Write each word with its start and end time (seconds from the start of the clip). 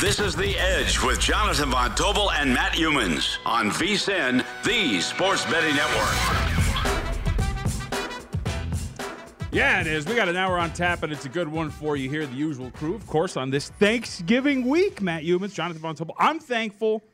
This 0.00 0.18
is 0.18 0.34
The 0.34 0.56
Edge 0.56 0.98
with 1.02 1.20
Jonathan 1.20 1.72
Von 1.72 1.90
Tobel 1.90 2.32
and 2.32 2.54
Matt 2.54 2.72
Youmans 2.72 3.36
on 3.44 3.68
VSIN, 3.70 4.42
the 4.64 4.98
Sports 5.02 5.44
Betting 5.44 5.76
Network. 5.76 6.14
Yeah, 9.52 9.82
it 9.82 9.86
is. 9.86 10.06
We 10.06 10.14
got 10.14 10.30
an 10.30 10.38
hour 10.38 10.58
on 10.58 10.72
tap, 10.72 11.02
and 11.02 11.12
it's 11.12 11.26
a 11.26 11.28
good 11.28 11.48
one 11.48 11.68
for 11.68 11.98
you 11.98 12.08
here. 12.08 12.24
The 12.24 12.34
usual 12.34 12.70
crew, 12.70 12.94
of 12.94 13.06
course, 13.06 13.36
on 13.36 13.50
this 13.50 13.68
Thanksgiving 13.68 14.66
week. 14.66 15.02
Matt 15.02 15.24
Youmans, 15.24 15.52
Jonathan 15.52 15.82
Von 15.82 15.94
Tobel. 15.94 16.14
I'm 16.18 16.38
thankful 16.38 17.04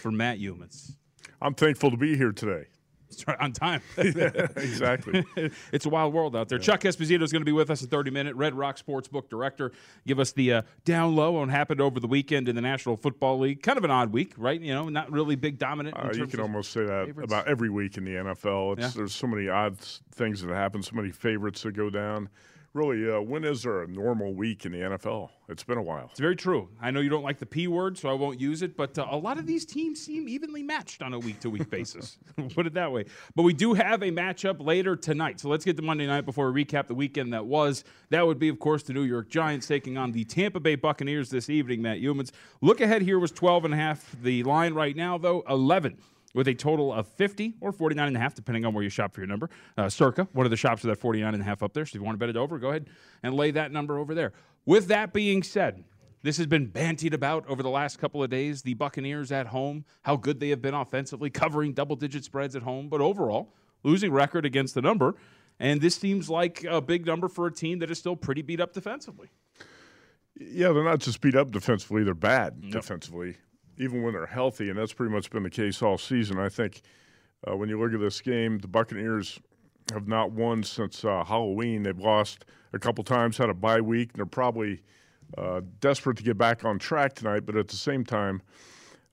for 0.00 0.12
Matt 0.12 0.38
Youmans. 0.38 0.92
I'm 1.42 1.54
thankful 1.54 1.90
to 1.90 1.96
be 1.96 2.16
here 2.16 2.30
today. 2.30 2.68
On 3.38 3.52
time. 3.52 3.80
yeah, 3.96 4.30
exactly. 4.56 5.24
it's 5.72 5.86
a 5.86 5.88
wild 5.88 6.12
world 6.12 6.34
out 6.34 6.48
there. 6.48 6.58
Yeah. 6.58 6.64
Chuck 6.64 6.80
Esposito 6.80 7.22
is 7.22 7.32
going 7.32 7.40
to 7.40 7.46
be 7.46 7.52
with 7.52 7.70
us 7.70 7.82
in 7.82 7.88
30 7.88 8.10
minutes. 8.10 8.36
Red 8.36 8.54
Rock 8.54 8.78
Sportsbook 8.78 9.28
director. 9.28 9.72
Give 10.06 10.18
us 10.18 10.32
the 10.32 10.52
uh, 10.52 10.62
down 10.84 11.14
low 11.14 11.36
on 11.36 11.48
what 11.48 11.50
happened 11.50 11.80
over 11.80 12.00
the 12.00 12.06
weekend 12.06 12.48
in 12.48 12.56
the 12.56 12.62
National 12.62 12.96
Football 12.96 13.38
League. 13.38 13.62
Kind 13.62 13.78
of 13.78 13.84
an 13.84 13.90
odd 13.90 14.12
week, 14.12 14.34
right? 14.36 14.60
You 14.60 14.74
know, 14.74 14.88
not 14.88 15.10
really 15.10 15.36
big 15.36 15.58
dominant. 15.58 15.96
Uh, 15.96 16.10
you 16.12 16.26
can 16.26 16.40
almost 16.40 16.72
say 16.72 16.84
that 16.84 17.06
favorites. 17.06 17.32
about 17.32 17.48
every 17.48 17.70
week 17.70 17.96
in 17.96 18.04
the 18.04 18.12
NFL. 18.12 18.78
Yeah. 18.78 18.90
There's 18.94 19.14
so 19.14 19.26
many 19.26 19.48
odd 19.48 19.78
things 19.78 20.42
that 20.42 20.52
happen, 20.52 20.82
so 20.82 20.96
many 20.96 21.10
favorites 21.10 21.62
that 21.62 21.72
go 21.72 21.90
down 21.90 22.28
really, 22.76 23.10
uh, 23.10 23.20
when 23.20 23.42
is 23.42 23.62
there 23.62 23.82
a 23.82 23.88
normal 23.88 24.34
week 24.34 24.66
in 24.66 24.72
the 24.72 24.78
NFL? 24.78 25.30
It's 25.48 25.64
been 25.64 25.78
a 25.78 25.82
while. 25.82 26.08
It's 26.10 26.20
very 26.20 26.36
true. 26.36 26.68
I 26.80 26.90
know 26.90 27.00
you 27.00 27.08
don't 27.08 27.22
like 27.22 27.38
the 27.38 27.46
P 27.46 27.68
word, 27.68 27.96
so 27.96 28.08
I 28.08 28.12
won't 28.12 28.38
use 28.40 28.62
it, 28.62 28.76
but 28.76 28.98
uh, 28.98 29.06
a 29.10 29.16
lot 29.16 29.38
of 29.38 29.46
these 29.46 29.64
teams 29.64 30.00
seem 30.00 30.28
evenly 30.28 30.62
matched 30.62 31.02
on 31.02 31.14
a 31.14 31.18
week 31.18 31.40
to 31.40 31.50
week 31.50 31.70
basis. 31.70 32.18
Put 32.54 32.66
it 32.66 32.74
that 32.74 32.92
way. 32.92 33.06
But 33.34 33.44
we 33.44 33.54
do 33.54 33.72
have 33.74 34.02
a 34.02 34.10
matchup 34.10 34.64
later 34.64 34.94
tonight. 34.94 35.40
So 35.40 35.48
let's 35.48 35.64
get 35.64 35.76
to 35.76 35.82
Monday 35.82 36.06
night 36.06 36.26
before 36.26 36.52
we 36.52 36.64
recap 36.64 36.86
the 36.86 36.94
weekend 36.94 37.32
that 37.32 37.46
was. 37.46 37.84
That 38.10 38.26
would 38.26 38.38
be, 38.38 38.48
of 38.48 38.58
course, 38.58 38.82
the 38.82 38.92
New 38.92 39.04
York 39.04 39.28
Giants 39.28 39.66
taking 39.66 39.96
on 39.96 40.12
the 40.12 40.24
Tampa 40.24 40.60
Bay 40.60 40.74
Buccaneers 40.74 41.30
this 41.30 41.48
evening, 41.48 41.80
Matt 41.80 41.98
Youmans. 41.98 42.30
Look 42.60 42.80
ahead 42.80 43.02
here 43.02 43.18
was 43.18 43.32
12 43.32 43.64
and 43.64 43.74
a 43.74 43.76
half. 43.76 44.14
The 44.22 44.42
line 44.42 44.74
right 44.74 44.94
now, 44.94 45.16
though, 45.16 45.42
11 45.48 45.96
with 46.36 46.46
a 46.48 46.54
total 46.54 46.92
of 46.92 47.08
50 47.08 47.54
or 47.62 47.72
49 47.72 48.06
and 48.06 48.14
a 48.14 48.20
half, 48.20 48.34
depending 48.34 48.66
on 48.66 48.74
where 48.74 48.84
you 48.84 48.90
shop 48.90 49.14
for 49.14 49.22
your 49.22 49.26
number. 49.26 49.48
Uh, 49.78 49.88
Circa, 49.88 50.28
one 50.32 50.44
of 50.44 50.50
the 50.50 50.56
shops 50.56 50.82
with 50.82 50.92
that 50.92 51.00
49 51.00 51.32
and 51.32 51.42
a 51.42 51.46
half 51.46 51.62
up 51.62 51.72
there. 51.72 51.86
So 51.86 51.92
if 51.92 51.94
you 51.94 52.02
want 52.02 52.14
to 52.14 52.18
bet 52.18 52.28
it 52.28 52.36
over, 52.36 52.58
go 52.58 52.68
ahead 52.68 52.90
and 53.22 53.34
lay 53.34 53.50
that 53.52 53.72
number 53.72 53.98
over 53.98 54.14
there. 54.14 54.34
With 54.66 54.88
that 54.88 55.14
being 55.14 55.42
said, 55.42 55.82
this 56.22 56.36
has 56.36 56.46
been 56.46 56.68
bantied 56.68 57.14
about 57.14 57.48
over 57.48 57.62
the 57.62 57.70
last 57.70 57.98
couple 57.98 58.22
of 58.22 58.28
days. 58.28 58.60
The 58.60 58.74
Buccaneers 58.74 59.32
at 59.32 59.46
home, 59.46 59.86
how 60.02 60.16
good 60.16 60.38
they 60.38 60.50
have 60.50 60.60
been 60.60 60.74
offensively, 60.74 61.30
covering 61.30 61.72
double 61.72 61.96
digit 61.96 62.22
spreads 62.22 62.54
at 62.54 62.62
home, 62.62 62.90
but 62.90 63.00
overall, 63.00 63.54
losing 63.82 64.12
record 64.12 64.44
against 64.44 64.74
the 64.74 64.82
number. 64.82 65.14
And 65.58 65.80
this 65.80 65.94
seems 65.94 66.28
like 66.28 66.64
a 66.64 66.82
big 66.82 67.06
number 67.06 67.28
for 67.28 67.46
a 67.46 67.52
team 67.52 67.78
that 67.78 67.90
is 67.90 67.98
still 67.98 68.14
pretty 68.14 68.42
beat 68.42 68.60
up 68.60 68.74
defensively. 68.74 69.30
Yeah, 70.38 70.72
they're 70.72 70.84
not 70.84 70.98
just 70.98 71.22
beat 71.22 71.34
up 71.34 71.50
defensively, 71.50 72.04
they're 72.04 72.12
bad 72.12 72.62
nope. 72.62 72.72
defensively 72.72 73.36
even 73.78 74.02
when 74.02 74.12
they're 74.12 74.26
healthy, 74.26 74.70
and 74.70 74.78
that's 74.78 74.92
pretty 74.92 75.12
much 75.12 75.30
been 75.30 75.42
the 75.42 75.50
case 75.50 75.82
all 75.82 75.98
season. 75.98 76.38
I 76.38 76.48
think 76.48 76.82
uh, 77.46 77.56
when 77.56 77.68
you 77.68 77.80
look 77.80 77.92
at 77.92 78.00
this 78.00 78.20
game, 78.20 78.58
the 78.58 78.68
Buccaneers 78.68 79.38
have 79.92 80.08
not 80.08 80.32
won 80.32 80.62
since 80.62 81.04
uh, 81.04 81.24
Halloween. 81.24 81.82
They've 81.82 81.98
lost 81.98 82.44
a 82.72 82.78
couple 82.78 83.04
times, 83.04 83.36
had 83.36 83.50
a 83.50 83.54
bye 83.54 83.80
week, 83.80 84.10
and 84.12 84.18
they're 84.18 84.26
probably 84.26 84.82
uh, 85.38 85.60
desperate 85.80 86.16
to 86.16 86.22
get 86.22 86.36
back 86.36 86.64
on 86.64 86.78
track 86.78 87.14
tonight. 87.14 87.46
But 87.46 87.56
at 87.56 87.68
the 87.68 87.76
same 87.76 88.04
time, 88.04 88.42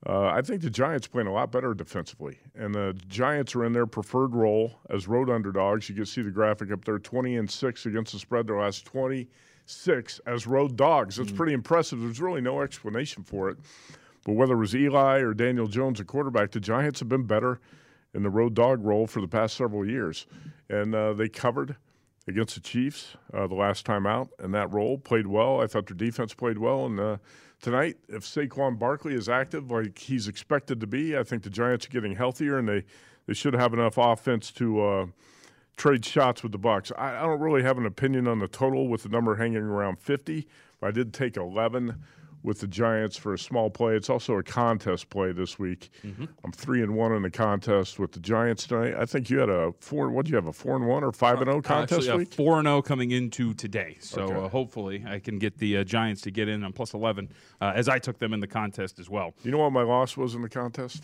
uh, 0.05 0.25
I 0.25 0.41
think 0.41 0.61
the 0.61 0.69
Giants 0.69 1.07
playing 1.07 1.27
a 1.27 1.33
lot 1.33 1.51
better 1.51 1.73
defensively, 1.73 2.37
and 2.55 2.73
the 2.73 2.97
Giants 3.07 3.55
are 3.55 3.63
in 3.65 3.71
their 3.71 3.85
preferred 3.85 4.35
role 4.35 4.79
as 4.89 5.07
road 5.07 5.29
underdogs. 5.29 5.87
You 5.87 5.95
can 5.95 6.05
see 6.05 6.21
the 6.21 6.31
graphic 6.31 6.71
up 6.71 6.83
there: 6.83 6.99
twenty 6.99 7.37
and 7.37 7.49
six 7.49 7.85
against 7.85 8.13
the 8.13 8.19
spread 8.19 8.47
their 8.47 8.59
last 8.59 8.85
twenty 8.85 9.29
six 9.65 10.19
as 10.25 10.45
road 10.45 10.75
dogs. 10.75 11.19
It's 11.19 11.31
mm. 11.31 11.37
pretty 11.37 11.53
impressive. 11.53 12.01
There's 12.01 12.19
really 12.19 12.41
no 12.41 12.61
explanation 12.61 13.23
for 13.23 13.49
it. 13.49 13.57
But 14.25 14.33
whether 14.33 14.53
it 14.53 14.57
was 14.57 14.75
Eli 14.75 15.19
or 15.19 15.33
Daniel 15.33 15.67
Jones 15.67 15.99
at 15.99 16.07
quarterback, 16.07 16.51
the 16.51 16.59
Giants 16.59 16.99
have 16.99 17.09
been 17.09 17.23
better 17.23 17.59
in 18.13 18.23
the 18.23 18.29
road 18.29 18.53
dog 18.53 18.83
role 18.83 19.07
for 19.07 19.21
the 19.21 19.27
past 19.27 19.57
several 19.57 19.85
years. 19.85 20.25
And 20.69 20.95
uh, 20.95 21.13
they 21.13 21.29
covered 21.29 21.75
against 22.27 22.55
the 22.55 22.61
Chiefs 22.61 23.17
uh, 23.33 23.47
the 23.47 23.55
last 23.55 23.85
time 23.85 24.05
out 24.05 24.29
in 24.41 24.51
that 24.51 24.71
role, 24.71 24.97
played 24.97 25.27
well. 25.27 25.61
I 25.61 25.67
thought 25.67 25.87
their 25.87 25.97
defense 25.97 26.33
played 26.33 26.57
well. 26.57 26.85
And 26.85 26.99
uh, 26.99 27.17
tonight, 27.61 27.97
if 28.07 28.23
Saquon 28.23 28.79
Barkley 28.79 29.13
is 29.13 29.27
active 29.27 29.69
like 29.69 29.99
he's 29.99 30.27
expected 30.27 30.79
to 30.79 30.87
be, 30.87 31.17
I 31.17 31.23
think 31.23 31.43
the 31.43 31.49
Giants 31.49 31.87
are 31.87 31.89
getting 31.89 32.15
healthier 32.15 32.57
and 32.57 32.67
they, 32.67 32.85
they 33.27 33.33
should 33.33 33.53
have 33.53 33.73
enough 33.73 33.97
offense 33.97 34.51
to 34.51 34.81
uh, 34.81 35.05
trade 35.75 36.05
shots 36.05 36.43
with 36.43 36.53
the 36.53 36.57
Bucks. 36.57 36.91
I, 36.97 37.17
I 37.17 37.21
don't 37.23 37.41
really 37.41 37.63
have 37.63 37.77
an 37.77 37.85
opinion 37.85 38.27
on 38.27 38.39
the 38.39 38.47
total 38.47 38.87
with 38.87 39.03
the 39.03 39.09
number 39.09 39.35
hanging 39.35 39.63
around 39.63 39.99
50, 39.99 40.47
but 40.79 40.87
I 40.87 40.91
did 40.91 41.13
take 41.13 41.35
11 41.35 42.01
with 42.43 42.59
the 42.59 42.67
Giants 42.67 43.17
for 43.17 43.33
a 43.33 43.39
small 43.39 43.69
play. 43.69 43.95
It's 43.95 44.09
also 44.09 44.35
a 44.35 44.43
contest 44.43 45.09
play 45.09 45.31
this 45.31 45.57
week. 45.57 45.89
Mm-hmm. 46.05 46.25
I'm 46.43 46.51
three 46.51 46.83
and 46.83 46.95
one 46.95 47.13
in 47.13 47.21
the 47.21 47.31
contest 47.31 47.99
with 47.99 48.11
the 48.11 48.19
Giants 48.19 48.67
tonight. 48.67 48.95
I 48.95 49.05
think 49.05 49.29
you 49.29 49.39
had 49.39 49.49
a 49.49 49.73
four. 49.79 50.09
What 50.09 50.25
do 50.25 50.31
you 50.31 50.35
have? 50.35 50.47
A 50.47 50.53
four 50.53 50.75
and 50.75 50.87
one 50.87 51.03
or 51.03 51.11
five 51.11 51.37
and 51.37 51.45
zero 51.45 51.57
oh 51.57 51.61
contest 51.61 52.01
Actually, 52.01 52.17
week? 52.19 52.33
Four 52.33 52.59
and 52.59 52.65
zero 52.65 52.77
oh 52.77 52.81
coming 52.81 53.11
into 53.11 53.53
today. 53.53 53.97
So 53.99 54.23
okay. 54.23 54.35
uh, 54.35 54.49
hopefully 54.49 55.03
I 55.07 55.19
can 55.19 55.39
get 55.39 55.57
the 55.57 55.77
uh, 55.77 55.83
Giants 55.83 56.21
to 56.21 56.31
get 56.31 56.47
in 56.49 56.63
on 56.63 56.73
plus 56.73 56.93
eleven, 56.93 57.29
uh, 57.61 57.71
as 57.75 57.87
I 57.87 57.97
took 57.99 58.19
them 58.19 58.33
in 58.33 58.39
the 58.39 58.47
contest 58.47 58.99
as 58.99 59.09
well. 59.09 59.33
You 59.43 59.51
know 59.51 59.59
what 59.59 59.71
my 59.71 59.83
loss 59.83 60.17
was 60.17 60.35
in 60.35 60.41
the 60.41 60.49
contest? 60.49 61.03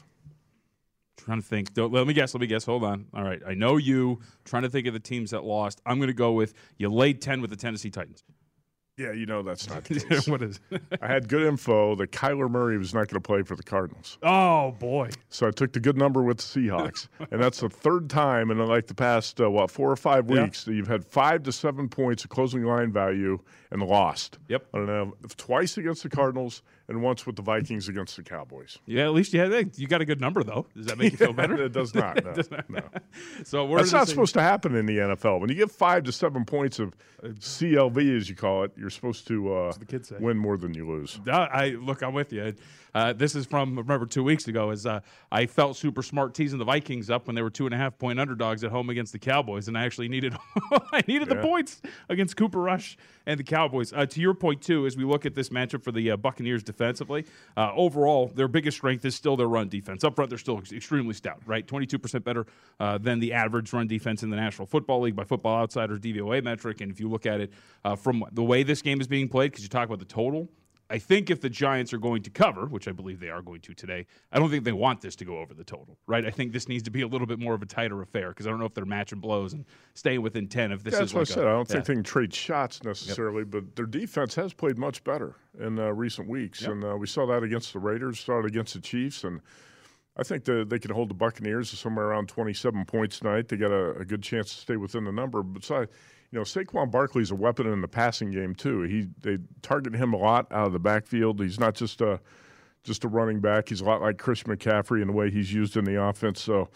Trying 1.18 1.42
to 1.42 1.48
think. 1.48 1.74
Don't, 1.74 1.92
let 1.92 2.08
me 2.08 2.14
guess. 2.14 2.34
Let 2.34 2.42
me 2.42 2.48
guess. 2.48 2.64
Hold 2.66 2.84
on. 2.84 3.06
All 3.14 3.24
right. 3.24 3.42
I 3.46 3.54
know 3.54 3.76
you. 3.76 4.22
Trying 4.46 4.64
to 4.64 4.70
think 4.70 4.88
of 4.88 4.94
the 4.94 5.02
teams 5.02 5.32
that 5.32 5.44
lost. 5.44 5.82
I'm 5.86 5.98
going 5.98 6.08
to 6.08 6.14
go 6.14 6.32
with 6.32 6.54
you 6.78 6.90
laid 6.90 7.22
ten 7.22 7.42
with 7.42 7.50
the 7.50 7.58
Tennessee 7.58 7.90
Titans. 7.90 8.24
Yeah, 9.00 9.14
you 9.14 9.26
know 9.26 9.42
that's 9.44 9.70
not 9.70 9.86
the 9.86 10.00
case. 10.02 10.28
what 10.28 10.42
is? 10.42 10.60
I 11.02 11.08
had 11.08 11.30
good 11.30 11.44
info 11.44 11.96
that 11.96 12.12
Kyler 12.12 12.50
Murray 12.52 12.78
was 12.78 12.94
not 12.94 13.08
going 13.08 13.22
to 13.22 13.26
play 13.26 13.44
for 13.44 13.56
the 13.56 13.64
Cardinals. 13.64 14.18
oh 14.24 14.72
boy. 14.72 15.10
So 15.30 15.48
I 15.48 15.52
took 15.52 15.72
the 15.72 15.80
good 15.80 15.98
number 15.98 16.22
with 16.22 16.38
the 16.40 16.44
Seahawks, 16.44 17.08
and 17.32 17.42
that's 17.42 17.62
the 17.62 17.70
third 17.70 18.10
time 18.10 18.52
in 18.52 18.58
like 18.66 18.88
the 18.88 18.94
past 18.94 19.40
uh, 19.40 19.50
what 19.50 19.72
four 19.72 19.90
or 19.90 19.96
five 19.96 20.30
Yeah. 20.30 20.44
weeks 20.44 20.66
that 20.66 20.74
you've 20.74 20.88
had 20.90 21.06
five 21.06 21.44
to 21.44 21.54
seven 21.54 21.88
points 21.88 22.26
of 22.26 22.30
closing 22.30 22.64
line 22.66 22.92
value 22.92 23.40
and 23.72 23.82
lost. 23.82 24.38
Yep. 24.50 24.66
I 24.74 24.78
don't 24.80 24.88
know 24.88 25.14
twice 25.38 25.78
against 25.78 26.04
the 26.04 26.10
Cardinals 26.10 26.62
and 26.90 27.02
once 27.02 27.26
with 27.26 27.36
the 27.38 27.42
Vikings 27.42 27.88
against 27.88 28.18
the 28.18 28.24
Cowboys. 28.24 28.78
Yeah, 28.86 29.06
at 29.06 29.14
least 29.14 29.32
you 29.34 29.40
had 29.40 29.78
you 29.78 29.88
got 29.88 30.02
a 30.02 30.06
good 30.06 30.20
number 30.20 30.44
though. 30.44 30.66
Does 30.76 30.88
that 30.88 30.98
make 30.98 31.12
you 31.14 31.18
feel 31.18 31.32
better? 31.42 31.64
it 31.64 31.72
does 31.72 31.96
not. 31.96 32.20
No, 32.26 32.60
no. 32.68 32.82
So 33.46 33.66
we're 33.66 33.78
That's 33.78 33.94
not 33.94 34.08
same- 34.08 34.16
supposed 34.16 34.34
to 34.34 34.42
happen 34.42 34.76
in 34.76 34.86
the 34.86 34.98
NFL. 34.98 35.40
When 35.40 35.50
you 35.50 35.56
get 35.56 35.72
five 35.72 36.04
to 36.04 36.12
seven 36.12 36.44
points 36.46 36.80
of 36.80 36.94
CLV, 37.24 38.18
as 38.18 38.30
you 38.30 38.36
call 38.36 38.64
it, 38.64 38.72
you're 38.78 38.90
supposed 38.90 39.28
to 39.28 39.54
uh, 39.54 39.74
win 40.20 40.38
more 40.38 40.58
than 40.58 40.74
you 40.74 40.88
lose. 40.90 41.20
Uh, 41.28 41.32
I 41.32 41.70
look, 41.70 42.02
I'm 42.02 42.14
with 42.14 42.34
you. 42.34 42.54
Uh, 42.96 43.14
this 43.14 43.36
is 43.36 43.46
from 43.46 43.78
remember 43.78 44.06
two 44.08 44.24
weeks 44.24 44.48
ago. 44.48 44.72
Is 44.72 44.86
uh, 44.86 45.02
I 45.32 45.46
felt 45.46 45.78
super 45.78 46.02
smart 46.02 46.34
teasing 46.34 46.58
the 46.58 46.66
Vikings 46.66 47.10
up 47.12 47.28
when 47.28 47.36
they 47.36 47.42
were 47.44 47.52
two 47.52 47.66
and 47.66 47.74
a 47.74 47.78
half 47.78 47.98
point 48.00 48.20
underdogs 48.20 48.64
at 48.64 48.72
home 48.72 48.90
against 48.90 49.14
the 49.14 49.20
Cowboys, 49.20 49.68
and 49.68 49.78
I 49.78 49.86
actually 49.86 50.08
needed 50.10 50.36
I 50.92 51.04
needed 51.08 51.30
the 51.30 51.36
points 51.36 51.82
against 52.10 52.36
Cooper 52.36 52.60
Rush 52.60 52.98
and 53.28 53.40
the 53.40 53.44
Cowboys. 53.44 53.94
Uh, 53.94 54.06
to 54.08 54.20
your 54.20 54.34
point 54.34 54.62
too, 54.64 54.88
as 54.88 54.98
we 54.98 55.04
look 55.04 55.26
at 55.28 55.36
this 55.36 55.50
matchup 55.50 55.84
for 55.84 55.92
the 55.92 56.12
uh, 56.12 56.18
Buccaneers 56.18 56.64
defensively, 56.80 57.26
uh, 57.58 57.72
overall 57.76 58.28
their 58.28 58.48
biggest 58.48 58.78
strength 58.78 59.04
is 59.06 59.16
still 59.16 59.36
their 59.36 59.48
run 59.48 59.68
defense. 59.70 60.04
Up 60.04 60.16
front, 60.16 60.30
they're 60.30 60.38
still 60.38 60.58
ex- 60.58 60.72
extremely 60.72 61.14
stout. 61.14 61.42
Right, 61.46 61.68
22 61.68 62.00
percent 62.00 62.24
better 62.24 62.46
uh, 62.80 62.98
than 62.98 63.20
the 63.20 63.34
average 63.34 63.72
run 63.74 63.88
defense 63.88 64.24
in 64.24 64.30
the 64.30 64.38
National 64.38 64.66
Football 64.66 65.02
League 65.02 65.16
by 65.16 65.24
Football 65.24 65.62
Outsiders 65.62 66.00
DVOA 66.00 66.44
metric. 66.44 66.82
And 66.82 66.92
if 66.92 67.00
you 67.00 67.10
look 67.10 67.26
at 67.26 67.42
it 67.42 67.52
uh, 67.84 67.96
from 67.96 68.24
the 68.32 68.44
way 68.44 68.64
this 68.64 68.82
game 68.82 69.02
is 69.02 69.08
being 69.08 69.28
played, 69.28 69.52
because 69.52 69.64
you 69.64 69.70
talk 69.70 69.88
about 69.88 70.00
the 70.00 70.06
total. 70.06 70.50
I 70.92 70.98
think 70.98 71.30
if 71.30 71.40
the 71.40 71.50
Giants 71.50 71.94
are 71.94 72.00
going 72.00 72.24
to 72.24 72.32
cover, 72.32 72.66
which 72.66 72.88
I 72.88 72.92
believe 72.92 73.20
they 73.20 73.30
are 73.30 73.44
going 73.44 73.62
to 73.62 73.74
today, 73.76 74.08
I 74.32 74.40
don't 74.40 74.50
think 74.50 74.64
they 74.64 74.72
want 74.72 75.02
this 75.02 75.16
to 75.18 75.26
go 75.26 75.38
over 75.38 75.54
the 75.54 75.64
total, 75.64 76.00
right? 76.08 76.26
I 76.26 76.32
think 76.32 76.52
this 76.52 76.68
needs 76.68 76.82
to 76.84 76.90
be 76.90 77.02
a 77.02 77.08
little 77.08 77.28
bit 77.28 77.38
more 77.38 77.54
of 77.54 77.62
a 77.62 77.68
tighter 77.68 78.02
affair 78.02 78.30
because 78.30 78.48
I 78.48 78.50
don't 78.50 78.60
know 78.60 78.66
if 78.66 78.74
they're 78.74 78.86
matching 78.86 79.20
blows 79.20 79.54
and 79.54 79.66
staying 79.94 80.24
within 80.24 80.48
10 80.48 80.72
if 80.72 80.84
this 80.84 80.94
Yeah, 80.96 81.02
is 81.04 81.12
that's 81.12 81.14
what 81.14 81.20
like 81.30 81.32
I 81.32 81.34
said. 81.36 81.48
I 81.48 81.52
I 81.52 81.54
don't 81.54 81.68
think 81.68 81.86
they 81.86 81.94
can 81.94 82.04
trade 82.04 82.34
shots 82.34 82.84
necessarily, 82.84 83.44
but 83.44 83.76
their 83.76 83.86
defense 83.86 84.34
has 84.36 84.52
played 84.54 84.80
much 84.80 85.04
better 85.04 85.36
in 85.60 85.78
uh, 85.78 85.92
recent 85.92 86.28
weeks, 86.28 86.64
and 86.64 86.84
uh, 86.84 86.96
we 86.98 87.06
saw 87.06 87.28
that 87.28 87.44
against 87.44 87.74
the 87.74 87.80
Raiders, 87.80 88.20
saw 88.20 88.40
it 88.40 88.46
against 88.46 88.74
the 88.74 88.82
Chiefs, 88.82 89.24
and 89.24 89.42
I 90.18 90.24
think 90.24 90.44
that 90.46 90.70
they 90.70 90.80
can 90.80 90.92
hold 90.92 91.10
the 91.10 91.14
Buccaneers 91.14 91.70
to 91.70 91.76
somewhere 91.78 92.08
around 92.08 92.28
27 92.30 92.84
points 92.86 93.20
tonight. 93.20 93.48
They 93.48 93.58
got 93.58 93.72
a, 93.72 93.92
a 94.00 94.06
good 94.06 94.24
chance 94.24 94.54
to 94.54 94.60
stay 94.60 94.76
within 94.76 95.04
the 95.06 95.12
number. 95.12 95.44
Besides, 95.44 95.92
you 96.32 96.38
know, 96.38 96.44
Saquon 96.44 96.92
Barkley's 96.92 97.32
a 97.32 97.36
weapon 97.36 97.68
in 97.68 97.82
the 97.82 97.88
passing 97.88 98.32
game 98.32 98.54
too. 98.54 98.84
He 98.84 99.08
they 99.22 99.40
target 99.62 99.96
him 99.96 100.14
a 100.14 100.18
lot 100.18 100.52
out 100.52 100.68
of 100.68 100.74
the 100.74 100.80
backfield. 100.80 101.40
He's 101.40 101.60
not 101.60 101.76
just 101.76 102.02
a 102.02 102.20
just 102.84 103.04
a 103.04 103.08
running 103.08 103.40
back. 103.40 103.70
He's 103.70 103.82
a 103.82 103.86
lot 103.86 104.02
like 104.02 104.18
Chris 104.18 104.44
McCaffrey 104.44 105.02
in 105.02 105.08
the 105.08 105.14
way 105.14 105.30
he's 105.30 105.54
used 105.54 105.76
in 105.76 105.86
the 105.86 106.02
offense. 106.02 106.42
So, 106.42 106.70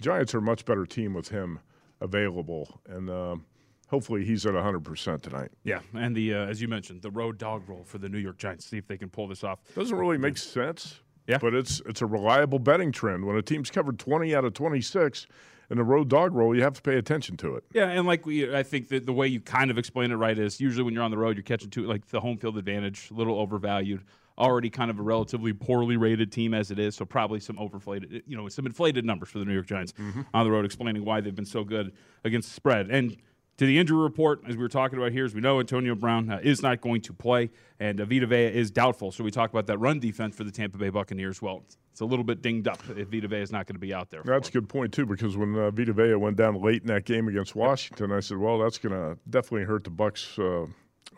Giants 0.00 0.34
are 0.34 0.38
a 0.38 0.42
much 0.42 0.64
better 0.64 0.84
team 0.84 1.14
with 1.14 1.28
him 1.28 1.60
available, 2.00 2.80
and 2.88 3.08
um, 3.08 3.46
hopefully 3.88 4.24
he's 4.24 4.44
at 4.44 4.52
100% 4.52 5.22
tonight. 5.22 5.50
Yeah, 5.64 5.80
and 5.94 6.14
the 6.14 6.34
uh, 6.34 6.46
as 6.46 6.60
you 6.60 6.68
mentioned, 6.68 7.02
the 7.02 7.10
road 7.10 7.38
dog 7.38 7.68
role 7.68 7.84
for 7.84 7.98
the 7.98 8.08
New 8.08 8.18
York 8.18 8.38
Giants. 8.38 8.66
See 8.66 8.76
if 8.76 8.86
they 8.86 8.98
can 8.98 9.08
pull 9.08 9.28
this 9.28 9.44
off. 9.44 9.60
Doesn't 9.74 9.96
really 9.96 10.18
make 10.18 10.36
sense. 10.36 11.00
Yeah. 11.26 11.38
But 11.38 11.54
it's 11.54 11.80
it's 11.86 12.02
a 12.02 12.06
reliable 12.06 12.58
betting 12.58 12.92
trend. 12.92 13.24
When 13.24 13.36
a 13.36 13.42
team's 13.42 13.70
covered 13.70 13.98
20 13.98 14.34
out 14.34 14.44
of 14.44 14.54
26 14.54 15.26
in 15.70 15.78
the 15.78 15.84
road 15.84 16.08
dog 16.08 16.34
role, 16.34 16.54
you 16.54 16.62
have 16.62 16.74
to 16.74 16.82
pay 16.82 16.96
attention 16.96 17.36
to 17.38 17.56
it. 17.56 17.64
Yeah, 17.72 17.88
and 17.88 18.06
like 18.06 18.24
we, 18.26 18.54
I 18.54 18.62
think 18.62 18.88
that 18.88 19.06
the 19.06 19.12
way 19.12 19.26
you 19.26 19.40
kind 19.40 19.70
of 19.70 19.78
explain 19.78 20.12
it 20.12 20.16
right 20.16 20.38
is 20.38 20.60
usually 20.60 20.84
when 20.84 20.94
you're 20.94 21.02
on 21.02 21.10
the 21.10 21.18
road, 21.18 21.36
you're 21.36 21.42
catching 21.42 21.70
two 21.70 21.86
like 21.86 22.06
the 22.06 22.20
home 22.20 22.36
field 22.36 22.56
advantage, 22.58 23.10
a 23.10 23.14
little 23.14 23.38
overvalued. 23.38 24.02
Already 24.38 24.68
kind 24.68 24.90
of 24.90 24.98
a 24.98 25.02
relatively 25.02 25.54
poorly 25.54 25.96
rated 25.96 26.30
team 26.30 26.52
as 26.52 26.70
it 26.70 26.78
is, 26.78 26.94
so 26.94 27.06
probably 27.06 27.40
some 27.40 27.56
overinflated, 27.56 28.22
you 28.26 28.36
know, 28.36 28.46
some 28.50 28.66
inflated 28.66 29.02
numbers 29.02 29.30
for 29.30 29.38
the 29.38 29.46
New 29.46 29.54
York 29.54 29.66
Giants 29.66 29.92
mm-hmm. 29.92 30.20
on 30.34 30.44
the 30.44 30.50
road, 30.50 30.66
explaining 30.66 31.06
why 31.06 31.22
they've 31.22 31.34
been 31.34 31.46
so 31.46 31.64
good 31.64 31.94
against 32.22 32.50
the 32.50 32.54
spread. 32.54 32.90
And 32.90 33.16
to 33.58 33.66
the 33.66 33.78
injury 33.78 33.98
report, 33.98 34.42
as 34.46 34.56
we 34.56 34.62
were 34.62 34.68
talking 34.68 34.98
about 34.98 35.12
here, 35.12 35.24
as 35.24 35.34
we 35.34 35.40
know, 35.40 35.60
Antonio 35.60 35.94
Brown 35.94 36.30
uh, 36.30 36.40
is 36.42 36.62
not 36.62 36.80
going 36.80 37.00
to 37.02 37.12
play, 37.12 37.50
and 37.80 38.00
uh, 38.00 38.04
Vita 38.04 38.26
Vea 38.26 38.46
is 38.46 38.70
doubtful. 38.70 39.10
So 39.12 39.24
we 39.24 39.30
talk 39.30 39.50
about 39.50 39.66
that 39.66 39.78
run 39.78 39.98
defense 39.98 40.36
for 40.36 40.44
the 40.44 40.50
Tampa 40.50 40.76
Bay 40.76 40.90
Buccaneers. 40.90 41.40
Well, 41.40 41.64
it's 41.90 42.00
a 42.00 42.04
little 42.04 42.24
bit 42.24 42.42
dinged 42.42 42.68
up 42.68 42.80
if 42.90 43.08
Vita 43.08 43.28
Vea 43.28 43.40
is 43.40 43.52
not 43.52 43.66
going 43.66 43.74
to 43.74 43.80
be 43.80 43.94
out 43.94 44.10
there. 44.10 44.22
That's 44.24 44.48
a 44.50 44.52
good 44.52 44.68
point 44.68 44.92
too, 44.92 45.06
because 45.06 45.36
when 45.36 45.56
uh, 45.56 45.70
Vita 45.70 45.94
Vea 45.94 46.14
went 46.16 46.36
down 46.36 46.60
late 46.60 46.82
in 46.82 46.88
that 46.88 47.06
game 47.06 47.28
against 47.28 47.56
Washington, 47.56 48.12
I 48.12 48.20
said, 48.20 48.36
"Well, 48.36 48.58
that's 48.58 48.78
going 48.78 48.92
to 48.94 49.18
definitely 49.30 49.64
hurt 49.64 49.84
the 49.84 49.90
Bucks' 49.90 50.38
uh, 50.38 50.66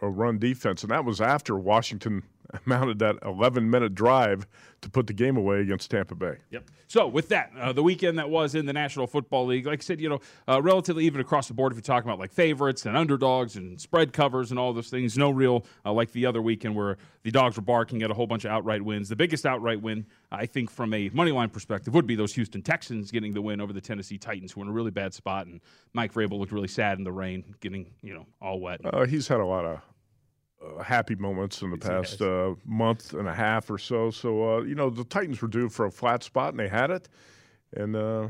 run 0.00 0.38
defense," 0.38 0.82
and 0.82 0.92
that 0.92 1.04
was 1.04 1.20
after 1.20 1.56
Washington 1.56 2.22
mounted 2.64 2.98
that 3.00 3.16
11-minute 3.20 3.94
drive 3.94 4.46
to 4.80 4.88
put 4.88 5.06
the 5.06 5.12
game 5.12 5.36
away 5.36 5.60
against 5.60 5.90
Tampa 5.90 6.14
Bay. 6.14 6.36
Yep. 6.50 6.70
So 6.86 7.06
with 7.06 7.28
that, 7.28 7.50
uh, 7.58 7.72
the 7.72 7.82
weekend 7.82 8.18
that 8.18 8.30
was 8.30 8.54
in 8.54 8.64
the 8.64 8.72
National 8.72 9.06
Football 9.06 9.46
League, 9.46 9.66
like 9.66 9.80
I 9.80 9.82
said, 9.82 10.00
you 10.00 10.08
know, 10.08 10.20
uh, 10.46 10.62
relatively 10.62 11.04
even 11.04 11.20
across 11.20 11.48
the 11.48 11.54
board. 11.54 11.72
If 11.72 11.76
you're 11.76 11.82
talking 11.82 12.08
about 12.08 12.18
like 12.18 12.32
favorites 12.32 12.86
and 12.86 12.96
underdogs 12.96 13.56
and 13.56 13.80
spread 13.80 14.12
covers 14.12 14.50
and 14.50 14.58
all 14.58 14.72
those 14.72 14.88
things, 14.88 15.18
no 15.18 15.30
real 15.30 15.66
uh, 15.84 15.92
like 15.92 16.12
the 16.12 16.24
other 16.26 16.40
weekend 16.40 16.76
where 16.76 16.96
the 17.24 17.30
dogs 17.30 17.56
were 17.56 17.62
barking 17.62 18.02
at 18.02 18.10
a 18.10 18.14
whole 18.14 18.26
bunch 18.26 18.44
of 18.44 18.50
outright 18.52 18.82
wins. 18.82 19.08
The 19.08 19.16
biggest 19.16 19.44
outright 19.44 19.82
win, 19.82 20.06
I 20.30 20.46
think, 20.46 20.70
from 20.70 20.94
a 20.94 21.10
money 21.10 21.32
line 21.32 21.50
perspective, 21.50 21.92
would 21.94 22.06
be 22.06 22.14
those 22.14 22.32
Houston 22.34 22.62
Texans 22.62 23.10
getting 23.10 23.34
the 23.34 23.42
win 23.42 23.60
over 23.60 23.72
the 23.72 23.80
Tennessee 23.80 24.16
Titans, 24.16 24.52
who 24.52 24.60
were 24.60 24.64
in 24.66 24.70
a 24.70 24.74
really 24.74 24.90
bad 24.90 25.12
spot, 25.12 25.46
and 25.46 25.60
Mike 25.92 26.14
Vrabel 26.14 26.38
looked 26.38 26.52
really 26.52 26.68
sad 26.68 26.98
in 26.98 27.04
the 27.04 27.12
rain, 27.12 27.54
getting 27.60 27.90
you 28.02 28.14
know 28.14 28.26
all 28.40 28.60
wet. 28.60 28.80
Uh, 28.84 29.04
he's 29.04 29.28
had 29.28 29.40
a 29.40 29.46
lot 29.46 29.64
of 29.64 29.80
uh, 30.64 30.82
happy 30.82 31.14
moments 31.14 31.62
in 31.62 31.70
the 31.70 31.76
past 31.76 32.20
uh, 32.20 32.54
month 32.64 33.14
and 33.14 33.28
a 33.28 33.34
half 33.34 33.70
or 33.70 33.78
so. 33.78 34.10
So 34.10 34.56
uh, 34.56 34.62
you 34.62 34.74
know 34.74 34.90
the 34.90 35.04
Titans 35.04 35.40
were 35.40 35.48
due 35.48 35.68
for 35.68 35.86
a 35.86 35.90
flat 35.90 36.22
spot, 36.22 36.50
and 36.50 36.60
they 36.60 36.68
had 36.68 36.90
it. 36.90 37.08
And 37.74 37.94
uh, 37.94 38.28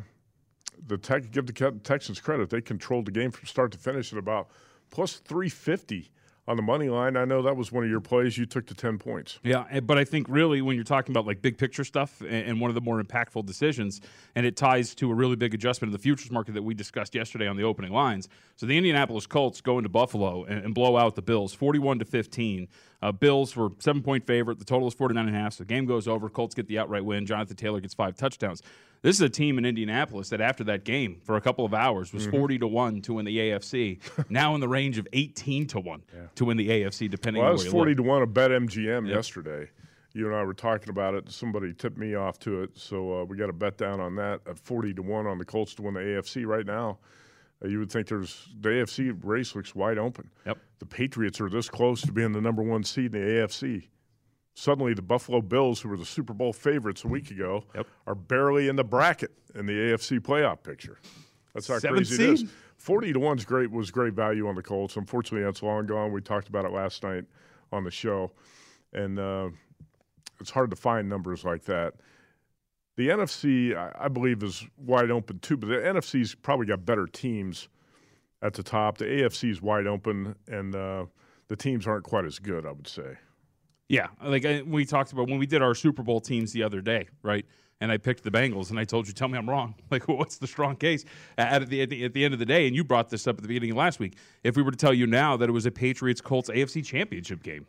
the 0.86 0.98
tech, 0.98 1.30
give 1.30 1.46
the 1.46 1.80
Texans 1.82 2.20
credit; 2.20 2.50
they 2.50 2.60
controlled 2.60 3.06
the 3.06 3.12
game 3.12 3.30
from 3.30 3.46
start 3.46 3.72
to 3.72 3.78
finish 3.78 4.12
at 4.12 4.18
about 4.18 4.48
plus 4.90 5.14
three 5.16 5.48
fifty 5.48 6.10
on 6.48 6.56
the 6.56 6.62
money 6.62 6.88
line. 6.88 7.16
I 7.16 7.26
know 7.26 7.42
that 7.42 7.56
was 7.56 7.70
one 7.70 7.84
of 7.84 7.90
your 7.90 8.00
plays. 8.00 8.38
You 8.38 8.46
took 8.46 8.66
the 8.66 8.74
ten 8.74 8.98
points. 8.98 9.38
Yeah, 9.44 9.80
but 9.80 9.98
I 9.98 10.04
think 10.04 10.26
really 10.28 10.62
when 10.62 10.74
you're 10.74 10.84
talking 10.84 11.12
about 11.12 11.26
like 11.26 11.42
big 11.42 11.58
picture 11.58 11.84
stuff 11.84 12.22
and, 12.26 12.58
one 12.58 12.70
of 12.70 12.74
the 12.74 12.80
more 12.80 13.00
impactful 13.00 13.44
decisions, 13.46 14.00
and 14.34 14.46
it 14.46 14.56
ties 14.56 14.94
to 14.96 15.10
a 15.10 15.14
really 15.14 15.36
big 15.36 15.54
adjustment 15.54 15.90
in 15.90 15.92
the 15.92 16.02
futures 16.02 16.30
market 16.30 16.54
that 16.54 16.62
we 16.62 16.74
discussed 16.74 17.14
yesterday 17.14 17.46
on 17.46 17.56
the 17.56 17.62
opening 17.62 17.92
lines. 17.92 18.28
So 18.56 18.66
the 18.66 18.76
Indianapolis 18.76 19.26
Colts 19.26 19.60
go 19.60 19.78
into 19.78 19.90
Buffalo 19.90 20.44
and 20.44 20.74
blow 20.74 20.96
out 20.96 21.14
the 21.14 21.22
Bills, 21.22 21.52
41 21.52 22.00
to 22.00 22.04
15. 22.06 22.66
Uh, 23.00 23.12
Bills 23.12 23.54
were 23.54 23.68
seven 23.78 24.02
point 24.02 24.26
favorite. 24.26 24.58
The 24.58 24.64
total 24.64 24.88
is 24.88 24.94
49 24.94 25.28
and 25.28 25.36
a 25.36 25.38
half. 25.38 25.52
So 25.54 25.64
the 25.64 25.68
game 25.68 25.86
goes 25.86 26.08
over. 26.08 26.28
Colts 26.28 26.54
get 26.54 26.66
the 26.66 26.78
outright 26.78 27.04
win. 27.04 27.26
Jonathan 27.26 27.56
Taylor 27.56 27.80
gets 27.80 27.94
five 27.94 28.16
touchdowns. 28.16 28.62
This 29.02 29.14
is 29.14 29.20
a 29.20 29.28
team 29.28 29.58
in 29.58 29.64
Indianapolis 29.64 30.28
that 30.30 30.40
after 30.40 30.64
that 30.64 30.82
game 30.84 31.20
for 31.22 31.36
a 31.36 31.40
couple 31.40 31.64
of 31.64 31.72
hours 31.72 32.12
was 32.12 32.26
40 32.26 32.58
to 32.58 32.66
1 32.66 33.00
to 33.02 33.14
win 33.14 33.24
the 33.24 33.38
AFC. 33.38 34.00
now 34.28 34.56
in 34.56 34.60
the 34.60 34.66
range 34.66 34.98
of 34.98 35.06
18 35.12 35.68
to 35.68 35.78
1 35.78 36.02
to 36.34 36.44
win 36.44 36.56
the 36.56 36.68
AFC, 36.68 37.08
depending 37.08 37.40
Well, 37.40 37.46
I 37.46 37.50
on 37.50 37.54
was 37.54 37.60
where 37.62 37.66
you 37.66 37.70
forty 37.70 37.90
look. 37.92 38.04
to 38.04 38.10
one 38.10 38.22
at 38.22 38.34
Bet 38.34 38.50
MGM 38.50 39.08
yesterday. 39.08 39.70
You 40.14 40.26
and 40.26 40.34
I 40.34 40.42
were 40.42 40.54
talking 40.54 40.88
about 40.88 41.14
it. 41.14 41.30
Somebody 41.30 41.72
tipped 41.74 41.96
me 41.98 42.16
off 42.16 42.40
to 42.40 42.62
it, 42.64 42.70
so 42.76 43.20
uh, 43.20 43.24
we 43.24 43.36
got 43.36 43.48
a 43.50 43.52
bet 43.52 43.76
down 43.76 44.00
on 44.00 44.16
that 44.16 44.40
at 44.48 44.58
forty 44.58 44.92
to 44.94 45.02
one 45.02 45.28
on 45.28 45.38
the 45.38 45.44
Colts 45.44 45.74
to 45.76 45.82
win 45.82 45.94
the 45.94 46.00
AFC 46.00 46.44
right 46.44 46.66
now. 46.66 46.98
Uh, 47.64 47.68
you 47.68 47.78
would 47.78 47.90
think 47.90 48.06
there's 48.06 48.48
the 48.60 48.68
AFC 48.68 49.18
race 49.24 49.54
looks 49.54 49.74
wide 49.74 49.98
open. 49.98 50.30
Yep. 50.46 50.58
The 50.78 50.86
Patriots 50.86 51.40
are 51.40 51.48
this 51.50 51.68
close 51.68 52.00
to 52.02 52.12
being 52.12 52.32
the 52.32 52.40
number 52.40 52.62
one 52.62 52.84
seed 52.84 53.14
in 53.14 53.20
the 53.20 53.26
AFC. 53.40 53.88
Suddenly, 54.54 54.94
the 54.94 55.02
Buffalo 55.02 55.40
Bills, 55.40 55.80
who 55.80 55.88
were 55.88 55.96
the 55.96 56.04
Super 56.04 56.32
Bowl 56.34 56.52
favorites 56.52 57.04
a 57.04 57.08
week 57.08 57.30
ago, 57.30 57.64
Yep. 57.74 57.86
are 58.06 58.14
barely 58.14 58.68
in 58.68 58.76
the 58.76 58.84
bracket 58.84 59.30
in 59.54 59.66
the 59.66 59.72
AFC 59.72 60.18
playoff 60.20 60.62
picture. 60.62 60.98
That's 61.54 61.68
how 61.68 61.78
crazy 61.78 62.22
it 62.24 62.30
is. 62.30 62.44
Forty 62.76 63.12
to 63.12 63.18
one's 63.18 63.44
great 63.44 63.70
was 63.70 63.90
great 63.90 64.14
value 64.14 64.46
on 64.48 64.54
the 64.54 64.62
Colts. 64.62 64.96
Unfortunately, 64.96 65.44
that's 65.44 65.62
long 65.62 65.86
gone. 65.86 66.12
We 66.12 66.20
talked 66.20 66.48
about 66.48 66.64
it 66.64 66.70
last 66.72 67.02
night 67.02 67.24
on 67.72 67.82
the 67.84 67.90
show, 67.90 68.30
and 68.92 69.18
uh, 69.18 69.48
it's 70.40 70.50
hard 70.50 70.70
to 70.70 70.76
find 70.76 71.08
numbers 71.08 71.44
like 71.44 71.64
that. 71.64 71.94
The 72.98 73.10
NFC, 73.10 73.76
I, 73.96 74.08
believe, 74.08 74.42
is 74.42 74.66
wide 74.76 75.12
open 75.12 75.38
too, 75.38 75.56
but 75.56 75.68
the 75.68 75.76
NFC's 75.76 76.34
probably 76.34 76.66
got 76.66 76.84
better 76.84 77.06
teams 77.06 77.68
at 78.42 78.54
the 78.54 78.64
top. 78.64 78.98
The 78.98 79.04
AFC's 79.04 79.62
wide 79.62 79.86
open, 79.86 80.34
and 80.48 80.74
uh, 80.74 81.04
the 81.46 81.54
teams 81.54 81.86
aren't 81.86 82.02
quite 82.02 82.24
as 82.24 82.40
good. 82.40 82.66
I 82.66 82.72
would 82.72 82.88
say. 82.88 83.16
Yeah, 83.88 84.08
like 84.20 84.44
I, 84.44 84.62
we 84.62 84.84
talked 84.84 85.12
about 85.12 85.28
when 85.28 85.38
we 85.38 85.46
did 85.46 85.62
our 85.62 85.76
Super 85.76 86.02
Bowl 86.02 86.20
teams 86.20 86.52
the 86.52 86.64
other 86.64 86.80
day, 86.80 87.06
right? 87.22 87.46
And 87.80 87.92
I 87.92 87.98
picked 87.98 88.24
the 88.24 88.32
Bengals, 88.32 88.70
and 88.70 88.80
I 88.80 88.84
told 88.84 89.06
you, 89.06 89.12
tell 89.12 89.28
me 89.28 89.38
I'm 89.38 89.48
wrong. 89.48 89.76
Like, 89.92 90.08
what's 90.08 90.38
the 90.38 90.48
strong 90.48 90.74
case 90.74 91.04
at 91.38 91.70
the, 91.70 91.82
at 91.82 91.90
the 91.90 92.04
at 92.04 92.14
the 92.14 92.24
end 92.24 92.34
of 92.34 92.40
the 92.40 92.46
day? 92.46 92.66
And 92.66 92.74
you 92.74 92.82
brought 92.82 93.10
this 93.10 93.28
up 93.28 93.36
at 93.36 93.42
the 93.42 93.48
beginning 93.48 93.70
of 93.70 93.76
last 93.76 94.00
week. 94.00 94.16
If 94.42 94.56
we 94.56 94.62
were 94.64 94.72
to 94.72 94.76
tell 94.76 94.92
you 94.92 95.06
now 95.06 95.36
that 95.36 95.48
it 95.48 95.52
was 95.52 95.66
a 95.66 95.70
Patriots 95.70 96.20
Colts 96.20 96.50
AFC 96.50 96.84
Championship 96.84 97.44
game, 97.44 97.64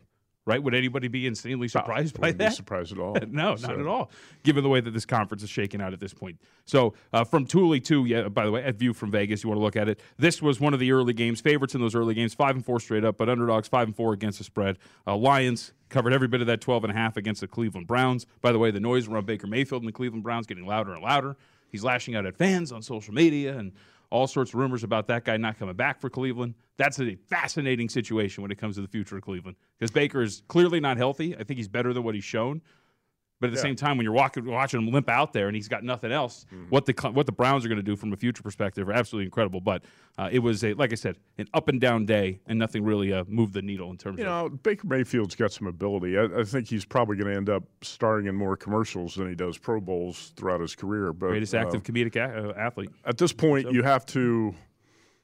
right? 0.46 0.62
Would 0.62 0.74
anybody 0.74 1.08
be 1.08 1.26
insanely 1.26 1.68
surprised 1.68 2.14
by 2.18 2.28
wouldn't 2.28 2.38
be 2.38 2.44
that? 2.46 2.54
surprised 2.54 2.92
at 2.92 2.98
all. 3.00 3.16
no, 3.28 3.56
So- 3.56 3.68
not 3.68 3.78
at 3.80 3.86
all. 3.86 4.10
Given 4.42 4.62
the 4.64 4.70
way 4.70 4.80
that 4.80 4.90
this 4.92 5.04
conference 5.04 5.42
is 5.42 5.50
shaking 5.50 5.80
out 5.82 5.92
at 5.92 6.00
this 6.00 6.14
point. 6.14 6.38
So 6.64 6.94
uh, 7.12 7.24
from 7.24 7.46
Thule 7.46 7.78
too. 7.80 8.04
Yeah. 8.06 8.28
By 8.28 8.44
the 8.46 8.50
way, 8.50 8.64
at 8.64 8.76
View 8.76 8.92
from 8.94 9.10
Vegas, 9.10 9.42
you 9.42 9.48
want 9.50 9.58
to 9.58 9.62
look 9.62 9.76
at 9.76 9.88
it. 9.88 10.00
This 10.18 10.40
was 10.40 10.60
one 10.60 10.72
of 10.74 10.80
the 10.80 10.92
early 10.92 11.12
games. 11.12 11.40
Favorites 11.40 11.74
in 11.74 11.80
those 11.80 11.94
early 11.94 12.14
games, 12.14 12.32
five 12.34 12.54
and 12.56 12.64
four 12.64 12.80
straight 12.80 13.04
up, 13.04 13.16
but 13.18 13.28
underdogs 13.28 13.68
five 13.68 13.86
and 13.88 13.94
four 13.96 14.12
against 14.12 14.38
the 14.38 14.44
spread. 14.44 14.78
Uh, 15.06 15.16
Lions 15.16 15.72
covered 15.88 16.12
every 16.12 16.28
bit 16.28 16.40
of 16.40 16.46
that 16.46 16.60
12 16.60 16.84
and 16.84 16.92
a 16.92 16.96
half 16.96 17.16
against 17.16 17.40
the 17.40 17.48
Cleveland 17.48 17.86
Browns. 17.86 18.24
By 18.40 18.52
the 18.52 18.58
way, 18.58 18.70
the 18.70 18.80
noise 18.80 19.08
around 19.08 19.26
Baker 19.26 19.46
Mayfield 19.46 19.82
and 19.82 19.88
the 19.88 19.92
Cleveland 19.92 20.22
Browns 20.22 20.46
getting 20.46 20.64
louder 20.66 20.92
and 20.94 21.02
louder. 21.02 21.36
He's 21.68 21.84
lashing 21.84 22.14
out 22.16 22.26
at 22.26 22.36
fans 22.36 22.72
on 22.72 22.82
social 22.82 23.12
media 23.14 23.56
and 23.58 23.72
all 24.10 24.26
sorts 24.26 24.50
of 24.50 24.56
rumors 24.56 24.84
about 24.84 25.06
that 25.08 25.24
guy 25.24 25.36
not 25.36 25.58
coming 25.58 25.76
back 25.76 26.00
for 26.00 26.10
Cleveland. 26.10 26.54
That's 26.76 27.00
a 27.00 27.14
fascinating 27.14 27.88
situation 27.88 28.42
when 28.42 28.50
it 28.50 28.58
comes 28.58 28.76
to 28.76 28.82
the 28.82 28.88
future 28.88 29.16
of 29.16 29.22
Cleveland 29.22 29.56
because 29.78 29.90
Baker 29.90 30.22
is 30.22 30.42
clearly 30.48 30.80
not 30.80 30.96
healthy. 30.96 31.36
I 31.36 31.44
think 31.44 31.58
he's 31.58 31.68
better 31.68 31.92
than 31.92 32.02
what 32.02 32.14
he's 32.14 32.24
shown. 32.24 32.62
But 33.40 33.46
at 33.46 33.52
the 33.52 33.56
Yeah. 33.58 33.62
same 33.62 33.76
time, 33.76 33.96
when 33.96 34.04
you're 34.04 34.12
walking, 34.12 34.44
watching 34.44 34.80
him 34.86 34.92
limp 34.92 35.08
out 35.08 35.32
there 35.32 35.46
and 35.46 35.56
he's 35.56 35.66
got 35.66 35.82
nothing 35.82 36.12
else, 36.12 36.44
what 36.68 36.84
the 36.84 36.92
what 37.12 37.24
the 37.24 37.32
Browns 37.32 37.64
are 37.64 37.68
going 37.68 37.78
to 37.78 37.82
do 37.82 37.96
from 37.96 38.12
a 38.12 38.16
future 38.16 38.42
perspective 38.42 38.86
are 38.88 38.92
absolutely 38.92 39.24
incredible. 39.24 39.60
But 39.62 39.82
uh, 40.18 40.28
it 40.30 40.40
was 40.40 40.62
a 40.62 40.74
like 40.74 40.92
I 40.92 40.94
said, 40.96 41.16
an 41.38 41.48
up 41.54 41.68
and 41.68 41.80
down 41.80 42.04
day, 42.04 42.40
and 42.46 42.58
nothing 42.58 42.84
really 42.84 43.12
uh, 43.14 43.24
moved 43.26 43.54
the 43.54 43.62
needle 43.62 43.90
in 43.90 43.96
terms 43.96 44.18
You 44.18 44.26
of 44.26 44.52
know, 44.52 44.58
Baker 44.58 44.86
Mayfield's 44.86 45.34
got 45.34 45.52
some 45.52 45.66
ability. 45.66 46.18
I, 46.18 46.24
I 46.40 46.44
think 46.44 46.68
he's 46.68 46.84
probably 46.84 47.16
going 47.16 47.30
to 47.30 47.36
end 47.36 47.48
up 47.48 47.64
starring 47.80 48.26
in 48.26 48.34
more 48.34 48.56
commercials 48.58 49.14
than 49.14 49.26
he 49.28 49.34
does 49.34 49.56
Pro 49.56 49.80
Bowls 49.80 50.32
throughout 50.36 50.60
his 50.60 50.74
career. 50.76 51.14
But 51.14 51.28
greatest 51.28 51.54
uh, 51.54 51.58
active 51.58 51.82
comedic 51.82 52.16
a- 52.16 52.50
uh, 52.50 52.52
athlete. 52.58 52.90
at 53.06 53.16
this 53.16 53.32
point, 53.32 53.72
you 53.72 53.82
have 53.82 54.04
to 54.06 54.54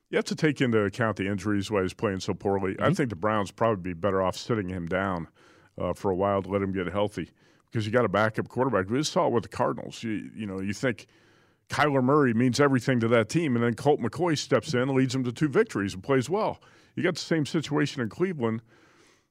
you 0.08 0.16
have 0.16 0.24
to 0.24 0.34
take 0.36 0.62
into 0.62 0.80
account 0.82 1.16
the 1.18 1.26
injuries 1.28 1.70
why 1.70 1.82
he's 1.82 1.92
playing 1.92 2.20
so 2.20 2.32
poorly. 2.32 2.72
Mm-hmm. 2.76 2.82
I 2.84 2.94
think 2.94 3.10
the 3.10 3.16
Browns 3.16 3.50
probably 3.50 3.82
be 3.82 3.92
better 3.92 4.22
off 4.22 4.36
sitting 4.38 4.70
him 4.70 4.86
down 4.86 5.28
uh, 5.76 5.92
for 5.92 6.10
a 6.10 6.14
while 6.16 6.42
to 6.42 6.48
let 6.48 6.62
him 6.62 6.72
get 6.72 6.86
healthy 6.86 7.30
because 7.76 7.84
you 7.84 7.92
got 7.92 8.06
a 8.06 8.08
backup 8.08 8.48
quarterback. 8.48 8.88
We 8.88 8.96
just 8.96 9.12
saw 9.12 9.26
it 9.26 9.34
with 9.34 9.42
the 9.42 9.50
Cardinals. 9.50 10.02
You 10.02 10.30
you 10.34 10.46
know 10.46 10.60
you 10.60 10.72
think. 10.72 11.06
Kyler 11.68 12.00
Murray 12.00 12.32
means 12.32 12.60
everything 12.60 13.00
to 13.00 13.08
that 13.08 13.28
team, 13.28 13.56
and 13.56 13.64
then 13.64 13.74
Colt 13.74 13.98
McCoy 13.98 14.38
steps 14.38 14.72
in, 14.72 14.94
leads 14.94 15.12
them 15.12 15.24
to 15.24 15.32
two 15.32 15.48
victories, 15.48 15.94
and 15.94 16.02
plays 16.02 16.30
well. 16.30 16.60
You 16.94 17.02
got 17.02 17.14
the 17.14 17.20
same 17.20 17.44
situation 17.44 18.00
in 18.00 18.08
Cleveland 18.08 18.62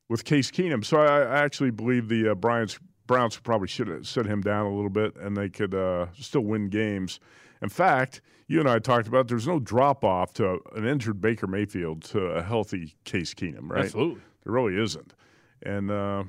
with 0.09 0.25
Case 0.25 0.51
Keenum. 0.51 0.83
So 0.83 0.97
I, 0.97 1.21
I 1.21 1.37
actually 1.45 1.71
believe 1.71 2.09
the 2.09 2.31
uh, 2.31 2.35
Browns 2.35 2.77
Browns 3.07 3.37
probably 3.37 3.69
should 3.69 3.87
have 3.87 4.05
sit 4.05 4.25
him 4.25 4.41
down 4.41 4.65
a 4.65 4.75
little 4.75 4.89
bit, 4.89 5.15
and 5.15 5.37
they 5.37 5.47
could 5.47 5.73
uh, 5.73 6.07
still 6.19 6.41
win 6.41 6.67
games. 6.67 7.21
In 7.61 7.69
fact, 7.69 8.19
you 8.47 8.59
and 8.59 8.69
I 8.69 8.79
talked 8.79 9.07
about 9.07 9.29
there's 9.29 9.47
no 9.47 9.59
drop 9.59 10.03
off 10.03 10.33
to 10.33 10.59
an 10.75 10.85
injured 10.85 11.21
Baker 11.21 11.47
Mayfield 11.47 12.03
to 12.03 12.19
a 12.19 12.43
healthy 12.43 12.95
Case 13.05 13.33
Keenum, 13.33 13.71
right? 13.71 13.85
Absolutely. 13.85 14.21
There 14.43 14.53
really 14.53 14.75
isn't. 14.75 15.13
And 15.63 15.89
uh, 15.89 16.25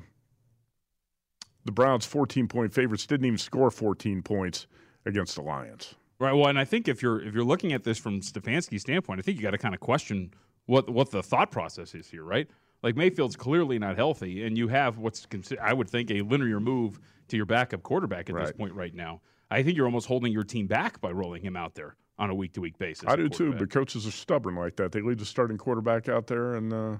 the 1.67 1.71
Browns, 1.71 2.05
14 2.05 2.47
point 2.47 2.73
favorites, 2.73 3.05
didn't 3.05 3.27
even 3.27 3.37
score 3.37 3.69
14 3.69 4.23
points 4.23 4.65
against 5.05 5.35
the 5.35 5.41
Lions. 5.43 5.93
Right. 6.19 6.33
Well, 6.33 6.47
and 6.47 6.57
I 6.57 6.65
think 6.65 6.87
if 6.87 7.03
you're 7.03 7.21
if 7.21 7.35
you're 7.35 7.43
looking 7.43 7.73
at 7.73 7.83
this 7.83 7.99
from 7.99 8.21
Stefanski's 8.21 8.81
standpoint, 8.81 9.19
I 9.19 9.21
think 9.21 9.37
you 9.37 9.43
got 9.43 9.51
to 9.51 9.59
kind 9.59 9.75
of 9.75 9.79
question 9.79 10.33
what 10.65 10.89
what 10.89 11.11
the 11.11 11.21
thought 11.21 11.51
process 11.51 11.93
is 11.93 12.09
here, 12.09 12.23
right? 12.23 12.47
Like 12.81 12.95
Mayfield's 12.95 13.35
clearly 13.35 13.77
not 13.77 13.97
healthy, 13.97 14.43
and 14.45 14.57
you 14.57 14.67
have 14.67 14.97
what's 14.97 15.27
consi- 15.27 15.59
I 15.59 15.73
would 15.73 15.89
think 15.89 16.09
a 16.09 16.21
linear 16.21 16.59
move 16.59 16.99
to 17.27 17.37
your 17.37 17.45
backup 17.45 17.83
quarterback 17.83 18.29
at 18.29 18.35
this 18.35 18.51
point 18.51 18.73
right 18.73 18.95
now. 18.95 19.21
I 19.51 19.61
think 19.61 19.77
you're 19.77 19.85
almost 19.85 20.07
holding 20.07 20.31
your 20.31 20.43
team 20.43 20.65
back 20.67 20.99
by 21.01 21.11
rolling 21.11 21.43
him 21.43 21.55
out 21.55 21.75
there 21.75 21.95
on 22.17 22.29
a 22.29 22.35
week 22.35 22.53
to 22.53 22.61
week 22.61 22.77
basis. 22.77 23.07
I 23.07 23.15
do 23.15 23.29
too, 23.29 23.53
but 23.53 23.69
coaches 23.69 24.07
are 24.07 24.11
stubborn 24.11 24.55
like 24.55 24.75
that. 24.77 24.91
They 24.91 25.01
leave 25.01 25.19
the 25.19 25.25
starting 25.25 25.57
quarterback 25.57 26.09
out 26.09 26.27
there 26.27 26.55
and 26.55 26.73
uh, 26.73 26.97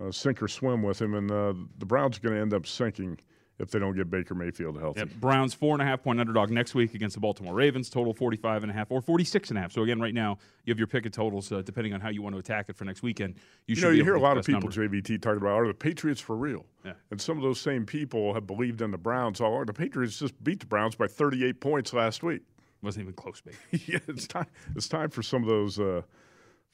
uh, 0.00 0.10
sink 0.10 0.42
or 0.42 0.48
swim 0.48 0.82
with 0.82 1.00
him, 1.00 1.14
and 1.14 1.30
uh, 1.30 1.52
the 1.78 1.86
Browns 1.86 2.16
are 2.16 2.20
going 2.20 2.34
to 2.34 2.40
end 2.40 2.54
up 2.54 2.66
sinking 2.66 3.18
if 3.62 3.70
they 3.70 3.78
don't 3.78 3.94
get 3.96 4.10
Baker 4.10 4.34
Mayfield 4.34 4.78
healthy. 4.78 5.00
Yep. 5.00 5.10
Browns 5.20 5.54
four 5.54 5.74
and 5.74 5.80
a 5.80 5.84
half 5.84 6.02
point 6.02 6.20
underdog 6.20 6.50
next 6.50 6.74
week 6.74 6.94
against 6.94 7.14
the 7.14 7.20
Baltimore 7.20 7.54
Ravens. 7.54 7.88
Total 7.88 8.12
45 8.12 8.64
and 8.64 8.70
a 8.70 8.74
half 8.74 8.90
or 8.90 9.00
46 9.00 9.50
and 9.50 9.58
a 9.58 9.62
half. 9.62 9.72
So 9.72 9.82
again, 9.82 10.00
right 10.00 10.12
now 10.12 10.38
you 10.64 10.72
have 10.72 10.78
your 10.78 10.88
pick 10.88 11.06
of 11.06 11.12
totals 11.12 11.50
uh, 11.52 11.62
depending 11.62 11.94
on 11.94 12.00
how 12.00 12.10
you 12.10 12.20
want 12.20 12.34
to 12.34 12.40
attack 12.40 12.68
it 12.68 12.76
for 12.76 12.84
next 12.84 13.02
weekend. 13.02 13.36
You, 13.66 13.76
You 13.76 13.82
know, 13.82 13.90
you 13.90 14.04
hear 14.04 14.16
a 14.16 14.20
lot 14.20 14.36
of 14.36 14.44
people, 14.44 14.60
numbers. 14.60 14.76
JVT, 14.76 15.22
talking 15.22 15.38
about, 15.38 15.52
are 15.52 15.66
the 15.66 15.74
Patriots 15.74 16.20
for 16.20 16.36
real? 16.36 16.66
Yeah. 16.84 16.94
And 17.10 17.20
some 17.20 17.36
of 17.36 17.44
those 17.44 17.60
same 17.60 17.86
people 17.86 18.34
have 18.34 18.46
believed 18.46 18.82
in 18.82 18.90
the 18.90 18.98
Browns 18.98 19.40
all 19.40 19.52
along. 19.52 19.66
The 19.66 19.72
Patriots 19.72 20.18
just 20.18 20.42
beat 20.42 20.60
the 20.60 20.66
Browns 20.66 20.96
by 20.96 21.06
38 21.06 21.60
points 21.60 21.92
last 21.92 22.22
week. 22.22 22.42
Wasn't 22.82 23.00
even 23.00 23.14
close, 23.14 23.40
baby. 23.40 23.56
yeah, 23.86 24.00
it's 24.08 24.26
time. 24.26 24.46
It's 24.74 24.88
time 24.88 25.08
for 25.08 25.22
some 25.22 25.42
of 25.42 25.48
those 25.48 25.78
uh, 25.78 26.02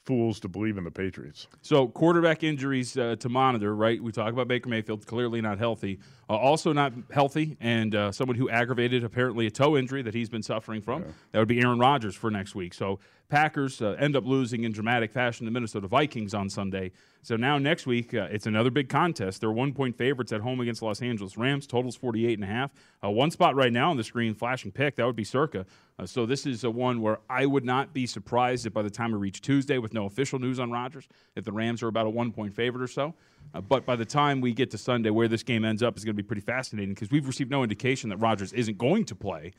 fools 0.09 0.39
to 0.39 0.47
believe 0.47 0.79
in 0.79 0.83
the 0.83 0.89
Patriots. 0.89 1.45
So 1.61 1.87
quarterback 1.87 2.43
injuries 2.43 2.97
uh, 2.97 3.15
to 3.19 3.29
monitor, 3.29 3.75
right? 3.75 4.01
We 4.01 4.11
talk 4.11 4.33
about 4.33 4.47
Baker 4.47 4.67
Mayfield, 4.67 5.05
clearly 5.05 5.39
not 5.39 5.59
healthy. 5.59 5.99
Uh, 6.27 6.33
also 6.33 6.73
not 6.73 6.93
healthy, 7.11 7.57
and 7.61 7.93
uh, 7.93 8.11
someone 8.11 8.35
who 8.35 8.49
aggravated 8.49 9.03
apparently 9.03 9.45
a 9.45 9.51
toe 9.51 9.77
injury 9.77 10.01
that 10.01 10.15
he's 10.15 10.27
been 10.27 10.41
suffering 10.41 10.81
from. 10.81 11.03
That 11.31 11.37
would 11.37 11.47
be 11.47 11.61
Aaron 11.61 11.77
Rodgers 11.77 12.15
for 12.15 12.31
next 12.31 12.55
week. 12.55 12.73
So 12.73 12.99
Packers 13.29 13.81
uh, 13.81 13.95
end 13.99 14.15
up 14.15 14.25
losing 14.25 14.63
in 14.63 14.71
dramatic 14.71 15.11
fashion 15.11 15.45
to 15.45 15.51
Minnesota 15.51 15.87
Vikings 15.87 16.33
on 16.33 16.49
Sunday. 16.49 16.91
So 17.21 17.35
now 17.35 17.59
next 17.59 17.85
week 17.85 18.13
uh, 18.13 18.27
it's 18.31 18.47
another 18.47 18.71
big 18.71 18.89
contest. 18.89 19.41
They're 19.41 19.51
one 19.51 19.73
point 19.73 19.95
favorites 19.95 20.31
at 20.31 20.41
home 20.41 20.59
against 20.59 20.81
Los 20.81 21.01
Angeles 21.01 21.37
Rams. 21.37 21.67
Totals 21.67 21.95
48 21.95 22.39
and 22.39 22.43
a 22.43 22.47
half. 22.47 22.71
Uh, 23.03 23.11
one 23.11 23.29
spot 23.29 23.55
right 23.55 23.71
now 23.71 23.91
on 23.91 23.97
the 23.97 24.03
screen, 24.03 24.33
flashing 24.33 24.71
pick. 24.71 24.95
That 24.95 25.05
would 25.05 25.15
be 25.15 25.23
Circa. 25.23 25.65
Uh, 25.99 26.05
so 26.05 26.25
this 26.25 26.45
is 26.45 26.63
a 26.63 26.71
one 26.71 27.01
where 27.01 27.19
I 27.29 27.45
would 27.45 27.65
not 27.65 27.93
be 27.93 28.07
surprised 28.07 28.65
if 28.65 28.73
by 28.73 28.81
the 28.81 28.89
time 28.89 29.11
we 29.11 29.19
reach 29.19 29.41
Tuesday 29.41 29.77
with 29.77 29.93
no 29.93 30.05
official 30.05 30.39
news 30.39 30.59
on 30.59 30.71
Rodgers, 30.71 31.07
if 31.35 31.43
the 31.45 31.51
Rams 31.51 31.83
are 31.83 31.87
about 31.87 32.07
a 32.07 32.09
one 32.09 32.31
point 32.31 32.55
favorite 32.55 32.81
or 32.81 32.87
so. 32.87 33.13
Uh, 33.53 33.61
but 33.61 33.85
by 33.85 33.95
the 33.95 34.05
time 34.05 34.41
we 34.41 34.53
get 34.53 34.71
to 34.71 34.77
Sunday, 34.77 35.11
where 35.11 35.27
this 35.27 35.43
game 35.43 35.63
ends 35.65 35.83
up 35.83 35.97
is 35.97 36.03
going 36.03 36.15
to 36.15 36.21
be 36.21 36.25
pretty 36.25 36.41
fascinating 36.41 36.93
because 36.95 37.11
we've 37.11 37.27
received 37.27 37.51
no 37.51 37.61
indication 37.61 38.09
that 38.09 38.17
Rodgers 38.17 38.53
isn't 38.53 38.77
going 38.77 39.05
to 39.05 39.15
play. 39.15 39.53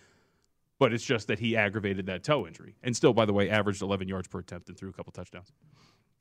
But 0.80 0.92
it's 0.92 1.04
just 1.04 1.28
that 1.28 1.38
he 1.38 1.56
aggravated 1.56 2.06
that 2.06 2.24
toe 2.24 2.46
injury, 2.46 2.74
and 2.82 2.96
still, 2.96 3.12
by 3.12 3.26
the 3.26 3.32
way, 3.32 3.48
averaged 3.48 3.82
11 3.82 4.08
yards 4.08 4.26
per 4.26 4.40
attempt 4.40 4.68
and 4.68 4.76
threw 4.76 4.88
a 4.88 4.92
couple 4.92 5.12
touchdowns. 5.12 5.52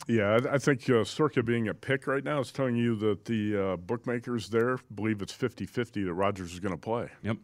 Yeah, 0.07 0.39
I, 0.51 0.57
think 0.57 0.89
uh, 0.89 1.03
Circa 1.03 1.43
being 1.43 1.67
a 1.67 1.73
pick 1.73 2.07
right 2.07 2.23
now 2.23 2.39
is 2.39 2.51
telling 2.51 2.75
you 2.75 2.95
that 2.97 3.25
the 3.25 3.57
uh, 3.57 3.77
bookmakers 3.77 4.49
there 4.49 4.77
believe 4.95 5.21
it's 5.21 5.33
50 5.33 5.65
50 5.65 6.03
that 6.03 6.13
Rodgers 6.13 6.53
is 6.53 6.59
going 6.59 6.73
to 6.73 6.79
play. 6.79 7.09
Yep. 7.23 7.37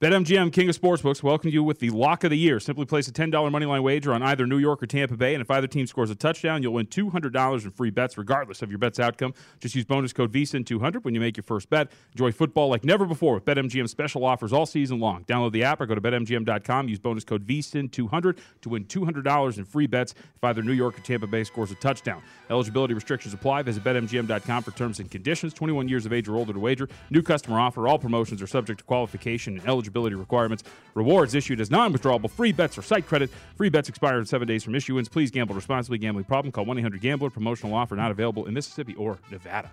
BetMGM, 0.00 0.52
King 0.52 0.68
of 0.68 0.78
Sportsbooks, 0.78 1.22
welcome 1.22 1.50
you 1.50 1.62
with 1.62 1.78
the 1.78 1.88
lock 1.90 2.24
of 2.24 2.30
the 2.30 2.36
year. 2.36 2.58
Simply 2.58 2.84
place 2.84 3.06
a 3.06 3.12
$10 3.12 3.30
moneyline 3.30 3.84
wager 3.84 4.12
on 4.12 4.24
either 4.24 4.44
New 4.44 4.58
York 4.58 4.82
or 4.82 4.86
Tampa 4.86 5.16
Bay, 5.16 5.34
and 5.34 5.40
if 5.40 5.48
either 5.52 5.68
team 5.68 5.86
scores 5.86 6.10
a 6.10 6.16
touchdown, 6.16 6.64
you'll 6.64 6.72
win 6.72 6.86
$200 6.86 7.64
in 7.64 7.70
free 7.70 7.90
bets, 7.90 8.18
regardless 8.18 8.60
of 8.60 8.70
your 8.70 8.78
bet's 8.78 8.98
outcome. 8.98 9.32
Just 9.60 9.76
use 9.76 9.84
bonus 9.84 10.12
code 10.12 10.32
VSIN200 10.32 11.04
when 11.04 11.14
you 11.14 11.20
make 11.20 11.36
your 11.36 11.44
first 11.44 11.70
bet. 11.70 11.92
Enjoy 12.10 12.32
football 12.32 12.68
like 12.68 12.84
never 12.84 13.06
before 13.06 13.34
with 13.34 13.44
BetMGM 13.44 13.88
special 13.88 14.24
offers 14.24 14.52
all 14.52 14.66
season 14.66 14.98
long. 14.98 15.22
Download 15.26 15.52
the 15.52 15.62
app 15.62 15.80
or 15.80 15.86
go 15.86 15.94
to 15.94 16.00
BetMGM.com. 16.00 16.88
Use 16.88 16.98
bonus 16.98 17.22
code 17.22 17.46
VSIN200 17.46 18.38
to 18.62 18.68
win 18.68 18.86
$200 18.86 19.58
in 19.58 19.64
free 19.64 19.86
bets 19.86 20.12
if 20.34 20.42
either 20.42 20.60
New 20.60 20.72
York 20.72 20.98
or 20.98 21.02
Tampa 21.02 21.28
Bay 21.28 21.44
scores 21.44 21.70
a 21.70 21.76
touchdown. 21.76 22.20
Eligibility 22.50 22.94
restrictions 22.94 23.32
apply. 23.32 23.62
Visit 23.62 23.84
BetMGM.com 23.84 24.64
for 24.64 24.72
terms 24.72 24.98
and 24.98 25.08
conditions. 25.08 25.54
21 25.54 25.88
years 25.88 26.04
of 26.04 26.12
age 26.12 26.28
or 26.28 26.34
older 26.34 26.52
to 26.52 26.58
wager. 26.58 26.88
New 27.10 27.22
customer 27.22 27.60
offer. 27.60 27.86
All 27.86 27.98
promotions 27.98 28.42
are 28.42 28.48
subject 28.48 28.80
to 28.80 28.84
qualification 28.84 29.56
and 29.56 29.68
eligibility 29.68 29.83
requirements. 29.88 30.64
Rewards 30.94 31.34
issued 31.34 31.60
as 31.60 31.70
non-withdrawable 31.70 32.30
free 32.30 32.52
bets 32.52 32.78
or 32.78 32.82
site 32.82 33.06
credit. 33.06 33.30
Free 33.56 33.68
bets 33.68 33.88
expire 33.88 34.18
in 34.18 34.26
seven 34.26 34.46
days 34.48 34.62
from 34.62 34.74
issuance. 34.74 35.08
Please 35.08 35.30
gamble 35.30 35.54
responsibly. 35.54 35.98
Gambling 35.98 36.24
problem? 36.24 36.52
Call 36.52 36.66
1-800-GAMBLER. 36.66 37.30
Promotional 37.30 37.74
offer 37.74 37.96
not 37.96 38.10
available 38.10 38.46
in 38.46 38.54
Mississippi 38.54 38.94
or 38.96 39.18
Nevada. 39.30 39.70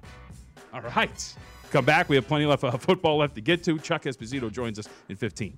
All 0.74 0.82
right. 0.82 1.36
Come 1.72 1.86
back. 1.86 2.10
We 2.10 2.16
have 2.16 2.28
plenty 2.28 2.46
left 2.46 2.64
uh, 2.64 2.72
football 2.78 3.18
left 3.18 3.36
to 3.36 3.42
get 3.42 3.64
to. 3.64 3.80
Chuck 3.80 4.04
Esposito 4.04 4.52
joins 4.52 4.80
us 4.80 4.88
in 5.10 5.16
15. 5.16 5.58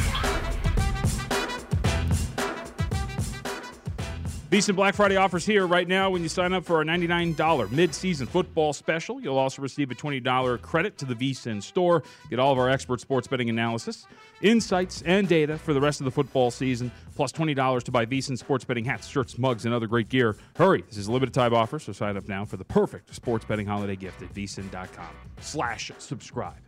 VSIN 4.51 4.75
Black 4.75 4.95
Friday 4.95 5.15
offers 5.15 5.45
here 5.45 5.65
right 5.65 5.87
now 5.87 6.09
when 6.09 6.23
you 6.23 6.27
sign 6.27 6.51
up 6.51 6.65
for 6.65 6.75
our 6.75 6.83
$99 6.83 7.71
mid-season 7.71 8.27
football 8.27 8.73
special. 8.73 9.21
You'll 9.21 9.37
also 9.37 9.61
receive 9.61 9.91
a 9.91 9.95
$20 9.95 10.61
credit 10.61 10.97
to 10.97 11.05
the 11.05 11.15
VSIN 11.15 11.63
store. 11.63 12.03
Get 12.29 12.37
all 12.37 12.51
of 12.51 12.59
our 12.59 12.69
expert 12.69 12.99
sports 12.99 13.29
betting 13.29 13.49
analysis, 13.49 14.07
insights, 14.41 15.03
and 15.03 15.25
data 15.25 15.57
for 15.57 15.73
the 15.73 15.79
rest 15.79 16.01
of 16.01 16.03
the 16.03 16.11
football 16.11 16.51
season, 16.51 16.91
plus 17.15 17.31
$20 17.31 17.83
to 17.83 17.91
buy 17.91 18.05
VSIN 18.05 18.37
sports 18.37 18.65
betting 18.65 18.83
hats, 18.83 19.07
shirts, 19.07 19.37
mugs, 19.37 19.63
and 19.63 19.73
other 19.73 19.87
great 19.87 20.09
gear. 20.09 20.35
Hurry, 20.57 20.81
this 20.81 20.97
is 20.97 21.07
a 21.07 21.13
limited 21.13 21.33
time 21.33 21.53
offer, 21.53 21.79
so 21.79 21.93
sign 21.93 22.17
up 22.17 22.27
now 22.27 22.43
for 22.43 22.57
the 22.57 22.65
perfect 22.65 23.15
sports 23.15 23.45
betting 23.45 23.67
holiday 23.67 23.95
gift 23.95 24.21
at 24.21 24.33
VSIN.com 24.33 25.15
slash 25.39 25.93
subscribe. 25.97 26.59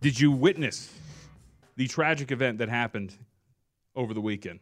Did 0.00 0.18
you 0.18 0.32
witness 0.32 0.92
the 1.76 1.86
tragic 1.86 2.32
event 2.32 2.58
that 2.58 2.68
happened 2.68 3.16
over 3.94 4.12
the 4.12 4.20
weekend? 4.20 4.58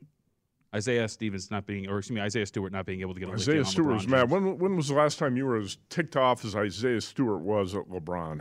Isaiah 0.74 1.08
Stevens 1.08 1.50
not 1.50 1.66
being, 1.66 1.88
or 1.88 1.98
excuse 1.98 2.14
me, 2.14 2.20
Isaiah 2.22 2.46
Stewart 2.46 2.72
not 2.72 2.86
being 2.86 3.00
able 3.02 3.14
to 3.14 3.20
get 3.20 3.28
a 3.28 3.32
lick 3.32 3.46
in 3.46 3.52
Isaiah 3.52 3.64
Stewart 3.64 3.94
was 3.94 4.08
mad. 4.08 4.30
When, 4.30 4.58
when 4.58 4.76
was 4.76 4.88
the 4.88 4.94
last 4.94 5.18
time 5.18 5.36
you 5.36 5.44
were 5.44 5.58
as 5.58 5.76
ticked 5.90 6.16
off 6.16 6.44
as 6.44 6.56
Isaiah 6.56 7.00
Stewart 7.00 7.40
was 7.40 7.74
at 7.74 7.88
LeBron? 7.88 8.40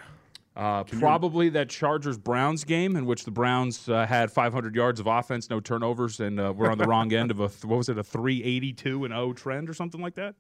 Uh, 0.54 0.84
probably 0.84 1.48
that 1.50 1.70
Chargers 1.70 2.18
Browns 2.18 2.66
game 2.66 2.98
in 2.98 3.06
which 3.06 3.24
the 3.24 3.32
Browns 3.32 3.88
uh, 3.88 4.06
had 4.06 4.30
500 4.32 4.76
yards 4.76 5.00
of 5.00 5.08
offense, 5.08 5.50
no 5.50 5.62
turnovers, 5.62 6.20
and 6.20 6.40
uh, 6.40 6.54
we're 6.56 6.70
on 6.70 6.78
the 6.78 6.86
wrong 6.86 7.14
end 7.14 7.32
of 7.32 7.40
a 7.40 7.48
what 7.66 7.78
was 7.78 7.88
it 7.88 7.98
a 7.98 8.04
382 8.04 9.06
and 9.06 9.14
0 9.14 9.32
trend 9.34 9.70
or 9.70 9.74
something 9.74 10.02
like 10.02 10.16
that. 10.16 10.36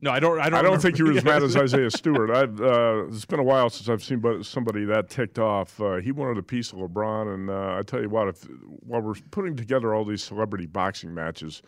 No, 0.00 0.10
I 0.10 0.20
don't. 0.20 0.38
I 0.38 0.50
don't. 0.50 0.58
I 0.58 0.62
don't 0.62 0.80
think 0.80 0.98
you 0.98 1.06
were 1.06 1.12
as 1.12 1.24
mad 1.24 1.42
as 1.42 1.56
Isaiah 1.56 1.90
Stewart. 1.90 2.30
I've, 2.30 2.60
uh, 2.60 3.06
it's 3.08 3.24
been 3.24 3.40
a 3.40 3.44
while 3.44 3.70
since 3.70 3.88
I've 3.88 4.04
seen 4.04 4.42
somebody 4.42 4.84
that 4.84 5.08
ticked 5.08 5.38
off. 5.38 5.80
Uh, 5.80 5.96
he 5.96 6.12
wanted 6.12 6.36
a 6.36 6.42
piece 6.42 6.72
of 6.72 6.78
LeBron, 6.78 7.32
and 7.32 7.48
uh, 7.50 7.76
I 7.78 7.82
tell 7.82 8.02
you 8.02 8.10
what, 8.10 8.28
if 8.28 8.42
while 8.80 9.00
we're 9.00 9.14
putting 9.30 9.56
together 9.56 9.94
all 9.94 10.04
these 10.04 10.22
celebrity 10.22 10.66
boxing 10.66 11.14
matches, 11.14 11.62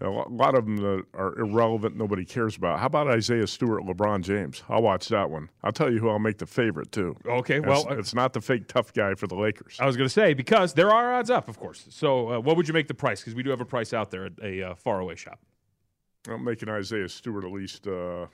a 0.00 0.08
lot 0.08 0.54
of 0.56 0.66
them 0.66 1.04
are 1.14 1.36
irrelevant, 1.36 1.96
nobody 1.96 2.24
cares 2.24 2.56
about. 2.56 2.78
How 2.78 2.86
about 2.86 3.08
Isaiah 3.08 3.48
Stewart, 3.48 3.82
LeBron 3.84 4.20
James? 4.22 4.62
I'll 4.68 4.82
watch 4.82 5.08
that 5.08 5.28
one. 5.28 5.50
I'll 5.64 5.72
tell 5.72 5.92
you 5.92 5.98
who 5.98 6.08
I'll 6.08 6.20
make 6.20 6.38
the 6.38 6.46
favorite 6.46 6.92
too. 6.92 7.16
Okay, 7.26 7.56
It's- 7.56 7.68
well, 7.84 7.92
uh, 7.92 7.98
it's 7.98 8.14
not 8.14 8.32
the 8.34 8.40
fake 8.40 8.68
tough 8.68 8.92
guy 8.92 9.14
for 9.14 9.26
the 9.26 9.34
Lakers. 9.34 9.76
I 9.80 9.86
was 9.86 9.96
going 9.96 10.06
to 10.06 10.12
say 10.12 10.32
because 10.32 10.74
there 10.74 10.92
are 10.92 11.14
odds 11.14 11.30
up, 11.30 11.48
of 11.48 11.58
course. 11.58 11.86
So, 11.90 12.34
uh, 12.34 12.38
what 12.40 12.56
would 12.56 12.68
you 12.68 12.74
make 12.74 12.86
the 12.86 12.94
price? 12.94 13.20
Because 13.20 13.34
we 13.34 13.42
do 13.42 13.50
have 13.50 13.60
a 13.60 13.64
price 13.66 13.92
out 13.92 14.12
there 14.12 14.26
at 14.26 14.32
a 14.40 14.62
uh, 14.62 14.74
faraway 14.76 15.16
shop. 15.16 15.40
I'm 16.28 16.44
making 16.44 16.68
Isaiah 16.68 17.08
Stewart 17.08 17.44
at 17.44 17.52
least 17.52 17.86
uh, 17.86 18.26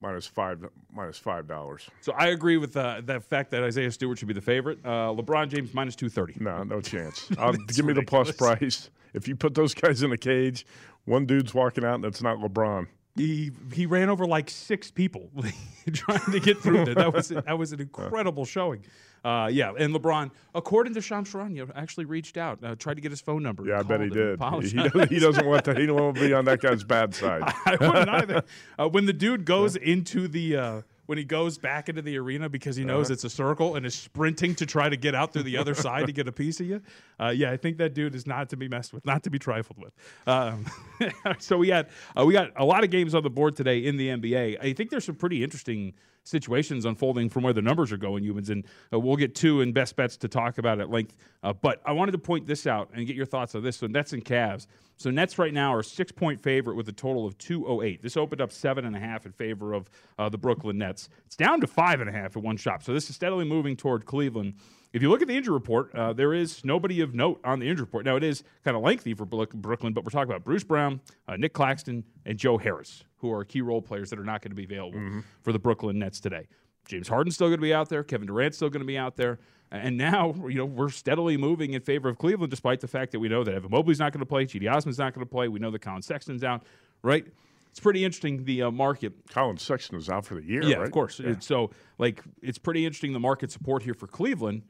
minus 0.00 0.26
five 0.26 0.64
minus 0.92 1.18
five 1.18 1.46
dollars. 1.46 1.88
So 2.00 2.12
I 2.12 2.28
agree 2.28 2.56
with 2.56 2.76
uh, 2.76 3.00
the 3.04 3.20
fact 3.20 3.50
that 3.52 3.62
Isaiah 3.62 3.90
Stewart 3.90 4.18
should 4.18 4.28
be 4.28 4.34
the 4.34 4.40
favorite. 4.40 4.78
Uh, 4.84 5.12
LeBron 5.12 5.48
James 5.48 5.72
minus 5.74 5.96
230. 5.96 6.44
No, 6.44 6.62
no 6.62 6.80
chance. 6.80 7.28
I'll, 7.38 7.52
give 7.52 7.84
me 7.84 7.92
the 7.92 8.02
plus 8.02 8.32
price. 8.32 8.90
If 9.14 9.28
you 9.28 9.36
put 9.36 9.54
those 9.54 9.74
guys 9.74 10.02
in 10.02 10.12
a 10.12 10.16
cage, 10.16 10.66
one 11.04 11.26
dude's 11.26 11.54
walking 11.54 11.84
out 11.84 11.96
and 11.96 12.04
it's 12.04 12.22
not 12.22 12.38
LeBron. 12.38 12.86
He 13.16 13.52
he 13.72 13.86
ran 13.86 14.08
over 14.08 14.26
like 14.26 14.50
six 14.50 14.90
people 14.90 15.30
trying 15.92 16.32
to 16.32 16.40
get 16.40 16.58
through 16.58 16.84
there. 16.84 16.94
That 16.96 17.12
was 17.12 17.28
that 17.46 17.58
was 17.58 17.72
an 17.72 17.80
incredible 17.80 18.44
showing. 18.44 18.84
Uh, 19.24 19.48
yeah, 19.50 19.72
and 19.78 19.94
LeBron, 19.94 20.30
according 20.54 20.92
to 20.94 21.00
Shams 21.00 21.32
Charania, 21.32 21.70
actually 21.74 22.04
reached 22.04 22.36
out, 22.36 22.62
uh, 22.62 22.74
tried 22.74 22.94
to 22.94 23.00
get 23.00 23.10
his 23.10 23.22
phone 23.22 23.42
number. 23.42 23.64
Yeah, 23.64 23.78
I 23.78 23.82
bet 23.82 24.02
he 24.02 24.10
did. 24.10 24.38
He, 24.38 24.72
doesn't, 24.76 25.08
he 25.10 25.18
doesn't 25.18 25.46
want 25.46 25.64
to. 25.64 25.74
He 25.74 25.86
don't 25.86 25.98
want 25.98 26.16
to 26.16 26.20
be 26.20 26.34
on 26.34 26.44
that 26.44 26.60
guy's 26.60 26.84
bad 26.84 27.14
side. 27.14 27.42
I 27.64 27.76
wouldn't 27.80 28.08
either. 28.10 28.42
Uh, 28.78 28.88
when 28.88 29.06
the 29.06 29.14
dude 29.14 29.46
goes 29.46 29.76
into 29.76 30.28
the 30.28 30.56
uh, 30.56 30.82
when 31.06 31.18
he 31.18 31.24
goes 31.24 31.58
back 31.58 31.88
into 31.88 32.00
the 32.02 32.16
arena 32.16 32.48
because 32.48 32.76
he 32.76 32.84
knows 32.84 33.06
Uh-huh. 33.06 33.14
it's 33.14 33.24
a 33.24 33.30
circle 33.30 33.76
and 33.76 33.84
is 33.84 33.94
sprinting 33.94 34.54
to 34.56 34.66
try 34.66 34.88
to 34.88 34.96
get 34.96 35.14
out 35.14 35.32
through 35.32 35.42
the 35.44 35.56
other 35.56 35.74
side 35.74 36.06
to 36.06 36.12
get 36.12 36.26
a 36.28 36.32
piece 36.44 36.60
of 36.60 36.66
you. 36.66 36.80
Uh, 37.20 37.28
yeah, 37.28 37.50
I 37.50 37.56
think 37.56 37.76
that 37.78 37.94
dude 37.94 38.14
is 38.14 38.26
not 38.26 38.48
to 38.50 38.56
be 38.56 38.68
messed 38.68 38.92
with, 38.92 39.04
not 39.04 39.22
to 39.24 39.30
be 39.30 39.38
trifled 39.38 39.78
with. 39.78 39.92
Um, 40.26 40.64
so 41.38 41.58
we 41.58 41.68
had 41.68 41.88
uh, 42.18 42.24
we 42.24 42.32
got 42.32 42.52
a 42.56 42.64
lot 42.64 42.84
of 42.84 42.90
games 42.90 43.14
on 43.14 43.22
the 43.22 43.30
board 43.30 43.56
today 43.56 43.78
in 43.84 43.96
the 43.96 44.08
NBA. 44.08 44.58
I 44.62 44.72
think 44.72 44.90
there's 44.90 45.04
some 45.04 45.14
pretty 45.16 45.42
interesting 45.44 45.92
situations 46.26 46.86
unfolding 46.86 47.28
from 47.28 47.42
where 47.42 47.52
the 47.52 47.60
numbers 47.60 47.92
are 47.92 47.98
going, 47.98 48.24
Youmans, 48.24 48.48
and 48.48 48.64
uh, 48.92 48.98
we'll 48.98 49.16
get 49.16 49.34
two 49.34 49.60
in 49.60 49.72
best 49.72 49.94
bets 49.94 50.16
to 50.16 50.26
talk 50.28 50.56
about 50.56 50.80
at 50.80 50.88
length. 50.88 51.14
Uh, 51.42 51.52
but 51.52 51.82
I 51.84 51.92
wanted 51.92 52.12
to 52.12 52.18
point 52.18 52.46
this 52.46 52.66
out 52.66 52.88
and 52.94 53.06
get 53.06 53.14
your 53.14 53.26
thoughts 53.26 53.54
on 53.54 53.62
this. 53.62 53.76
So 53.76 53.86
Nets 53.86 54.14
and 54.14 54.24
Cavs. 54.24 54.66
So 54.96 55.10
Nets 55.10 55.38
right 55.38 55.52
now 55.52 55.74
are 55.74 55.82
six 55.82 56.12
point 56.12 56.40
favorite 56.40 56.76
with 56.76 56.88
a 56.88 56.92
total 56.92 57.26
of 57.26 57.36
208. 57.38 58.02
This 58.02 58.16
opened 58.16 58.40
up 58.40 58.52
seven 58.52 58.84
and 58.84 58.94
a 58.94 59.00
half 59.00 59.26
in 59.26 59.32
favor 59.32 59.72
of 59.72 59.90
uh, 60.18 60.28
the 60.28 60.38
Brooklyn 60.38 60.78
Nets. 60.78 61.08
It's 61.26 61.36
down 61.36 61.60
to 61.60 61.66
five 61.66 62.00
and 62.00 62.08
a 62.08 62.12
half 62.12 62.36
at 62.36 62.42
one 62.42 62.56
shop. 62.56 62.82
So 62.82 62.92
this 62.94 63.10
is 63.10 63.16
steadily 63.16 63.44
moving 63.44 63.76
toward 63.76 64.06
Cleveland. 64.06 64.54
If 64.92 65.02
you 65.02 65.10
look 65.10 65.22
at 65.22 65.26
the 65.26 65.36
injury 65.36 65.54
report, 65.54 65.92
uh, 65.96 66.12
there 66.12 66.32
is 66.32 66.64
nobody 66.64 67.00
of 67.00 67.14
note 67.14 67.40
on 67.42 67.58
the 67.58 67.68
injury 67.68 67.82
report. 67.84 68.04
Now 68.04 68.14
it 68.14 68.22
is 68.22 68.44
kind 68.64 68.76
of 68.76 68.82
lengthy 68.84 69.12
for 69.12 69.24
Brooklyn, 69.24 69.92
but 69.92 70.04
we're 70.04 70.10
talking 70.10 70.30
about 70.30 70.44
Bruce 70.44 70.62
Brown, 70.62 71.00
uh, 71.26 71.36
Nick 71.36 71.52
Claxton, 71.52 72.04
and 72.24 72.38
Joe 72.38 72.58
Harris, 72.58 73.02
who 73.16 73.32
are 73.32 73.44
key 73.44 73.60
role 73.60 73.82
players 73.82 74.08
that 74.10 74.20
are 74.20 74.24
not 74.24 74.40
going 74.40 74.52
to 74.52 74.56
be 74.56 74.62
available 74.64 75.00
for 75.42 75.52
the 75.52 75.58
Brooklyn 75.58 75.98
Nets 75.98 76.20
today. 76.20 76.46
James 76.86 77.08
Harden's 77.08 77.34
still 77.34 77.48
going 77.48 77.58
to 77.58 77.62
be 77.62 77.74
out 77.74 77.88
there. 77.88 78.04
Kevin 78.04 78.26
Durant's 78.26 78.56
still 78.56 78.70
going 78.70 78.80
to 78.82 78.86
be 78.86 78.98
out 78.98 79.16
there. 79.16 79.38
And 79.70 79.96
now, 79.96 80.34
you 80.48 80.54
know, 80.54 80.64
we're 80.64 80.90
steadily 80.90 81.36
moving 81.36 81.72
in 81.72 81.82
favor 81.82 82.08
of 82.08 82.18
Cleveland, 82.18 82.50
despite 82.50 82.80
the 82.80 82.86
fact 82.86 83.12
that 83.12 83.18
we 83.18 83.28
know 83.28 83.42
that 83.42 83.54
Evan 83.54 83.70
Mobley's 83.70 83.98
not 83.98 84.12
going 84.12 84.20
to 84.20 84.26
play, 84.26 84.46
Cedi 84.46 84.72
Osman's 84.72 84.98
not 84.98 85.14
going 85.14 85.26
to 85.26 85.30
play. 85.30 85.48
We 85.48 85.58
know 85.58 85.70
that 85.70 85.80
Collin 85.80 86.02
Sexton's 86.02 86.44
out, 86.44 86.62
right? 87.02 87.26
It's 87.70 87.80
pretty 87.80 88.04
interesting 88.04 88.44
the 88.44 88.62
uh, 88.62 88.70
market. 88.70 89.14
Collin 89.30 89.58
Sexton 89.58 89.98
is 89.98 90.08
out 90.08 90.24
for 90.24 90.36
the 90.36 90.44
year. 90.44 90.62
Yeah, 90.62 90.76
right? 90.76 90.86
of 90.86 90.92
course. 90.92 91.18
Yeah. 91.18 91.34
So, 91.40 91.70
like, 91.98 92.22
it's 92.40 92.58
pretty 92.58 92.86
interesting 92.86 93.12
the 93.12 93.20
market 93.20 93.50
support 93.50 93.82
here 93.82 93.94
for 93.94 94.06
Cleveland, 94.06 94.62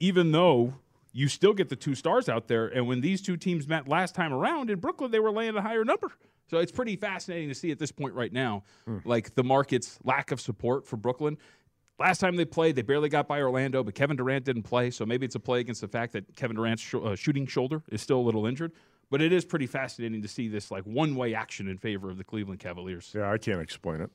even 0.00 0.32
though 0.32 0.74
you 1.14 1.28
still 1.28 1.54
get 1.54 1.70
the 1.70 1.76
two 1.76 1.94
stars 1.94 2.28
out 2.28 2.48
there. 2.48 2.66
And 2.66 2.86
when 2.86 3.00
these 3.00 3.22
two 3.22 3.38
teams 3.38 3.66
met 3.66 3.88
last 3.88 4.14
time 4.14 4.34
around 4.34 4.68
in 4.68 4.80
Brooklyn, 4.80 5.10
they 5.10 5.20
were 5.20 5.32
laying 5.32 5.56
a 5.56 5.62
higher 5.62 5.84
number. 5.84 6.12
So 6.52 6.58
it's 6.58 6.70
pretty 6.70 6.96
fascinating 6.96 7.48
to 7.48 7.54
see 7.54 7.70
at 7.70 7.78
this 7.78 7.90
point 7.90 8.12
right 8.12 8.30
now, 8.30 8.64
like 9.06 9.34
the 9.34 9.42
market's 9.42 9.98
lack 10.04 10.32
of 10.32 10.38
support 10.38 10.86
for 10.86 10.98
Brooklyn. 10.98 11.38
Last 11.98 12.18
time 12.18 12.36
they 12.36 12.44
played, 12.44 12.76
they 12.76 12.82
barely 12.82 13.08
got 13.08 13.26
by 13.26 13.40
Orlando, 13.40 13.82
but 13.82 13.94
Kevin 13.94 14.18
Durant 14.18 14.44
didn't 14.44 14.64
play. 14.64 14.90
So 14.90 15.06
maybe 15.06 15.24
it's 15.24 15.34
a 15.34 15.40
play 15.40 15.60
against 15.60 15.80
the 15.80 15.88
fact 15.88 16.12
that 16.12 16.36
Kevin 16.36 16.56
Durant's 16.56 16.82
sh- 16.82 16.96
uh, 16.96 17.14
shooting 17.14 17.46
shoulder 17.46 17.82
is 17.90 18.02
still 18.02 18.18
a 18.18 18.26
little 18.26 18.44
injured. 18.44 18.72
But 19.08 19.22
it 19.22 19.32
is 19.32 19.46
pretty 19.46 19.66
fascinating 19.66 20.20
to 20.20 20.28
see 20.28 20.48
this 20.48 20.70
like 20.70 20.82
one 20.84 21.16
way 21.16 21.34
action 21.34 21.68
in 21.68 21.78
favor 21.78 22.10
of 22.10 22.18
the 22.18 22.24
Cleveland 22.24 22.60
Cavaliers. 22.60 23.12
Yeah, 23.14 23.32
I 23.32 23.38
can't 23.38 23.62
explain 23.62 24.02
it. 24.02 24.10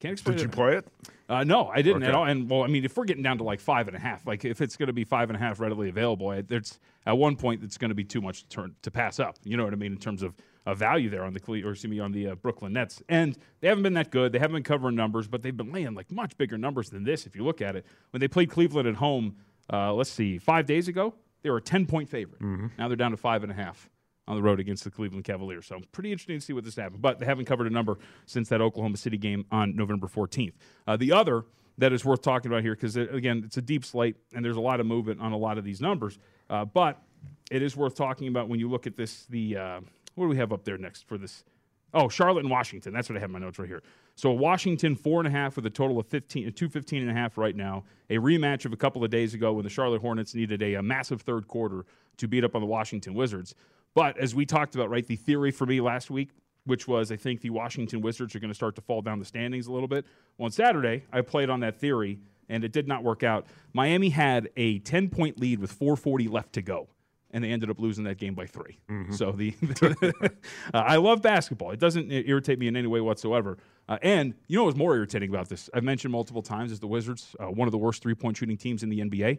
Can't 0.00 0.12
explain 0.12 0.36
Did 0.36 0.42
it. 0.44 0.46
you 0.46 0.50
play 0.52 0.76
it? 0.76 0.86
Uh, 1.28 1.44
no, 1.44 1.68
I 1.68 1.82
didn't 1.82 2.02
at 2.02 2.14
all. 2.14 2.24
And 2.24 2.48
well, 2.50 2.62
I 2.64 2.66
mean, 2.66 2.84
if 2.84 2.96
we're 2.96 3.04
getting 3.04 3.22
down 3.22 3.38
to 3.38 3.44
like 3.44 3.60
five 3.60 3.86
and 3.86 3.96
a 3.96 4.00
half, 4.00 4.26
like 4.26 4.44
if 4.44 4.60
it's 4.60 4.76
going 4.76 4.88
to 4.88 4.92
be 4.92 5.04
five 5.04 5.30
and 5.30 5.36
a 5.36 5.38
half 5.38 5.60
readily 5.60 5.88
available, 5.88 6.28
I- 6.30 6.40
there's 6.40 6.80
at 7.06 7.16
one 7.16 7.36
point 7.36 7.62
it's 7.62 7.78
going 7.78 7.90
to 7.90 7.94
be 7.94 8.02
too 8.04 8.20
much 8.20 8.42
to 8.42 8.48
turn 8.48 8.74
to 8.82 8.90
pass 8.90 9.20
up. 9.20 9.36
You 9.44 9.56
know 9.56 9.64
what 9.64 9.72
I 9.72 9.76
mean 9.76 9.92
in 9.92 9.98
terms 9.98 10.22
of 10.22 10.34
uh, 10.66 10.74
value 10.74 11.08
there 11.10 11.22
on 11.24 11.32
the 11.32 11.40
Cle- 11.40 11.64
or 11.64 11.70
excuse 11.72 11.90
me 11.90 12.00
on 12.00 12.12
the 12.12 12.28
uh, 12.28 12.34
Brooklyn 12.34 12.72
Nets. 12.72 13.02
And 13.08 13.36
they 13.60 13.68
haven't 13.68 13.82
been 13.84 13.94
that 13.94 14.10
good. 14.10 14.32
They 14.32 14.38
haven't 14.38 14.54
been 14.56 14.62
covering 14.64 14.96
numbers, 14.96 15.28
but 15.28 15.42
they've 15.42 15.56
been 15.56 15.70
laying 15.72 15.94
like 15.94 16.10
much 16.10 16.36
bigger 16.36 16.58
numbers 16.58 16.90
than 16.90 17.04
this. 17.04 17.26
If 17.26 17.36
you 17.36 17.44
look 17.44 17.60
at 17.62 17.76
it, 17.76 17.86
when 18.10 18.20
they 18.20 18.28
played 18.28 18.50
Cleveland 18.50 18.88
at 18.88 18.96
home, 18.96 19.36
uh, 19.72 19.92
let's 19.94 20.10
see, 20.10 20.36
five 20.38 20.66
days 20.66 20.88
ago, 20.88 21.14
they 21.42 21.50
were 21.50 21.58
a 21.58 21.62
ten 21.62 21.86
point 21.86 22.08
favorite. 22.08 22.40
Now 22.76 22.88
they're 22.88 22.96
down 22.96 23.12
to 23.12 23.16
five 23.16 23.42
and 23.44 23.52
a 23.52 23.54
half 23.54 23.88
on 24.30 24.36
the 24.36 24.42
road 24.42 24.60
against 24.60 24.84
the 24.84 24.90
Cleveland 24.90 25.24
Cavaliers. 25.24 25.66
So 25.66 25.80
pretty 25.90 26.12
interesting 26.12 26.38
to 26.38 26.44
see 26.44 26.52
what 26.52 26.64
this 26.64 26.76
happens. 26.76 27.00
But 27.00 27.18
they 27.18 27.26
haven't 27.26 27.46
covered 27.46 27.66
a 27.66 27.70
number 27.70 27.98
since 28.26 28.48
that 28.50 28.60
Oklahoma 28.60 28.96
City 28.96 29.18
game 29.18 29.44
on 29.50 29.74
November 29.74 30.06
14th. 30.06 30.52
Uh, 30.86 30.96
the 30.96 31.12
other 31.12 31.44
that 31.78 31.92
is 31.92 32.04
worth 32.04 32.22
talking 32.22 32.50
about 32.50 32.62
here, 32.62 32.74
because 32.74 32.96
again, 32.96 33.42
it's 33.44 33.56
a 33.56 33.62
deep 33.62 33.84
slate 33.84 34.16
and 34.32 34.44
there's 34.44 34.56
a 34.56 34.60
lot 34.60 34.78
of 34.78 34.86
movement 34.86 35.20
on 35.20 35.32
a 35.32 35.36
lot 35.36 35.58
of 35.58 35.64
these 35.64 35.80
numbers. 35.80 36.18
Uh, 36.48 36.64
but 36.64 37.02
it 37.50 37.60
is 37.60 37.76
worth 37.76 37.96
talking 37.96 38.28
about 38.28 38.48
when 38.48 38.60
you 38.60 38.70
look 38.70 38.86
at 38.86 38.96
this. 38.96 39.26
The 39.26 39.56
uh, 39.56 39.80
what 40.14 40.26
do 40.26 40.28
we 40.28 40.36
have 40.36 40.52
up 40.52 40.64
there 40.64 40.78
next 40.78 41.08
for 41.08 41.18
this? 41.18 41.42
Oh, 41.92 42.08
Charlotte 42.08 42.42
and 42.42 42.50
Washington. 42.50 42.92
That's 42.92 43.08
what 43.08 43.16
I 43.16 43.20
have 43.20 43.30
in 43.30 43.32
my 43.32 43.40
notes 43.40 43.58
right 43.58 43.66
here. 43.66 43.82
So 44.14 44.30
Washington 44.30 44.94
four 44.94 45.18
and 45.18 45.26
a 45.26 45.30
half 45.30 45.56
with 45.56 45.66
a 45.66 45.70
total 45.70 45.98
of 45.98 46.06
15, 46.06 46.52
215 46.52 47.02
and 47.02 47.10
a 47.10 47.14
half 47.14 47.36
right 47.36 47.56
now. 47.56 47.82
A 48.10 48.16
rematch 48.16 48.64
of 48.64 48.72
a 48.72 48.76
couple 48.76 49.02
of 49.02 49.10
days 49.10 49.34
ago 49.34 49.54
when 49.54 49.64
the 49.64 49.70
Charlotte 49.70 50.00
Hornets 50.00 50.34
needed 50.34 50.62
a, 50.62 50.74
a 50.74 50.82
massive 50.82 51.22
third 51.22 51.48
quarter 51.48 51.84
to 52.18 52.28
beat 52.28 52.44
up 52.44 52.54
on 52.54 52.60
the 52.60 52.66
Washington 52.66 53.14
Wizards. 53.14 53.54
But 53.94 54.18
as 54.18 54.34
we 54.34 54.46
talked 54.46 54.74
about, 54.74 54.90
right, 54.90 55.06
the 55.06 55.16
theory 55.16 55.50
for 55.50 55.66
me 55.66 55.80
last 55.80 56.10
week, 56.10 56.30
which 56.64 56.86
was 56.86 57.10
I 57.10 57.16
think 57.16 57.40
the 57.40 57.50
Washington 57.50 58.00
Wizards 58.00 58.34
are 58.34 58.38
going 58.40 58.50
to 58.50 58.54
start 58.54 58.76
to 58.76 58.80
fall 58.82 59.02
down 59.02 59.18
the 59.18 59.24
standings 59.24 59.66
a 59.66 59.72
little 59.72 59.88
bit. 59.88 60.06
Well, 60.38 60.46
on 60.46 60.52
Saturday, 60.52 61.04
I 61.12 61.22
played 61.22 61.50
on 61.50 61.60
that 61.60 61.78
theory, 61.78 62.20
and 62.48 62.64
it 62.64 62.72
did 62.72 62.86
not 62.86 63.02
work 63.02 63.22
out. 63.22 63.46
Miami 63.72 64.10
had 64.10 64.48
a 64.56 64.78
10 64.80 65.08
point 65.08 65.38
lead 65.40 65.58
with 65.58 65.72
440 65.72 66.28
left 66.28 66.52
to 66.54 66.62
go. 66.62 66.88
And 67.32 67.44
they 67.44 67.52
ended 67.52 67.70
up 67.70 67.78
losing 67.78 68.02
that 68.04 68.18
game 68.18 68.34
by 68.34 68.46
3 68.46 68.76
So 69.12 69.30
the 69.30 69.54
uh, 69.80 70.28
I 70.74 70.96
love 70.96 71.22
basketball. 71.22 71.70
It 71.70 71.78
doesn't 71.78 72.10
irritate 72.10 72.58
me 72.58 72.66
in 72.66 72.74
any 72.74 72.88
way 72.88 73.00
whatsoever. 73.00 73.56
Uh, 73.88 73.98
and 74.02 74.34
you 74.48 74.56
know 74.56 74.64
what's 74.64 74.76
more 74.76 74.96
irritating 74.96 75.30
about 75.30 75.48
this? 75.48 75.70
I've 75.72 75.84
mentioned 75.84 76.10
multiple 76.10 76.42
times 76.42 76.72
is 76.72 76.80
the 76.80 76.88
Wizards, 76.88 77.36
uh, 77.38 77.46
one 77.46 77.68
of 77.68 77.72
the 77.72 77.78
worst 77.78 78.02
three 78.02 78.16
point 78.16 78.36
shooting 78.36 78.56
teams 78.56 78.82
in 78.82 78.88
the 78.88 78.98
NBA. 78.98 79.38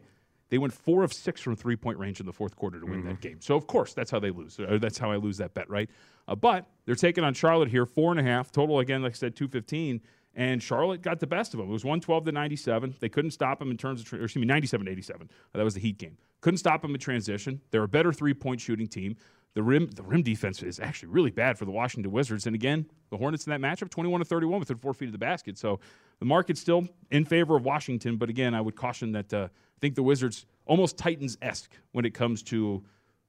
They 0.51 0.57
went 0.57 0.73
four 0.73 1.03
of 1.03 1.13
six 1.13 1.39
from 1.39 1.55
three 1.55 1.77
point 1.77 1.97
range 1.97 2.19
in 2.19 2.25
the 2.25 2.33
fourth 2.33 2.57
quarter 2.57 2.77
to 2.79 2.85
win 2.85 3.05
that 3.05 3.21
game. 3.21 3.37
So, 3.39 3.55
of 3.55 3.67
course, 3.67 3.93
that's 3.93 4.11
how 4.11 4.19
they 4.19 4.31
lose. 4.31 4.59
That's 4.59 4.97
how 4.97 5.09
I 5.09 5.15
lose 5.15 5.37
that 5.37 5.53
bet, 5.53 5.69
right? 5.69 5.89
Uh, 6.27 6.35
but 6.35 6.67
they're 6.85 6.93
taking 6.93 7.23
on 7.23 7.33
Charlotte 7.33 7.69
here, 7.69 7.85
four 7.85 8.11
and 8.11 8.19
a 8.19 8.23
half. 8.23 8.51
Total, 8.51 8.79
again, 8.79 9.01
like 9.01 9.13
I 9.13 9.15
said, 9.15 9.35
215. 9.35 10.01
And 10.35 10.61
Charlotte 10.61 11.01
got 11.01 11.21
the 11.21 11.27
best 11.27 11.53
of 11.53 11.59
them. 11.59 11.69
It 11.69 11.73
was 11.73 11.85
112 11.85 12.25
to 12.25 12.31
97. 12.33 12.95
They 12.99 13.09
couldn't 13.09 13.31
stop 13.31 13.59
them 13.59 13.71
in 13.71 13.77
terms 13.77 14.01
of, 14.01 14.07
tra- 14.07 14.19
or 14.19 14.25
excuse 14.25 14.41
me, 14.41 14.45
97 14.45 14.85
to 14.85 14.91
87. 14.91 15.29
Uh, 15.31 15.57
that 15.57 15.63
was 15.63 15.73
the 15.73 15.79
Heat 15.79 15.97
game. 15.97 16.17
Couldn't 16.41 16.57
stop 16.57 16.81
them 16.81 16.93
in 16.93 16.99
transition. 16.99 17.61
They're 17.71 17.83
a 17.83 17.87
better 17.87 18.11
three 18.11 18.33
point 18.33 18.59
shooting 18.59 18.87
team. 18.87 19.15
The 19.53 19.63
rim, 19.63 19.89
the 19.91 20.03
rim 20.03 20.21
defense 20.21 20.63
is 20.63 20.79
actually 20.79 21.09
really 21.09 21.31
bad 21.31 21.57
for 21.57 21.65
the 21.65 21.71
Washington 21.71 22.11
Wizards. 22.11 22.45
And 22.45 22.55
again, 22.55 22.85
the 23.09 23.17
Hornets 23.17 23.45
in 23.45 23.51
that 23.51 23.59
matchup, 23.59 23.89
21 23.89 24.19
to 24.19 24.25
31 24.25 24.59
within 24.59 24.77
four 24.77 24.93
feet 24.93 25.07
of 25.07 25.11
the 25.11 25.17
basket. 25.17 25.57
So 25.57 25.79
the 26.21 26.25
market's 26.25 26.61
still 26.61 26.87
in 27.09 27.25
favor 27.25 27.57
of 27.57 27.65
Washington. 27.65 28.15
But 28.15 28.29
again, 28.29 28.53
I 28.53 28.61
would 28.61 28.75
caution 28.75 29.11
that 29.13 29.33
uh, 29.33 29.47
I 29.51 29.79
think 29.81 29.95
the 29.95 30.03
Wizards 30.03 30.45
almost 30.67 30.95
Titans 30.95 31.35
esque 31.41 31.71
when 31.93 32.05
it 32.05 32.13
comes 32.13 32.43
to, 32.43 32.83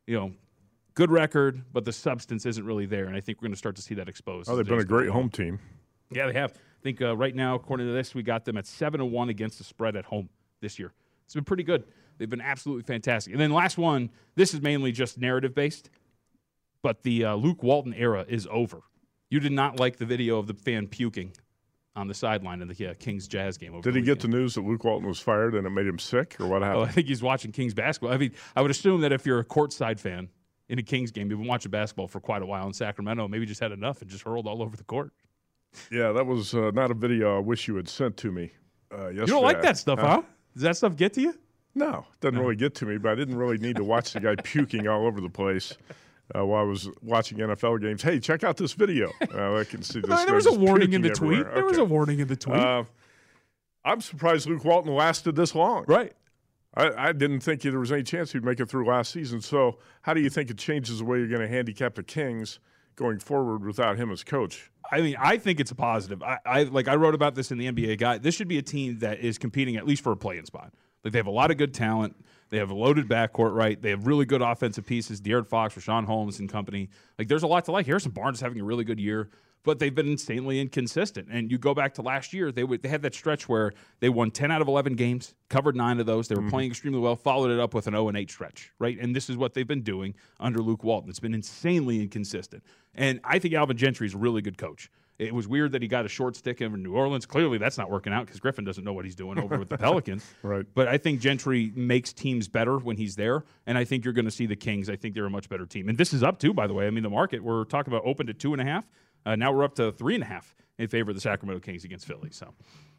you 0.07 0.15
know, 0.15 0.33
good 0.93 1.11
record, 1.11 1.63
but 1.73 1.87
the 1.87 1.93
substance 1.93 2.45
isn't 2.45 2.67
really 2.67 2.85
there. 2.85 3.07
And 3.07 3.17
I 3.17 3.21
think 3.21 3.39
we're 3.39 3.47
going 3.47 3.55
to 3.55 3.59
start 3.59 3.77
to 3.77 3.83
see 3.83 3.95
that 3.95 4.11
exposed. 4.11 4.51
Oh, 4.51 4.57
they've 4.57 4.67
been 4.67 4.79
a 4.79 4.85
great 4.85 5.09
home 5.09 5.31
team. 5.31 5.59
Yeah, 6.11 6.27
they 6.27 6.35
have. 6.35 6.53
I 6.53 6.83
think 6.83 7.01
uh, 7.01 7.17
right 7.17 7.35
now, 7.35 7.55
according 7.55 7.87
to 7.87 7.95
this, 7.95 8.15
we 8.15 8.23
got 8.23 8.45
them 8.45 8.59
at 8.59 8.67
seven 8.67 9.01
and 9.01 9.11
one 9.11 9.31
against 9.31 9.57
the 9.57 9.65
spread 9.65 9.97
at 9.97 10.05
home 10.05 10.29
this 10.61 10.79
year. 10.79 10.93
It's 11.25 11.33
been 11.33 11.45
pretty 11.45 11.63
good. 11.63 11.85
They've 12.19 12.29
been 12.29 12.43
absolutely 12.43 12.83
fantastic. 12.83 13.33
And 13.33 13.41
then 13.41 13.53
last 13.53 13.79
one, 13.79 14.11
this 14.35 14.53
is 14.53 14.61
mainly 14.61 14.93
just 14.93 15.17
narrative 15.17 15.55
based, 15.55 15.89
but 16.83 17.05
the 17.05 17.25
uh, 17.25 17.37
Luke 17.37 17.63
Walton 17.63 17.95
era 17.95 18.27
is 18.29 18.47
over. 18.51 18.83
You 19.31 19.41
did 19.41 19.53
not 19.53 19.81
like 19.81 19.97
the 19.97 20.05
video 20.05 20.39
of 20.39 20.47
the 20.47 20.53
fan 20.53 20.89
puking 20.89 21.33
on 21.95 22.09
the 22.09 22.15
sideline 22.15 22.63
in 22.63 22.69
the 22.69 22.87
uh, 22.87 22.95
Kings 22.99 23.29
Jazz 23.29 23.59
game. 23.59 23.75
Over 23.75 23.83
Did 23.83 23.95
he 23.97 24.03
get 24.03 24.21
the 24.21 24.29
news 24.29 24.55
that 24.55 24.63
Luke 24.63 24.83
Walton 24.85 25.07
was 25.07 25.21
fired 25.21 25.55
and 25.55 25.67
it 25.67 25.71
made 25.71 25.87
him 25.87 25.99
sick, 25.99 26.37
or 26.41 26.47
what 26.47 26.63
Oh, 26.63 26.67
happened? 26.67 26.85
I 26.87 26.89
think 26.93 27.07
he's 27.09 27.23
watching 27.23 27.53
Kings 27.53 27.75
basketball. 27.75 28.13
I 28.13 28.17
mean, 28.19 28.33
I 28.57 28.63
would 28.63 28.71
assume 28.71 29.03
that 29.03 29.13
if 29.13 29.27
you're 29.27 29.41
a 29.41 29.45
courtside 29.45 30.01
fan 30.01 30.29
in 30.69 30.79
a 30.79 30.83
Kings 30.83 31.11
game, 31.11 31.29
you've 31.31 31.39
been 31.39 31.49
watching 31.49 31.71
basketball 31.71 32.09
for 32.09 32.21
quite 32.21 32.41
a 32.43 32.47
while 32.47 32.67
in 32.67 32.73
Sacramento, 32.73 33.29
maybe 33.29 33.45
just 33.47 33.61
had 33.61 33.73
enough 33.73 34.01
and 34.01 34.11
just 34.11 34.25
hurled 34.25 34.47
all 34.47 34.63
over 34.63 34.77
the 34.77 34.85
court. 34.85 35.13
yeah, 35.91 36.13
that 36.13 36.27
was 36.27 36.55
uh, 36.55 36.71
not 36.75 36.91
a 36.91 36.95
video 36.95 37.37
I 37.37 37.41
wish 37.41 37.69
you 37.69 37.77
had 37.77 37.89
sent 37.89 38.17
to 38.19 38.33
me. 38.33 38.53
Uh, 38.93 39.07
yesterday. 39.09 39.21
You 39.21 39.27
don't 39.27 39.43
like 39.43 39.63
that 39.63 39.77
stuff, 39.79 39.99
huh? 39.99 40.23
Does 40.55 40.63
that 40.63 40.77
stuff 40.77 40.97
get 40.97 41.13
to 41.15 41.21
you? 41.23 41.35
No, 41.75 42.07
it 42.13 42.21
doesn't 42.21 42.39
really 42.39 42.57
get 42.57 42.75
to 42.77 42.85
me, 42.87 42.99
but 42.99 43.13
I 43.13 43.15
didn't 43.15 43.37
really 43.37 43.57
need 43.57 43.77
to 43.77 43.85
watch 43.85 44.13
the 44.13 44.21
guy 44.21 44.35
puking 44.37 44.87
all 44.89 45.07
over 45.07 45.21
the 45.23 45.31
place 45.31 45.77
uh, 46.37 46.45
while 46.45 46.61
I 46.61 46.65
was 46.65 46.89
watching 47.03 47.39
NFL 47.39 47.81
games. 47.81 48.03
Hey, 48.03 48.19
check 48.21 48.45
out 48.45 48.57
this 48.57 48.73
video. 48.73 49.11
Uh, 49.35 49.59
I 49.61 49.65
can 49.65 49.83
see 49.83 50.01
this. 50.01 50.25
there 50.25 50.35
was 50.35 50.47
a 50.47 50.53
warning 50.53 50.93
in 50.93 51.01
the 51.01 51.09
puking 51.09 51.27
tweet. 51.27 51.39
everywhere. 51.41 51.55
There 51.55 51.65
was 51.65 51.79
a 51.79 51.85
warning 51.85 52.21
in 52.21 52.29
the 52.29 52.37
tweet. 52.37 52.59
Uh, 52.59 52.85
I'm 53.85 54.01
surprised 54.01 54.47
Luke 54.47 54.65
Walton 54.65 54.95
lasted 54.95 55.37
this 55.37 55.55
long. 55.55 55.85
right. 55.89 56.13
I, 56.75 57.09
I 57.09 57.13
didn't 57.13 57.41
think 57.41 57.61
there 57.63 57.79
was 57.79 57.93
any 57.93 58.03
chance 58.03 58.33
he'd 58.33 58.45
make 58.45 58.59
it 58.59 58.69
through 58.69 58.87
last 58.87 59.13
season. 59.13 59.41
So, 59.43 59.79
how 60.03 60.15
do 60.15 60.21
you 60.21 60.31
think 60.31 60.49
it 60.51 60.57
changes 60.59 60.99
the 61.01 61.05
way 61.05 61.19
you're 61.19 61.29
going 61.29 61.43
to 61.43 61.49
handicap 61.49 61.95
the 61.95 62.03
Kings 62.03 62.59
going 62.97 63.19
forward 63.19 63.65
without 63.65 63.97
him 63.99 64.11
as 64.11 64.25
coach? 64.25 64.71
I 64.91 65.01
mean, 65.03 65.17
I 65.19 65.37
think 65.39 65.61
it's 65.61 65.71
a 65.71 65.75
positive. 65.75 66.23
I, 66.23 66.39
I 66.47 66.63
like 66.65 66.89
I 66.89 66.97
wrote 66.97 67.15
about 67.15 67.35
this 67.35 67.51
in 67.51 67.59
the 67.59 67.71
NBA 67.71 67.99
guy. 67.99 68.19
This 68.19 68.35
should 68.35 68.49
be 68.49 68.57
a 68.59 68.63
team 68.63 68.99
that 69.01 69.21
is 69.21 69.37
competing 69.39 69.77
at 69.77 69.87
least 69.87 70.03
for 70.03 70.13
a 70.13 70.17
play-in 70.17 70.47
spot. 70.47 70.73
Like 71.05 71.13
they 71.13 71.19
have 71.19 71.27
a 71.27 71.31
lot 71.31 71.51
of 71.51 71.57
good 71.59 71.75
talent. 71.75 72.17
They 72.53 72.59
have 72.59 72.71
a 72.71 72.75
loaded 72.75 73.09
backcourt, 73.09 73.55
right? 73.55 73.81
They 73.81 73.89
have 73.89 74.07
really 74.07 74.27
good 74.27 74.43
offensive 74.43 74.85
pieces. 74.85 75.23
De'Aaron 75.23 75.47
Fox, 75.47 75.75
Richaun 75.75 76.05
Holmes, 76.05 76.39
and 76.39 76.53
company. 76.53 76.91
Like 77.19 77.27
there's 77.27 77.45
a 77.45 77.47
lot 77.47 77.65
to 77.65 77.73
like. 77.73 77.87
Harrison 77.87 78.11
Barnes 78.11 78.37
is 78.37 78.41
having 78.43 78.61
a 78.61 78.65
really 78.65 78.85
good 78.85 79.01
year, 79.01 79.31
but 79.63 79.79
they've 79.79 79.95
been 79.95 80.09
insanely 80.09 80.61
inconsistent. 80.61 81.29
And 81.31 81.51
you 81.51 81.57
go 81.57 81.73
back 81.73 81.95
to 81.95 82.03
last 82.03 82.35
year, 82.35 82.53
they 82.53 82.63
would 82.63 82.83
they 82.83 82.91
had 82.91 83.01
that 83.03 83.15
stretch 83.15 83.49
where 83.49 83.73
they 84.01 84.11
won 84.11 84.31
10 84.31 84.51
out 84.51 84.61
of 84.61 84.69
11 84.69 84.97
games, 84.97 85.35
covered 85.49 85.77
nine 85.77 85.99
of 85.99 86.05
those. 86.05 86.29
They 86.29 86.35
were 86.35 86.43
mm-hmm. 86.43 86.51
playing 86.51 86.71
extremely 86.73 87.01
well, 87.01 87.17
followed 87.17 87.51
it 87.51 87.59
up 87.59 87.73
with 87.73 87.87
an 87.87 87.95
0 87.95 88.09
and 88.09 88.19
8 88.19 88.31
stretch, 88.31 88.71
right? 88.79 88.99
And 89.01 89.17
this 89.17 89.31
is 89.31 89.39
what 89.39 89.55
they've 89.55 89.67
been 89.67 89.81
doing 89.81 90.15
under 90.39 90.61
Luke 90.61 90.85
Walton. 90.85 91.09
It's 91.09 91.21
been 91.21 91.33
insanely 91.33 92.03
inconsistent. 92.03 92.63
And 92.95 93.19
I 93.25 93.39
think 93.39 93.55
Alvin 93.55 93.79
Gentry 93.79 94.07
is 94.07 94.13
a 94.13 94.19
really 94.19 94.43
good 94.43 94.59
coach. 94.59 94.91
It 95.27 95.35
was 95.35 95.47
weird 95.47 95.73
that 95.73 95.83
he 95.83 95.89
got 95.89 96.05
a 96.05 96.09
short 96.09 96.37
stick 96.37 96.61
in 96.61 96.83
New 96.83 96.95
Orleans. 96.95 97.27
Clearly, 97.27 97.59
that's 97.59 97.79
not 97.79 97.91
working 97.91 98.13
out 98.13 98.27
because 98.27 98.41
Griffin 98.41 98.65
doesn't 98.65 98.85
know 98.85 98.93
what 98.93 99.05
he's 99.05 99.15
doing 99.15 99.39
over 99.39 99.59
with 99.59 99.69
the 99.69 99.79
Pelicans. 99.79 100.25
Right. 100.43 100.67
But 100.75 100.89
I 100.89 100.99
think 100.99 101.21
Gentry 101.21 101.73
makes 101.75 102.13
teams 102.13 102.49
better 102.49 102.79
when 102.79 102.97
he's 102.97 103.17
there, 103.17 103.45
and 103.67 103.79
I 103.79 103.85
think 103.85 104.05
you're 104.05 104.15
going 104.15 104.25
to 104.25 104.31
see 104.31 104.47
the 104.47 104.57
Kings. 104.57 104.91
I 104.91 104.97
think 104.97 105.15
they're 105.15 105.27
a 105.27 105.31
much 105.31 105.49
better 105.49 105.67
team, 105.67 105.89
and 105.89 105.97
this 105.97 106.13
is 106.13 106.23
up 106.23 106.39
too. 106.39 106.53
By 106.53 106.67
the 106.67 106.75
way, 106.75 106.87
I 106.87 106.91
mean 106.91 107.03
the 107.03 107.11
market 107.11 107.43
we're 107.43 107.65
talking 107.65 107.93
about 107.93 108.07
opened 108.07 108.31
at 108.31 108.39
two 108.39 108.53
and 108.53 108.61
a 108.61 108.65
half. 108.65 108.87
Uh, 109.25 109.37
now 109.37 109.53
we're 109.53 109.65
up 109.65 109.75
to 109.77 109.93
three 109.93 110.15
and 110.15 110.25
a 110.25 110.27
half 110.27 110.55
in 110.79 110.89
favor 110.89 111.11
of 111.11 111.17
the 111.17 111.21
Sacramento 111.21 111.61
Kings 111.61 111.85
against 111.85 112.07
Philly. 112.07 112.31
So, 112.33 112.55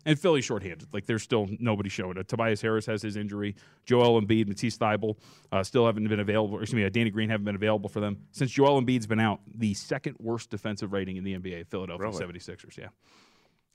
and 0.06 0.20
Philly 0.20 0.42
shorthanded. 0.42 0.88
Like 0.94 1.06
there's 1.06 1.24
still 1.24 1.48
nobody 1.60 1.90
showing 1.90 2.18
it. 2.18 2.28
Tobias 2.28 2.62
Harris 2.62 2.86
has 2.86 3.02
his 3.02 3.16
injury. 3.16 3.56
Joel 3.86 4.22
Embiid, 4.22 4.48
Matisse 4.48 4.78
Thybulle 4.78 5.18
uh, 5.52 5.64
still 5.64 5.86
haven't 5.86 6.08
been 6.08 6.20
available. 6.20 6.60
Excuse 6.60 6.76
me, 6.76 6.86
uh, 6.86 6.90
Danny 6.90 7.10
Green 7.10 7.30
haven't 7.30 7.46
been 7.46 7.56
available 7.56 7.90
for 7.90 8.00
them 8.00 8.18
since 8.32 8.52
Joel 8.52 8.82
Embiid's 8.82 9.08
been 9.08 9.20
out. 9.20 9.40
The 9.56 9.74
second 9.74 10.16
worst 10.20 10.50
defensive 10.50 10.94
rating 10.94 11.18
in 11.18 11.24
the 11.24 11.36
NBA, 11.38 11.68
Philadelphia 11.68 12.08
Really? 12.08 12.40
76ers. 12.40 12.78
Yeah, 12.78 12.88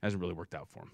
hasn't 0.02 0.20
really 0.20 0.34
worked 0.34 0.54
out 0.54 0.68
for 0.68 0.80
him. 0.80 0.90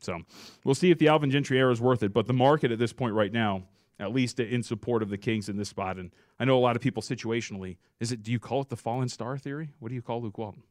So 0.00 0.20
we'll 0.64 0.74
see 0.74 0.90
if 0.90 0.98
the 0.98 1.08
Alvin 1.08 1.30
Gentry 1.30 1.58
era 1.58 1.72
is 1.72 1.80
worth 1.80 2.02
it. 2.02 2.12
But 2.12 2.26
the 2.26 2.32
market 2.32 2.70
at 2.70 2.78
this 2.78 2.92
point 2.92 3.14
right 3.14 3.32
now, 3.32 3.64
at 3.98 4.12
least 4.12 4.38
in 4.38 4.62
support 4.62 5.02
of 5.02 5.10
the 5.10 5.18
Kings 5.18 5.48
in 5.48 5.56
this 5.56 5.68
spot, 5.68 5.96
and 5.96 6.12
I 6.38 6.44
know 6.44 6.56
a 6.56 6.60
lot 6.60 6.76
of 6.76 6.82
people 6.82 7.02
situationally, 7.02 7.78
is 7.98 8.12
it? 8.12 8.22
Do 8.22 8.30
you 8.30 8.38
call 8.38 8.60
it 8.60 8.68
the 8.68 8.76
fallen 8.76 9.08
star 9.08 9.36
theory? 9.36 9.70
What 9.80 9.88
do 9.88 9.96
you 9.96 10.02
call 10.02 10.22
Luke 10.22 10.38
Walton? 10.38 10.62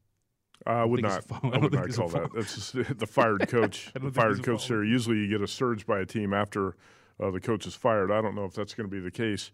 I 0.66 0.84
would 0.84 1.02
not. 1.02 1.24
I, 1.44 1.58
would 1.60 1.72
not 1.74 1.94
call 1.94 2.10
that. 2.10 2.32
That's 2.34 2.56
just 2.56 2.74
the 3.00 3.08
fired 3.08 3.48
coach. 3.50 3.92
The 3.94 4.12
fired 4.12 4.44
coach 4.44 4.68
there. 4.68 4.84
Usually, 4.84 5.18
you 5.18 5.30
get 5.30 5.42
a 5.42 5.48
surge 5.48 5.86
by 5.86 6.00
a 6.00 6.06
team 6.06 6.34
after 6.34 6.76
uh, 7.22 7.32
the 7.32 7.40
coach 7.40 7.66
is 7.68 7.76
fired. 7.76 8.12
I 8.12 8.22
don't 8.22 8.36
know 8.36 8.46
if 8.46 8.54
that's 8.54 8.74
going 8.74 8.90
to 8.90 8.94
be 8.94 9.00
the 9.00 9.12
case. 9.12 9.52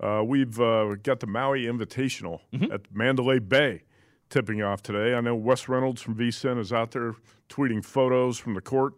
Uh, 0.00 0.22
we've 0.24 0.58
uh, 0.60 0.94
got 1.02 1.20
the 1.20 1.26
Maui 1.26 1.64
Invitational 1.64 2.40
Mm-hmm. 2.52 2.72
at 2.72 2.80
Mandalay 2.92 3.38
Bay 3.38 3.82
tipping 4.30 4.62
off 4.62 4.82
today. 4.82 5.14
I 5.14 5.20
know 5.20 5.34
Wes 5.34 5.68
Reynolds 5.68 6.00
from 6.02 6.14
VSIN 6.16 6.58
is 6.58 6.72
out 6.72 6.92
there 6.92 7.14
tweeting 7.48 7.84
photos 7.84 8.38
from 8.38 8.54
the 8.54 8.60
court. 8.60 8.94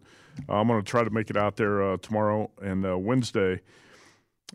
Uh, 0.47 0.53
I'm 0.53 0.67
going 0.67 0.81
to 0.81 0.85
try 0.89 1.03
to 1.03 1.09
make 1.09 1.29
it 1.29 1.37
out 1.37 1.55
there 1.57 1.81
uh, 1.83 1.97
tomorrow 1.97 2.51
and 2.61 2.85
uh, 2.85 2.97
Wednesday. 2.97 3.61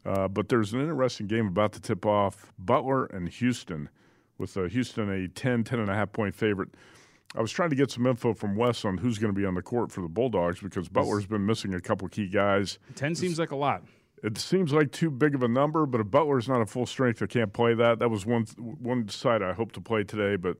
Uh, 0.06 0.28
but 0.28 0.48
there's 0.48 0.72
an 0.72 0.80
interesting 0.80 1.26
game 1.26 1.48
about 1.48 1.72
to 1.72 1.80
tip 1.80 2.06
off 2.06 2.52
Butler 2.58 3.06
and 3.06 3.28
Houston, 3.28 3.88
with 4.38 4.56
uh, 4.56 4.64
Houston 4.64 5.10
a 5.10 5.28
10, 5.28 5.64
10 5.64 5.78
and 5.78 5.90
a 5.90 5.94
half 5.94 6.12
point 6.12 6.34
favorite. 6.34 6.70
I 7.36 7.42
was 7.42 7.52
trying 7.52 7.70
to 7.70 7.76
get 7.76 7.90
some 7.90 8.06
info 8.06 8.32
from 8.32 8.56
Wes 8.56 8.84
on 8.84 8.96
who's 8.96 9.18
going 9.18 9.32
to 9.32 9.38
be 9.38 9.44
on 9.44 9.54
the 9.54 9.62
court 9.62 9.92
for 9.92 10.00
the 10.00 10.08
Bulldogs 10.08 10.60
because 10.60 10.88
Butler's 10.88 11.26
been 11.26 11.44
missing 11.44 11.74
a 11.74 11.80
couple 11.80 12.08
key 12.08 12.28
guys. 12.28 12.78
Ten 12.94 13.14
seems 13.14 13.38
like 13.38 13.50
a 13.50 13.56
lot. 13.56 13.82
It 14.22 14.38
seems 14.38 14.72
like 14.72 14.90
too 14.90 15.10
big 15.10 15.34
of 15.34 15.42
a 15.42 15.48
number, 15.48 15.86
but 15.86 16.00
if 16.00 16.10
Butler's 16.10 16.48
not 16.48 16.60
at 16.60 16.68
full 16.68 16.86
strength, 16.86 17.22
I 17.22 17.26
can't 17.26 17.52
play 17.52 17.74
that. 17.74 17.98
That 17.98 18.08
was 18.08 18.24
one 18.24 18.44
one 18.56 19.08
side 19.08 19.42
I 19.42 19.52
hoped 19.52 19.74
to 19.74 19.80
play 19.80 20.04
today, 20.04 20.36
but 20.36 20.56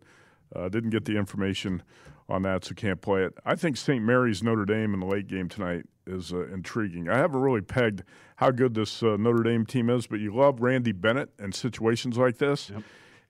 uh, 0.54 0.68
didn't 0.68 0.90
get 0.90 1.06
the 1.06 1.16
information 1.16 1.82
on 2.28 2.42
that, 2.42 2.64
so 2.64 2.74
can't 2.74 3.00
play 3.00 3.22
it. 3.24 3.34
I 3.44 3.54
think 3.54 3.76
St. 3.76 4.04
Mary's 4.04 4.42
Notre 4.42 4.66
Dame 4.66 4.92
in 4.92 5.00
the 5.00 5.06
late 5.06 5.26
game 5.26 5.48
tonight 5.48 5.86
is 6.06 6.32
uh, 6.32 6.46
intriguing. 6.48 7.08
I 7.08 7.16
haven't 7.16 7.40
really 7.40 7.62
pegged 7.62 8.02
how 8.36 8.50
good 8.50 8.74
this 8.74 9.02
uh, 9.02 9.16
Notre 9.18 9.42
Dame 9.42 9.64
team 9.64 9.88
is, 9.88 10.06
but 10.06 10.20
you 10.20 10.34
love 10.34 10.60
Randy 10.60 10.92
Bennett 10.92 11.30
in 11.38 11.52
situations 11.52 12.18
like 12.18 12.38
this, 12.38 12.70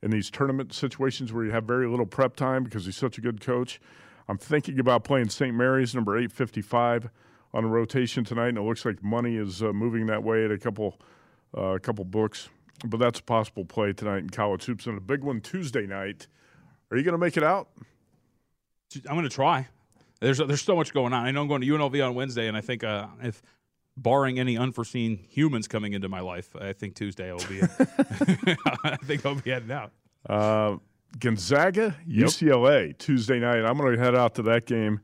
in 0.03 0.11
these 0.11 0.31
tournament 0.31 0.73
situations 0.73 1.33
where 1.33 1.45
you 1.45 1.51
have 1.51 1.65
very 1.65 1.89
little 1.89 2.07
prep 2.07 2.37
time 2.37 2.65
because 2.65 2.85
he's 2.87 2.97
such 2.97 3.19
a 3.19 3.21
good 3.21 3.41
coach. 3.41 3.81
I'm 4.29 4.39
thinking 4.39 4.79
about 4.79 5.05
playing 5.05 5.31
St. 5.31 5.55
Mary's 5.55 5.95
number 5.95 6.17
855 6.17 7.09
on 7.55 7.65
a 7.65 7.69
rotation 7.69 8.25
tonight, 8.25 8.49
and 8.49 8.59
it 8.59 8.63
looks 8.63 8.85
like 8.85 9.03
money 9.03 9.37
is 9.37 9.63
uh, 9.63 9.73
moving 9.73 10.07
that 10.07 10.23
way 10.23 10.45
at 10.45 10.51
a 10.51 10.59
couple 10.59 11.01
uh, 11.57 11.75
a 11.75 11.81
couple 11.81 12.05
books. 12.05 12.49
But 12.85 13.01
that's 13.01 13.21
a 13.21 13.23
possible 13.23 13.65
play 13.65 13.93
tonight 13.93 14.19
in 14.19 14.31
college 14.31 14.65
hoops, 14.65 14.87
and 14.87 14.97
a 14.97 15.01
big 15.01 15.25
one 15.25 15.41
Tuesday 15.41 15.87
night. 15.87 16.29
Are 16.91 16.97
you 16.97 17.03
going 17.03 17.13
to 17.13 17.19
make 17.19 17.37
it 17.37 17.43
out? 17.43 17.69
I'm 19.09 19.15
going 19.15 19.25
to 19.25 19.29
try. 19.29 19.67
There's 20.21 20.39
there's 20.39 20.63
so 20.63 20.77
much 20.77 20.93
going 20.93 21.13
on. 21.13 21.27
I 21.27 21.31
know 21.31 21.43
I'm 21.43 21.49
going 21.49 21.63
to 21.63 21.67
UNLV 21.67 22.07
on 22.07 22.15
Wednesday, 22.15 22.49
and 22.49 22.57
I 22.57 22.61
think 22.61 22.85
uh, 22.85 23.07
if 23.23 23.43
barring 24.03 24.39
any 24.39 24.57
unforeseen 24.57 25.19
humans 25.29 25.69
coming 25.69 25.93
into 25.93 26.09
my 26.09 26.21
life, 26.21 26.55
I 26.57 26.73
think 26.73 26.95
Tuesday 26.95 27.31
I'll 27.31 27.39
be. 27.49 27.61
I 28.85 28.97
think 29.05 29.25
I'll 29.27 29.35
be 29.35 29.51
heading 29.51 29.73
out. 29.73 29.93
Uh, 30.29 30.77
Gonzaga, 31.19 31.97
UCLA, 32.09 32.97
Tuesday 32.99 33.39
night. 33.39 33.65
I'm 33.65 33.77
going 33.79 33.97
to 33.97 34.03
head 34.03 34.15
out 34.15 34.35
to 34.37 34.43
that 34.43 34.67
game, 34.67 35.01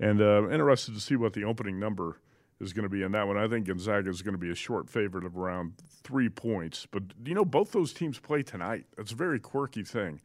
and 0.00 0.20
uh, 0.20 0.48
interested 0.50 0.94
to 0.94 1.00
see 1.00 1.16
what 1.16 1.32
the 1.32 1.44
opening 1.44 1.78
number 1.78 2.18
is 2.60 2.72
going 2.72 2.84
to 2.84 2.88
be 2.88 3.02
in 3.02 3.12
that 3.12 3.26
one. 3.26 3.36
I 3.36 3.48
think 3.48 3.66
Gonzaga 3.66 4.10
is 4.10 4.22
going 4.22 4.34
to 4.34 4.38
be 4.38 4.50
a 4.50 4.54
short 4.54 4.88
favorite 4.88 5.24
of 5.24 5.36
around 5.36 5.74
three 6.02 6.28
points. 6.28 6.86
But 6.90 7.04
you 7.24 7.34
know, 7.34 7.44
both 7.44 7.72
those 7.72 7.92
teams 7.92 8.18
play 8.18 8.42
tonight. 8.42 8.84
That's 8.96 9.12
a 9.12 9.16
very 9.16 9.38
quirky 9.40 9.84
thing. 9.84 10.20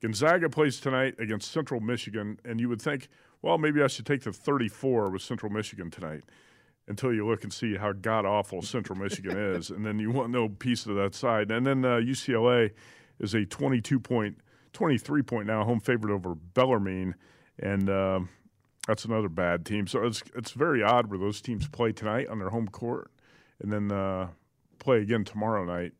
Gonzaga 0.00 0.48
plays 0.48 0.80
tonight 0.80 1.14
against 1.18 1.50
Central 1.52 1.80
Michigan, 1.80 2.38
and 2.44 2.58
you 2.58 2.68
would 2.68 2.80
think, 2.80 3.08
well, 3.42 3.58
maybe 3.58 3.82
I 3.82 3.86
should 3.86 4.06
take 4.06 4.22
the 4.22 4.32
34 4.32 5.10
with 5.10 5.22
Central 5.22 5.52
Michigan 5.52 5.90
tonight. 5.90 6.24
Until 6.88 7.14
you 7.14 7.24
look 7.24 7.44
and 7.44 7.52
see 7.52 7.76
how 7.76 7.92
god 7.92 8.26
awful 8.26 8.62
Central 8.62 8.98
Michigan 8.98 9.36
is, 9.38 9.70
and 9.70 9.86
then 9.86 10.00
you 10.00 10.10
want 10.10 10.30
no 10.30 10.48
piece 10.48 10.86
of 10.86 10.96
that 10.96 11.14
side. 11.14 11.50
And 11.52 11.64
then 11.64 11.84
uh, 11.84 11.98
UCLA 11.98 12.72
is 13.20 13.32
a 13.32 13.44
22 13.44 14.00
point, 14.00 14.38
23 14.72 15.22
point 15.22 15.46
now 15.46 15.62
home 15.64 15.78
favorite 15.78 16.12
over 16.12 16.34
Bellarmine, 16.34 17.14
and 17.60 17.88
um 17.88 18.28
that's 18.86 19.04
another 19.04 19.28
bad 19.28 19.64
team. 19.64 19.86
So 19.86 20.04
it's 20.04 20.22
it's 20.34 20.52
very 20.52 20.82
odd 20.82 21.08
where 21.08 21.18
those 21.18 21.40
teams 21.40 21.68
play 21.68 21.92
tonight 21.92 22.28
on 22.28 22.38
their 22.38 22.48
home 22.48 22.68
court, 22.68 23.10
and 23.60 23.72
then 23.72 23.92
uh, 23.92 24.28
play 24.78 24.98
again 24.98 25.24
tomorrow 25.24 25.64
night 25.64 25.92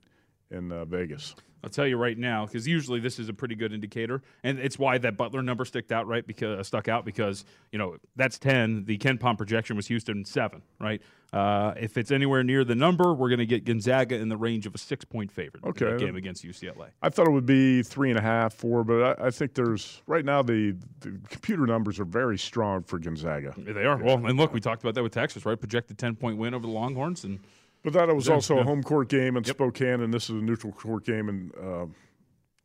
in 0.50 0.72
uh, 0.72 0.84
Vegas. 0.86 1.34
I'll 1.62 1.70
tell 1.70 1.86
you 1.86 1.96
right 1.96 2.16
now 2.16 2.46
because 2.46 2.66
usually 2.66 3.00
this 3.00 3.18
is 3.18 3.28
a 3.28 3.32
pretty 3.32 3.54
good 3.54 3.72
indicator, 3.72 4.22
and 4.42 4.58
it's 4.58 4.78
why 4.78 4.98
that 4.98 5.16
Butler 5.16 5.42
number 5.42 5.64
stuck 5.64 5.90
out 5.92 6.06
right 6.06 6.26
because 6.26 6.58
uh, 6.58 6.62
stuck 6.62 6.88
out 6.88 7.04
because 7.04 7.44
you 7.72 7.78
know 7.78 7.96
that's 8.16 8.38
ten. 8.38 8.84
The 8.84 8.98
KenPom 8.98 9.36
projection 9.36 9.76
was 9.76 9.86
Houston 9.88 10.24
seven, 10.24 10.62
right? 10.78 11.02
Uh, 11.32 11.74
if 11.76 11.96
it's 11.96 12.10
anywhere 12.10 12.42
near 12.42 12.64
the 12.64 12.74
number, 12.74 13.14
we're 13.14 13.28
going 13.28 13.38
to 13.38 13.46
get 13.46 13.64
Gonzaga 13.64 14.16
in 14.16 14.28
the 14.28 14.36
range 14.36 14.66
of 14.66 14.74
a 14.74 14.78
six 14.78 15.04
point 15.04 15.30
favorite. 15.30 15.62
Okay. 15.64 15.96
game 15.96 16.16
against 16.16 16.44
UCLA. 16.44 16.88
I 17.02 17.08
thought 17.08 17.28
it 17.28 17.30
would 17.30 17.46
be 17.46 17.82
three 17.82 18.10
and 18.10 18.18
a 18.18 18.22
half, 18.22 18.54
four, 18.54 18.82
but 18.82 19.20
I, 19.20 19.26
I 19.26 19.30
think 19.30 19.54
there's 19.54 20.02
right 20.06 20.24
now 20.24 20.42
the, 20.42 20.74
the 21.00 21.20
computer 21.28 21.66
numbers 21.66 22.00
are 22.00 22.04
very 22.04 22.38
strong 22.38 22.82
for 22.82 22.98
Gonzaga. 22.98 23.54
They 23.56 23.84
are 23.84 23.96
well, 23.98 24.24
and 24.26 24.36
look, 24.36 24.52
we 24.52 24.60
talked 24.60 24.82
about 24.82 24.94
that 24.94 25.02
with 25.02 25.12
Texas, 25.12 25.46
right? 25.46 25.58
Projected 25.58 25.98
ten 25.98 26.16
point 26.16 26.36
win 26.36 26.54
over 26.54 26.66
the 26.66 26.72
Longhorns, 26.72 27.24
and 27.24 27.38
But 27.82 27.94
that 27.94 28.14
was 28.14 28.28
also 28.28 28.58
a 28.58 28.64
home 28.64 28.82
court 28.82 29.08
game 29.08 29.36
in 29.36 29.44
Spokane, 29.44 30.02
and 30.02 30.12
this 30.12 30.24
is 30.24 30.30
a 30.30 30.34
neutral 30.34 30.72
court 30.72 31.04
game, 31.04 31.28
and 31.28 31.52
uh, 31.56 31.86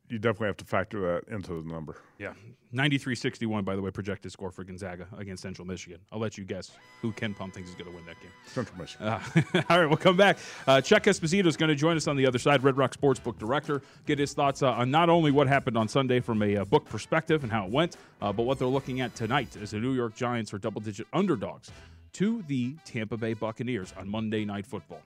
you 0.09 0.19
definitely 0.19 0.47
have 0.47 0.57
to 0.57 0.65
factor 0.65 0.99
that 1.01 1.33
into 1.33 1.61
the 1.61 1.67
number. 1.67 1.95
yeah, 2.19 2.33
93-61, 2.73 3.63
By 3.63 3.75
the 3.75 3.81
way, 3.81 3.89
projected 3.91 4.31
score 4.31 4.51
for 4.51 4.63
Gonzaga 4.63 5.07
against 5.17 5.41
Central 5.41 5.65
Michigan. 5.65 5.99
I'll 6.11 6.19
let 6.19 6.37
you 6.37 6.43
guess 6.43 6.71
who 7.01 7.11
KenPom 7.13 7.53
thinks 7.53 7.69
is 7.69 7.75
going 7.75 7.89
to 7.89 7.95
win 7.95 8.05
that 8.05 8.19
game. 8.21 8.31
Central 8.45 8.77
Michigan. 8.77 9.07
Uh, 9.07 9.21
all 9.69 9.79
right, 9.79 9.87
we'll 9.87 9.97
come 9.97 10.17
back. 10.17 10.37
Uh, 10.67 10.81
Chuck 10.81 11.03
Esposito 11.03 11.47
is 11.47 11.57
going 11.57 11.69
to 11.69 11.75
join 11.75 11.95
us 11.95 12.07
on 12.07 12.17
the 12.17 12.27
other 12.27 12.37
side, 12.37 12.63
Red 12.63 12.77
Rock 12.77 12.93
Sportsbook 12.93 13.37
director, 13.39 13.81
get 14.05 14.19
his 14.19 14.33
thoughts 14.33 14.61
uh, 14.61 14.71
on 14.71 14.91
not 14.91 15.09
only 15.09 15.31
what 15.31 15.47
happened 15.47 15.77
on 15.77 15.87
Sunday 15.87 16.19
from 16.19 16.41
a 16.43 16.57
uh, 16.57 16.65
book 16.65 16.85
perspective 16.85 17.43
and 17.43 17.51
how 17.51 17.65
it 17.65 17.71
went, 17.71 17.95
uh, 18.21 18.33
but 18.33 18.43
what 18.43 18.59
they're 18.59 18.67
looking 18.67 19.01
at 19.01 19.15
tonight 19.15 19.55
as 19.61 19.71
the 19.71 19.79
New 19.79 19.93
York 19.93 20.13
Giants 20.13 20.53
are 20.53 20.57
double 20.57 20.81
digit 20.81 21.07
underdogs 21.13 21.71
to 22.15 22.41
the 22.43 22.73
Tampa 22.85 23.17
Bay 23.17 23.33
Buccaneers 23.33 23.93
on 23.99 24.07
Monday 24.07 24.45
Night 24.45 24.65
Football. 24.65 25.01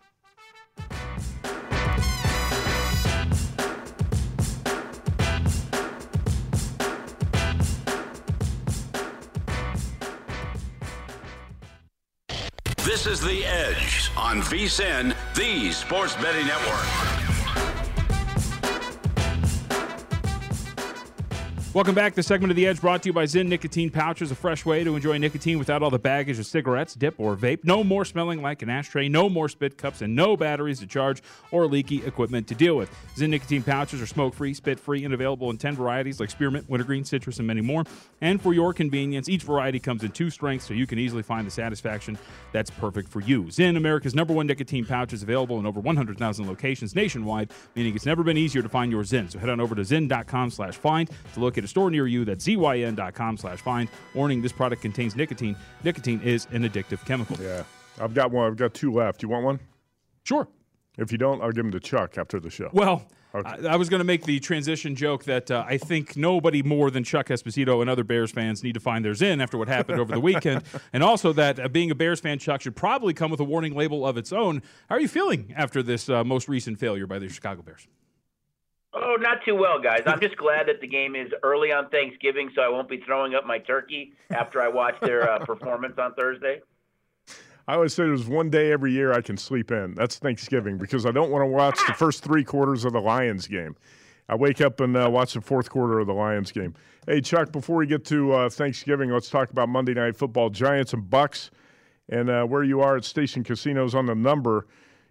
This 12.86 13.08
is 13.08 13.22
The 13.22 13.44
Edge 13.44 14.12
on 14.16 14.42
VSIN, 14.44 15.16
the 15.34 15.72
Sports 15.72 16.16
Betting 16.18 16.46
Network. 16.46 17.39
Welcome 21.72 21.94
back. 21.94 22.16
The 22.16 22.24
segment 22.24 22.50
of 22.50 22.56
The 22.56 22.66
Edge 22.66 22.82
brought 22.82 23.04
to 23.04 23.10
you 23.10 23.14
by 23.14 23.26
Zyn 23.26 23.46
Nicotine 23.46 23.92
Pouches, 23.92 24.32
a 24.32 24.36
fresh 24.36 24.66
way 24.66 24.84
to 24.84 24.96
enjoy 24.96 25.20
nicotine 25.20 25.60
without 25.60 25.84
all 25.84 25.92
the 25.92 26.00
baggage 26.00 26.40
of 26.40 26.48
cigarettes, 26.48 26.96
dip, 26.96 27.20
or 27.20 27.36
vape. 27.36 27.60
No 27.64 27.84
more 27.84 28.04
smelling 28.06 28.42
like 28.42 28.64
an 28.64 28.72
ashtray, 28.72 29.08
no 29.08 29.30
more 29.30 29.48
spit 29.48 29.78
cups, 29.78 30.02
and 30.02 30.16
no 30.16 30.36
batteries 30.36 30.80
to 30.80 30.88
charge 30.88 31.22
or 31.52 31.68
leaky 31.68 32.04
equipment 32.08 32.48
to 32.48 32.56
deal 32.56 32.76
with. 32.76 32.90
Zyn 33.16 33.30
Nicotine 33.30 33.62
Pouches 33.62 34.02
are 34.02 34.08
smoke 34.08 34.34
free, 34.34 34.56
spit 34.56 34.80
free, 34.80 35.06
and 35.06 35.14
available 35.14 35.52
in 35.52 35.60
10 35.60 35.76
varieties 35.76 36.20
like 36.20 36.32
spearmint, 36.32 36.68
wintergreen, 36.68 37.06
citrus, 37.06 37.38
and 37.38 37.46
many 37.46 37.62
more. 37.62 37.84
And 38.20 38.42
for 38.42 38.52
your 38.52 38.74
convenience, 38.74 39.30
each 39.30 39.44
variety 39.44 39.80
comes 39.80 40.04
in 40.04 40.10
two 40.10 40.32
strengths 40.32 40.66
so 40.66 40.74
you 40.74 40.88
can 40.88 40.98
easily 40.98 41.22
find 41.22 41.46
the 41.46 41.52
satisfaction 41.52 42.18
that's 42.52 42.72
perfect 42.72 43.10
for 43.10 43.20
you. 43.20 43.44
Zyn, 43.44 43.78
America's 43.78 44.16
number 44.16 44.34
one 44.34 44.48
nicotine 44.48 44.88
pouch, 44.88 45.14
is 45.14 45.22
available 45.22 45.60
in 45.60 45.68
over 45.68 45.80
100,000 45.80 46.48
locations 46.48 46.96
nationwide, 46.96 47.52
meaning 47.76 47.94
it's 47.94 48.08
never 48.08 48.24
been 48.24 48.38
easier 48.38 48.64
to 48.64 48.70
find 48.70 48.92
your 48.92 49.04
Zyn. 49.04 49.32
So 49.32 49.38
head 49.38 49.50
on 49.50 49.60
over 49.60 49.76
to 49.76 49.84
zyn.com 49.84 50.50
slash 50.50 50.74
find 50.74 51.08
to 51.36 51.40
look 51.40 51.59
at 51.60 51.64
a 51.64 51.68
store 51.68 51.92
near 51.92 52.08
you. 52.08 52.26
That's 52.26 52.46
zyn.com 52.46 53.38
slash 53.38 53.60
find. 53.62 53.88
Warning, 54.16 54.42
this 54.42 54.52
product 54.52 54.82
contains 54.82 55.16
nicotine. 55.16 55.56
Nicotine 55.84 56.20
is 56.22 56.48
an 56.52 56.64
addictive 56.68 57.06
chemical. 57.06 57.38
Yeah, 57.40 57.64
I've 58.02 58.16
got 58.16 58.32
one. 58.32 58.48
I've 58.48 58.58
got 58.58 58.74
two 58.74 58.92
left. 58.92 59.22
You 59.22 59.30
want 59.30 59.46
one? 59.46 59.60
Sure. 60.24 60.48
If 60.98 61.12
you 61.12 61.18
don't, 61.18 61.42
I'll 61.42 61.52
give 61.52 61.64
them 61.64 61.72
to 61.72 61.80
Chuck 61.80 62.18
after 62.18 62.40
the 62.40 62.50
show. 62.50 62.70
Well, 62.74 63.06
Okay. 63.36 63.68
I, 63.68 63.74
I 63.74 63.76
was 63.76 63.90
going 63.90 64.00
to 64.00 64.06
make 64.06 64.26
the 64.26 64.40
transition 64.40 64.96
joke 64.96 65.26
that 65.26 65.52
uh, 65.52 65.64
I 65.68 65.78
think 65.78 66.18
nobody 66.18 66.64
more 66.64 66.90
than 66.90 67.04
Chuck 67.04 67.28
Esposito 67.28 67.80
and 67.80 67.88
other 67.88 68.04
Bears 68.04 68.32
fans 68.32 68.64
need 68.64 68.74
to 68.74 68.80
find 68.80 69.06
their 69.06 69.12
Zyn 69.14 69.40
after 69.40 69.56
what 69.56 69.68
happened 69.68 70.00
over 70.00 70.12
the 70.12 70.20
weekend. 70.20 70.64
And 70.94 71.04
also 71.04 71.32
that 71.34 71.60
uh, 71.60 71.68
being 71.68 71.92
a 71.92 71.96
Bears 71.96 72.20
fan, 72.20 72.40
Chuck, 72.40 72.62
should 72.62 72.76
probably 72.76 73.14
come 73.14 73.30
with 73.30 73.40
a 73.40 73.44
warning 73.44 73.76
label 73.76 74.04
of 74.08 74.18
its 74.18 74.34
own. 74.34 74.64
How 74.90 74.96
are 74.96 75.00
you 75.00 75.08
feeling 75.08 75.54
after 75.56 75.84
this 75.84 76.10
uh, 76.10 76.24
most 76.24 76.50
recent 76.50 76.80
failure 76.80 77.06
by 77.06 77.20
the 77.20 77.30
Chicago 77.30 77.62
Bears? 77.62 77.88
Oh, 78.94 79.18
not 79.20 79.46
too 79.46 79.56
well, 79.56 79.80
guys. 79.80 80.02
I'm 80.08 80.20
just 80.20 80.36
glad 80.36 80.68
that 80.68 80.82
the 80.82 80.88
game 80.88 81.16
is 81.16 81.32
early 81.44 81.72
on 81.72 81.90
Thanksgiving, 81.90 82.50
so 82.56 82.62
I 82.62 82.70
won't 82.70 82.90
be 82.90 82.98
throwing 82.98 83.36
up 83.36 83.46
my 83.46 83.60
turkey 83.60 84.14
after 84.32 84.62
I 84.62 84.68
watch 84.68 84.96
their 85.02 85.30
uh, 85.30 85.46
performance 85.46 85.98
on 86.00 86.16
Thursday. 86.16 86.62
I 87.68 87.76
always 87.76 87.94
say 87.94 88.04
there's 88.04 88.26
one 88.26 88.50
day 88.50 88.72
every 88.72 88.92
year 88.92 89.14
I 89.14 89.22
can 89.22 89.38
sleep 89.38 89.70
in. 89.70 89.94
That's 89.94 90.18
Thanksgiving 90.18 90.80
because 90.80 91.06
I 91.06 91.12
don't 91.12 91.30
want 91.30 91.44
to 91.44 91.48
watch 91.48 91.78
the 91.86 91.94
first 91.94 92.24
three 92.24 92.44
quarters 92.44 92.84
of 92.84 92.94
the 92.94 93.00
Lions 93.00 93.46
game. 93.46 93.76
I 94.28 94.36
wake 94.36 94.60
up 94.60 94.80
and 94.80 94.98
uh, 94.98 95.08
watch 95.12 95.34
the 95.34 95.42
fourth 95.42 95.70
quarter 95.70 96.00
of 96.00 96.08
the 96.08 96.14
Lions 96.14 96.52
game. 96.52 96.74
Hey, 97.06 97.22
Chuck, 97.22 97.52
before 97.52 97.76
we 97.76 97.86
get 97.86 98.06
to 98.06 98.34
uh, 98.34 98.50
Thanksgiving, 98.50 99.12
let's 99.12 99.30
talk 99.30 99.52
about 99.52 99.70
Monday 99.70 99.94
Night 99.94 100.16
Football, 100.16 100.50
Giants 100.50 100.94
and 100.94 101.08
Bucks, 101.08 101.52
and 102.10 102.30
uh, 102.30 102.44
where 102.46 102.64
you 102.64 102.82
are 102.82 102.98
at 102.98 103.06
Station 103.06 103.44
Casinos 103.44 103.94
on 103.94 104.08
the 104.08 104.16
number. 104.16 104.66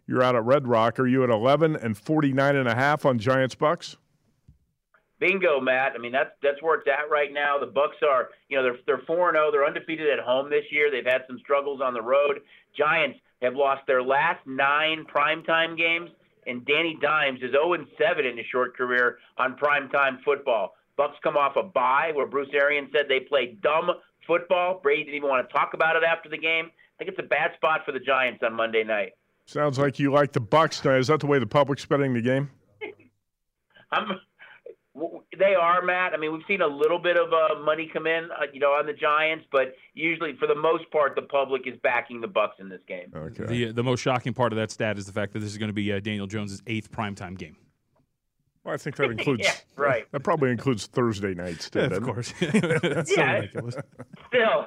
You're 0.08 0.22
out 0.22 0.34
at 0.34 0.44
Red 0.44 0.66
Rock. 0.66 0.98
Are 0.98 1.06
you 1.06 1.22
at 1.22 1.28
11 1.28 1.76
and 1.76 1.96
49 1.96 2.56
and 2.56 2.66
a 2.66 2.74
half 2.74 3.04
on 3.04 3.18
Giants 3.18 3.54
Bucks? 3.54 3.98
Bingo, 5.20 5.60
Matt. 5.60 5.92
I 5.94 5.98
mean, 5.98 6.12
that's 6.12 6.30
that's 6.42 6.62
where 6.62 6.78
it's 6.78 6.88
at 6.88 7.10
right 7.10 7.32
now. 7.32 7.58
The 7.58 7.66
Bucks 7.66 7.96
are, 8.08 8.30
you 8.48 8.56
know, 8.56 8.62
they're 8.62 8.78
they're 8.86 9.04
four 9.06 9.28
and 9.28 9.36
zero. 9.36 9.50
They're 9.52 9.66
undefeated 9.66 10.08
at 10.08 10.24
home 10.24 10.48
this 10.48 10.64
year. 10.70 10.90
They've 10.90 11.04
had 11.04 11.22
some 11.26 11.38
struggles 11.40 11.82
on 11.82 11.92
the 11.92 12.00
road. 12.00 12.40
Giants 12.76 13.18
have 13.42 13.54
lost 13.54 13.82
their 13.86 14.02
last 14.02 14.46
nine 14.46 15.04
primetime 15.12 15.76
games, 15.76 16.10
and 16.46 16.64
Danny 16.64 16.96
Dimes 17.02 17.40
is 17.42 17.50
0 17.50 17.76
7 18.00 18.24
in 18.24 18.36
his 18.38 18.46
short 18.46 18.76
career 18.76 19.18
on 19.36 19.56
primetime 19.56 20.22
football. 20.24 20.74
Bucks 20.96 21.16
come 21.22 21.36
off 21.36 21.56
a 21.56 21.64
bye 21.64 22.12
where 22.14 22.26
Bruce 22.26 22.48
Arians 22.54 22.90
said 22.92 23.06
they 23.08 23.20
played 23.20 23.60
dumb 23.60 23.90
football. 24.26 24.80
Brady 24.82 25.04
didn't 25.04 25.16
even 25.16 25.28
want 25.28 25.46
to 25.46 25.52
talk 25.52 25.74
about 25.74 25.96
it 25.96 26.02
after 26.02 26.28
the 26.28 26.38
game. 26.38 26.66
I 26.66 27.04
think 27.04 27.10
it's 27.10 27.24
a 27.24 27.28
bad 27.28 27.50
spot 27.56 27.82
for 27.84 27.92
the 27.92 28.00
Giants 28.00 28.42
on 28.42 28.54
Monday 28.54 28.84
night. 28.84 29.12
Sounds 29.48 29.78
like 29.78 29.98
you 29.98 30.12
like 30.12 30.32
the 30.32 30.40
Bucks. 30.40 30.84
Now, 30.84 30.96
is 30.96 31.06
that 31.06 31.20
the 31.20 31.26
way 31.26 31.38
the 31.38 31.46
public's 31.46 31.86
betting 31.86 32.12
the 32.12 32.20
game? 32.20 32.50
I'm 33.90 34.20
they 35.38 35.54
are, 35.54 35.80
Matt. 35.80 36.12
I 36.12 36.18
mean, 36.18 36.32
we've 36.32 36.42
seen 36.46 36.60
a 36.60 36.66
little 36.66 36.98
bit 36.98 37.16
of 37.16 37.32
uh, 37.32 37.62
money 37.62 37.88
come 37.90 38.06
in, 38.06 38.28
uh, 38.30 38.42
you 38.52 38.60
know, 38.60 38.72
on 38.72 38.84
the 38.84 38.92
Giants, 38.92 39.46
but 39.50 39.74
usually, 39.94 40.36
for 40.36 40.46
the 40.46 40.54
most 40.54 40.90
part, 40.90 41.14
the 41.14 41.22
public 41.22 41.62
is 41.66 41.78
backing 41.82 42.20
the 42.20 42.26
Bucks 42.26 42.56
in 42.58 42.68
this 42.68 42.82
game. 42.86 43.10
Okay. 43.14 43.46
The 43.46 43.72
the 43.72 43.82
most 43.82 44.00
shocking 44.00 44.34
part 44.34 44.52
of 44.52 44.58
that 44.58 44.70
stat 44.70 44.98
is 44.98 45.06
the 45.06 45.12
fact 45.12 45.32
that 45.32 45.38
this 45.38 45.50
is 45.50 45.56
going 45.56 45.70
to 45.70 45.74
be 45.74 45.92
uh, 45.94 46.00
Daniel 46.00 46.26
Jones' 46.26 46.60
eighth 46.66 46.90
primetime 46.90 47.38
game. 47.38 47.56
Well, 48.64 48.74
I 48.74 48.76
think 48.76 48.96
that 48.96 49.10
includes 49.10 49.44
yeah, 49.44 49.54
right. 49.76 50.04
That 50.12 50.24
probably 50.24 50.50
includes 50.50 50.86
Thursday 50.86 51.32
nights, 51.32 51.70
too. 51.70 51.78
Yeah, 51.90 51.96
of 51.96 52.02
course. 52.02 52.34
That's 52.40 53.16
yeah, 53.16 53.32
ridiculous. 53.36 53.76
Still. 54.26 54.66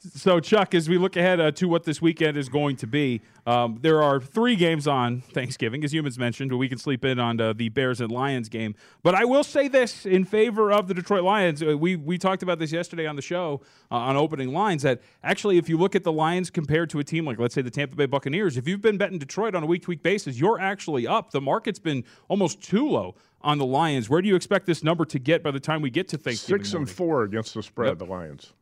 So, 0.00 0.38
Chuck, 0.38 0.74
as 0.74 0.88
we 0.88 0.96
look 0.96 1.16
ahead 1.16 1.40
uh, 1.40 1.50
to 1.52 1.66
what 1.66 1.82
this 1.82 2.00
weekend 2.00 2.36
is 2.36 2.48
going 2.48 2.76
to 2.76 2.86
be, 2.86 3.20
um, 3.46 3.78
there 3.80 4.00
are 4.00 4.20
three 4.20 4.54
games 4.54 4.86
on 4.86 5.20
Thanksgiving, 5.20 5.82
as 5.82 5.92
Youmans 5.92 6.18
mentioned, 6.18 6.50
but 6.50 6.56
we 6.58 6.68
can 6.68 6.78
sleep 6.78 7.04
in 7.04 7.18
on 7.18 7.40
uh, 7.40 7.52
the 7.52 7.68
Bears 7.68 8.00
and 8.00 8.12
Lions 8.12 8.48
game. 8.48 8.76
But 9.02 9.16
I 9.16 9.24
will 9.24 9.42
say 9.42 9.66
this 9.66 10.06
in 10.06 10.24
favor 10.24 10.70
of 10.70 10.86
the 10.86 10.94
Detroit 10.94 11.24
Lions. 11.24 11.62
Uh, 11.62 11.76
we, 11.76 11.96
we 11.96 12.16
talked 12.16 12.44
about 12.44 12.60
this 12.60 12.70
yesterday 12.70 13.06
on 13.06 13.16
the 13.16 13.22
show 13.22 13.60
uh, 13.90 13.96
on 13.96 14.16
opening 14.16 14.52
lines 14.52 14.82
that 14.82 15.00
actually, 15.24 15.58
if 15.58 15.68
you 15.68 15.76
look 15.76 15.96
at 15.96 16.04
the 16.04 16.12
Lions 16.12 16.48
compared 16.48 16.90
to 16.90 17.00
a 17.00 17.04
team 17.04 17.24
like, 17.24 17.38
let's 17.40 17.54
say, 17.54 17.62
the 17.62 17.70
Tampa 17.70 17.96
Bay 17.96 18.06
Buccaneers, 18.06 18.56
if 18.56 18.68
you've 18.68 18.82
been 18.82 18.98
betting 18.98 19.18
Detroit 19.18 19.56
on 19.56 19.64
a 19.64 19.66
week 19.66 19.82
to 19.82 19.88
week 19.90 20.02
basis, 20.04 20.38
you're 20.38 20.60
actually 20.60 21.08
up. 21.08 21.32
The 21.32 21.40
market's 21.40 21.80
been 21.80 22.04
almost 22.28 22.62
too 22.62 22.88
low 22.88 23.16
on 23.40 23.58
the 23.58 23.66
Lions. 23.66 24.08
Where 24.08 24.22
do 24.22 24.28
you 24.28 24.36
expect 24.36 24.66
this 24.66 24.84
number 24.84 25.04
to 25.06 25.18
get 25.18 25.42
by 25.42 25.50
the 25.50 25.60
time 25.60 25.82
we 25.82 25.90
get 25.90 26.06
to 26.08 26.18
Thanksgiving? 26.18 26.62
Six 26.62 26.72
morning? 26.72 26.88
and 26.88 26.96
four 26.96 27.22
against 27.24 27.54
the 27.54 27.62
spread, 27.64 27.88
Yep. 27.88 27.98
the 27.98 28.04
Lions. 28.06 28.52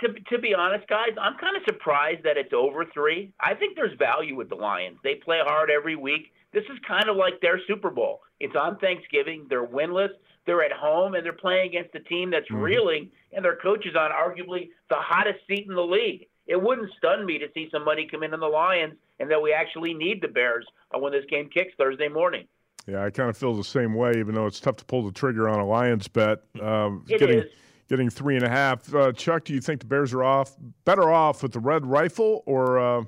To, 0.00 0.08
to 0.30 0.38
be 0.38 0.54
honest, 0.54 0.88
guys, 0.88 1.10
I'm 1.20 1.36
kind 1.38 1.56
of 1.56 1.62
surprised 1.66 2.24
that 2.24 2.36
it's 2.36 2.52
over 2.52 2.84
three. 2.92 3.32
I 3.40 3.54
think 3.54 3.76
there's 3.76 3.96
value 3.98 4.36
with 4.36 4.48
the 4.48 4.54
Lions. 4.54 4.98
They 5.02 5.16
play 5.16 5.38
hard 5.42 5.70
every 5.70 5.96
week. 5.96 6.32
This 6.52 6.64
is 6.64 6.78
kind 6.86 7.08
of 7.08 7.16
like 7.16 7.40
their 7.40 7.60
Super 7.66 7.90
Bowl. 7.90 8.20
It's 8.40 8.56
on 8.56 8.78
Thanksgiving. 8.78 9.46
They're 9.48 9.66
winless. 9.66 10.10
They're 10.46 10.64
at 10.64 10.72
home, 10.72 11.14
and 11.14 11.24
they're 11.24 11.34
playing 11.34 11.68
against 11.68 11.94
a 11.94 12.00
team 12.00 12.30
that's 12.30 12.50
reeling, 12.50 13.10
and 13.34 13.44
their 13.44 13.56
coach 13.56 13.84
is 13.84 13.94
on 13.94 14.10
arguably 14.10 14.70
the 14.88 14.96
hottest 14.96 15.40
seat 15.46 15.66
in 15.68 15.74
the 15.74 15.82
league. 15.82 16.26
It 16.46 16.60
wouldn't 16.62 16.90
stun 16.96 17.26
me 17.26 17.38
to 17.38 17.48
see 17.52 17.68
some 17.70 17.84
money 17.84 18.08
come 18.10 18.22
in 18.22 18.32
on 18.32 18.40
the 18.40 18.46
Lions, 18.46 18.94
and 19.20 19.30
that 19.30 19.42
we 19.42 19.52
actually 19.52 19.92
need 19.92 20.22
the 20.22 20.28
Bears 20.28 20.64
uh, 20.94 20.98
when 20.98 21.12
this 21.12 21.26
game 21.28 21.50
kicks 21.50 21.74
Thursday 21.76 22.08
morning. 22.08 22.46
Yeah, 22.86 23.04
I 23.04 23.10
kind 23.10 23.28
of 23.28 23.36
feel 23.36 23.54
the 23.54 23.62
same 23.62 23.92
way, 23.92 24.12
even 24.16 24.34
though 24.34 24.46
it's 24.46 24.60
tough 24.60 24.76
to 24.76 24.84
pull 24.86 25.04
the 25.04 25.12
trigger 25.12 25.50
on 25.50 25.60
a 25.60 25.66
Lions 25.66 26.08
bet. 26.08 26.38
Um, 26.62 27.04
It 27.06 27.18
getting, 27.18 27.40
is. 27.40 27.50
Getting 27.88 28.10
three 28.10 28.36
and 28.36 28.44
a 28.44 28.48
half. 28.48 28.94
Uh, 28.94 29.12
Chuck, 29.12 29.44
do 29.44 29.54
you 29.54 29.60
think 29.60 29.80
the 29.80 29.86
Bears 29.86 30.12
are 30.12 30.22
off 30.22 30.56
better 30.84 31.10
off 31.10 31.42
with 31.42 31.52
the 31.52 31.60
red 31.60 31.86
rifle 31.86 32.42
or 32.44 32.78
uh, 32.78 33.04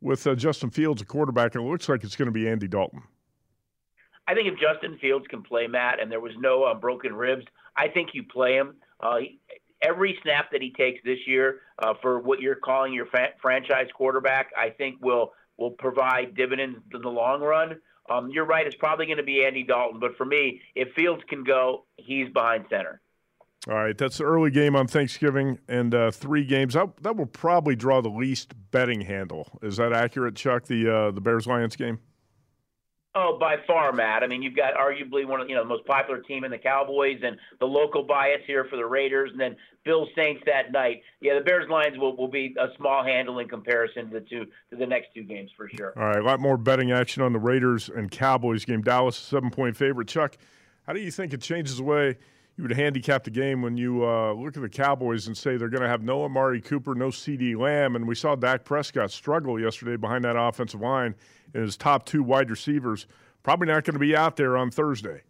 with 0.00 0.26
uh, 0.26 0.34
Justin 0.34 0.70
Fields, 0.70 1.00
a 1.02 1.04
quarterback? 1.04 1.54
And 1.54 1.64
it 1.64 1.68
looks 1.68 1.88
like 1.88 2.02
it's 2.02 2.16
going 2.16 2.26
to 2.26 2.32
be 2.32 2.48
Andy 2.48 2.66
Dalton. 2.66 3.02
I 4.26 4.34
think 4.34 4.48
if 4.48 4.58
Justin 4.58 4.98
Fields 5.00 5.26
can 5.28 5.42
play, 5.42 5.66
Matt, 5.68 6.00
and 6.00 6.10
there 6.10 6.20
was 6.20 6.32
no 6.38 6.64
uh, 6.64 6.74
broken 6.74 7.14
ribs, 7.14 7.46
I 7.76 7.88
think 7.88 8.10
you 8.12 8.24
play 8.24 8.56
him. 8.56 8.74
Uh, 9.00 9.18
he, 9.18 9.40
every 9.82 10.18
snap 10.22 10.50
that 10.52 10.62
he 10.62 10.72
takes 10.72 11.00
this 11.04 11.18
year 11.26 11.60
uh, 11.78 11.94
for 12.02 12.20
what 12.20 12.40
you're 12.40 12.56
calling 12.56 12.92
your 12.92 13.06
fa- 13.06 13.34
franchise 13.40 13.86
quarterback, 13.94 14.50
I 14.56 14.70
think 14.70 15.02
will 15.02 15.32
will 15.56 15.70
provide 15.72 16.36
dividends 16.36 16.78
in 16.94 17.02
the 17.02 17.08
long 17.08 17.40
run. 17.40 17.80
Um, 18.10 18.30
you're 18.30 18.46
right; 18.46 18.66
it's 18.66 18.76
probably 18.76 19.06
going 19.06 19.18
to 19.18 19.24
be 19.24 19.44
Andy 19.44 19.62
Dalton, 19.62 20.00
but 20.00 20.16
for 20.16 20.24
me, 20.24 20.60
if 20.74 20.92
Fields 20.94 21.22
can 21.28 21.44
go, 21.44 21.84
he's 21.96 22.28
behind 22.30 22.66
center. 22.70 23.00
All 23.68 23.74
right, 23.74 23.96
that's 23.98 24.16
the 24.16 24.24
early 24.24 24.50
game 24.50 24.74
on 24.74 24.86
Thanksgiving 24.86 25.58
and 25.68 25.94
uh, 25.94 26.10
three 26.10 26.44
games. 26.44 26.72
That, 26.72 26.96
that 27.02 27.16
will 27.16 27.26
probably 27.26 27.76
draw 27.76 28.00
the 28.00 28.08
least 28.08 28.54
betting 28.70 29.02
handle. 29.02 29.58
Is 29.60 29.76
that 29.76 29.92
accurate, 29.92 30.36
Chuck? 30.36 30.64
The 30.64 30.88
uh, 30.90 31.10
the 31.10 31.20
Bears 31.20 31.46
Lions 31.46 31.76
game. 31.76 31.98
Oh, 33.14 33.36
by 33.38 33.56
far, 33.66 33.92
Matt. 33.92 34.22
I 34.22 34.26
mean, 34.26 34.42
you've 34.42 34.56
got 34.56 34.74
arguably 34.74 35.26
one 35.26 35.42
of 35.42 35.50
you 35.50 35.54
know 35.54 35.64
the 35.64 35.68
most 35.68 35.84
popular 35.84 36.22
team 36.22 36.44
in 36.44 36.50
the 36.50 36.56
Cowboys, 36.56 37.20
and 37.22 37.36
the 37.60 37.66
local 37.66 38.04
bias 38.04 38.40
here 38.46 38.64
for 38.70 38.76
the 38.76 38.86
Raiders, 38.86 39.32
and 39.32 39.40
then 39.40 39.54
Bills 39.84 40.08
Saints 40.16 40.42
that 40.46 40.72
night. 40.72 41.02
Yeah, 41.20 41.34
the 41.38 41.44
Bears 41.44 41.68
Lions 41.68 41.98
will, 41.98 42.16
will 42.16 42.28
be 42.28 42.54
a 42.58 42.74
small 42.78 43.04
handle 43.04 43.38
in 43.38 43.48
comparison 43.48 44.08
to 44.08 44.20
the 44.20 44.20
two 44.20 44.46
to 44.70 44.76
the 44.76 44.86
next 44.86 45.08
two 45.14 45.24
games 45.24 45.50
for 45.54 45.68
sure. 45.76 45.92
All 45.94 46.06
right, 46.06 46.20
a 46.20 46.22
lot 46.22 46.40
more 46.40 46.56
betting 46.56 46.90
action 46.90 47.22
on 47.22 47.34
the 47.34 47.38
Raiders 47.38 47.90
and 47.90 48.10
Cowboys 48.10 48.64
game. 48.64 48.80
Dallas, 48.80 49.16
seven 49.16 49.50
point 49.50 49.76
favorite. 49.76 50.08
Chuck, 50.08 50.38
how 50.86 50.94
do 50.94 51.00
you 51.00 51.10
think 51.10 51.34
it 51.34 51.42
changes 51.42 51.76
the 51.76 51.84
way 51.84 52.16
you 52.58 52.64
would 52.64 52.72
handicap 52.72 53.22
the 53.22 53.30
game 53.30 53.62
when 53.62 53.76
you 53.76 54.04
uh, 54.04 54.32
look 54.32 54.56
at 54.56 54.62
the 54.62 54.68
Cowboys 54.68 55.28
and 55.28 55.36
say 55.36 55.56
they're 55.56 55.68
going 55.68 55.82
to 55.82 55.88
have 55.88 56.02
no 56.02 56.24
Amari 56.24 56.60
Cooper, 56.60 56.92
no 56.92 57.12
CD 57.12 57.54
Lamb? 57.54 57.94
And 57.94 58.06
we 58.06 58.16
saw 58.16 58.34
Dak 58.34 58.64
Prescott 58.64 59.12
struggle 59.12 59.60
yesterday 59.60 59.94
behind 59.94 60.24
that 60.24 60.36
offensive 60.36 60.80
line, 60.80 61.14
and 61.54 61.62
his 61.62 61.76
top 61.76 62.04
two 62.04 62.24
wide 62.24 62.50
receivers 62.50 63.06
probably 63.44 63.68
not 63.68 63.84
going 63.84 63.94
to 63.94 64.00
be 64.00 64.16
out 64.16 64.34
there 64.34 64.56
on 64.56 64.72
Thursday. 64.72 65.22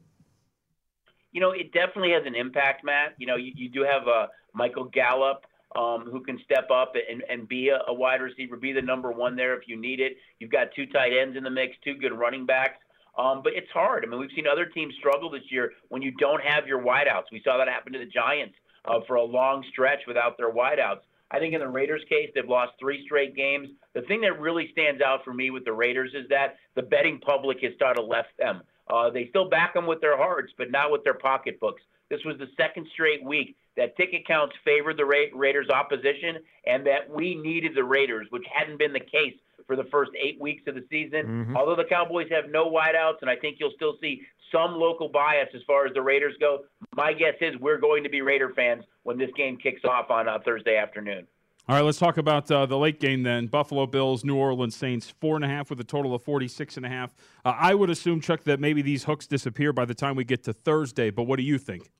You 1.30 1.42
know, 1.42 1.50
it 1.50 1.70
definitely 1.72 2.12
has 2.12 2.22
an 2.24 2.34
impact, 2.34 2.82
Matt. 2.82 3.14
You 3.18 3.26
know, 3.26 3.36
you, 3.36 3.52
you 3.54 3.68
do 3.68 3.82
have 3.82 4.08
uh, 4.08 4.28
Michael 4.54 4.84
Gallup 4.84 5.44
um, 5.76 6.08
who 6.10 6.22
can 6.22 6.40
step 6.42 6.70
up 6.70 6.94
and, 6.94 7.22
and 7.28 7.46
be 7.46 7.68
a, 7.68 7.78
a 7.88 7.92
wide 7.92 8.22
receiver, 8.22 8.56
be 8.56 8.72
the 8.72 8.80
number 8.80 9.12
one 9.12 9.36
there 9.36 9.54
if 9.54 9.68
you 9.68 9.78
need 9.78 10.00
it. 10.00 10.16
You've 10.38 10.50
got 10.50 10.68
two 10.74 10.86
tight 10.86 11.12
ends 11.12 11.36
in 11.36 11.44
the 11.44 11.50
mix, 11.50 11.76
two 11.84 11.94
good 11.94 12.18
running 12.18 12.46
backs. 12.46 12.78
Um, 13.18 13.42
but 13.42 13.52
it's 13.54 13.70
hard. 13.72 14.04
I 14.04 14.08
mean, 14.08 14.20
we've 14.20 14.30
seen 14.34 14.46
other 14.46 14.66
teams 14.66 14.94
struggle 14.98 15.28
this 15.28 15.42
year 15.50 15.72
when 15.88 16.02
you 16.02 16.12
don't 16.12 16.42
have 16.42 16.68
your 16.68 16.80
wideouts. 16.80 17.24
We 17.32 17.42
saw 17.44 17.58
that 17.58 17.68
happen 17.68 17.92
to 17.92 17.98
the 17.98 18.06
Giants 18.06 18.54
uh, 18.84 19.00
for 19.06 19.16
a 19.16 19.24
long 19.24 19.64
stretch 19.70 20.00
without 20.06 20.36
their 20.36 20.52
wideouts. 20.52 21.00
I 21.30 21.38
think 21.38 21.52
in 21.52 21.60
the 21.60 21.68
Raiders' 21.68 22.04
case, 22.08 22.30
they've 22.34 22.48
lost 22.48 22.72
three 22.78 23.04
straight 23.04 23.36
games. 23.36 23.68
The 23.94 24.02
thing 24.02 24.20
that 24.22 24.40
really 24.40 24.70
stands 24.72 25.02
out 25.02 25.24
for 25.24 25.34
me 25.34 25.50
with 25.50 25.64
the 25.64 25.72
Raiders 25.72 26.12
is 26.14 26.28
that 26.30 26.56
the 26.74 26.82
betting 26.82 27.18
public 27.20 27.58
has 27.62 27.74
started 27.74 28.02
left 28.02 28.36
them. 28.38 28.62
Uh, 28.88 29.10
they 29.10 29.26
still 29.28 29.50
back 29.50 29.74
them 29.74 29.86
with 29.86 30.00
their 30.00 30.16
hearts, 30.16 30.52
but 30.56 30.70
not 30.70 30.90
with 30.90 31.04
their 31.04 31.14
pocketbooks. 31.14 31.82
This 32.08 32.24
was 32.24 32.38
the 32.38 32.46
second 32.56 32.86
straight 32.94 33.22
week 33.22 33.56
that 33.76 33.96
ticket 33.96 34.26
counts 34.26 34.54
favored 34.64 34.96
the 34.96 35.04
Ra- 35.04 35.34
Raiders' 35.34 35.68
opposition, 35.68 36.38
and 36.66 36.86
that 36.86 37.10
we 37.10 37.34
needed 37.34 37.74
the 37.74 37.84
Raiders, 37.84 38.28
which 38.30 38.44
hadn't 38.50 38.78
been 38.78 38.94
the 38.94 39.00
case 39.00 39.34
for 39.68 39.76
the 39.76 39.84
first 39.84 40.10
eight 40.20 40.40
weeks 40.40 40.62
of 40.66 40.74
the 40.74 40.84
season. 40.90 41.46
Mhm. 41.50 41.54
Although 41.56 41.76
the 41.76 41.84
Cowboys 41.84 42.26
have 42.30 42.50
no 42.50 42.68
wideouts, 42.68 43.20
and 43.20 43.30
I 43.30 43.36
think 43.36 43.58
you'll 43.60 43.74
still 43.76 43.96
see 44.00 44.22
some 44.50 44.74
local 44.76 45.08
bias 45.08 45.50
as 45.54 45.62
far 45.66 45.86
as 45.86 45.92
the 45.92 46.00
Raiders 46.02 46.34
go. 46.40 46.64
My 46.96 47.12
guess 47.12 47.34
is 47.42 47.54
we're 47.60 47.76
going 47.78 48.02
to 48.02 48.08
be 48.08 48.22
Raider 48.22 48.48
fans 48.56 48.82
when 49.02 49.18
this 49.18 49.30
game 49.36 49.58
kicks 49.58 49.84
off 49.84 50.10
on 50.10 50.26
uh, 50.26 50.38
Thursday 50.42 50.76
afternoon. 50.76 51.26
All 51.68 51.76
right, 51.76 51.84
let's 51.84 51.98
talk 51.98 52.16
about 52.16 52.50
uh, 52.50 52.64
the 52.64 52.78
late 52.78 52.98
game 52.98 53.24
then. 53.24 53.46
Buffalo 53.46 53.84
Bills, 53.84 54.24
New 54.24 54.36
Orleans 54.36 54.74
Saints, 54.74 55.12
four 55.20 55.36
and 55.36 55.44
a 55.44 55.48
half 55.48 55.68
with 55.68 55.78
a 55.80 55.84
total 55.84 56.14
of 56.14 56.22
46 56.22 56.78
and 56.78 56.86
a 56.86 56.88
half. 56.88 57.14
Uh, 57.44 57.52
I 57.58 57.74
would 57.74 57.90
assume, 57.90 58.22
Chuck, 58.22 58.44
that 58.44 58.58
maybe 58.58 58.80
these 58.80 59.04
hooks 59.04 59.26
disappear 59.26 59.74
by 59.74 59.84
the 59.84 59.94
time 59.94 60.16
we 60.16 60.24
get 60.24 60.44
to 60.44 60.54
Thursday, 60.54 61.10
but 61.10 61.24
what 61.24 61.36
do 61.36 61.42
you 61.42 61.58
think? 61.58 61.90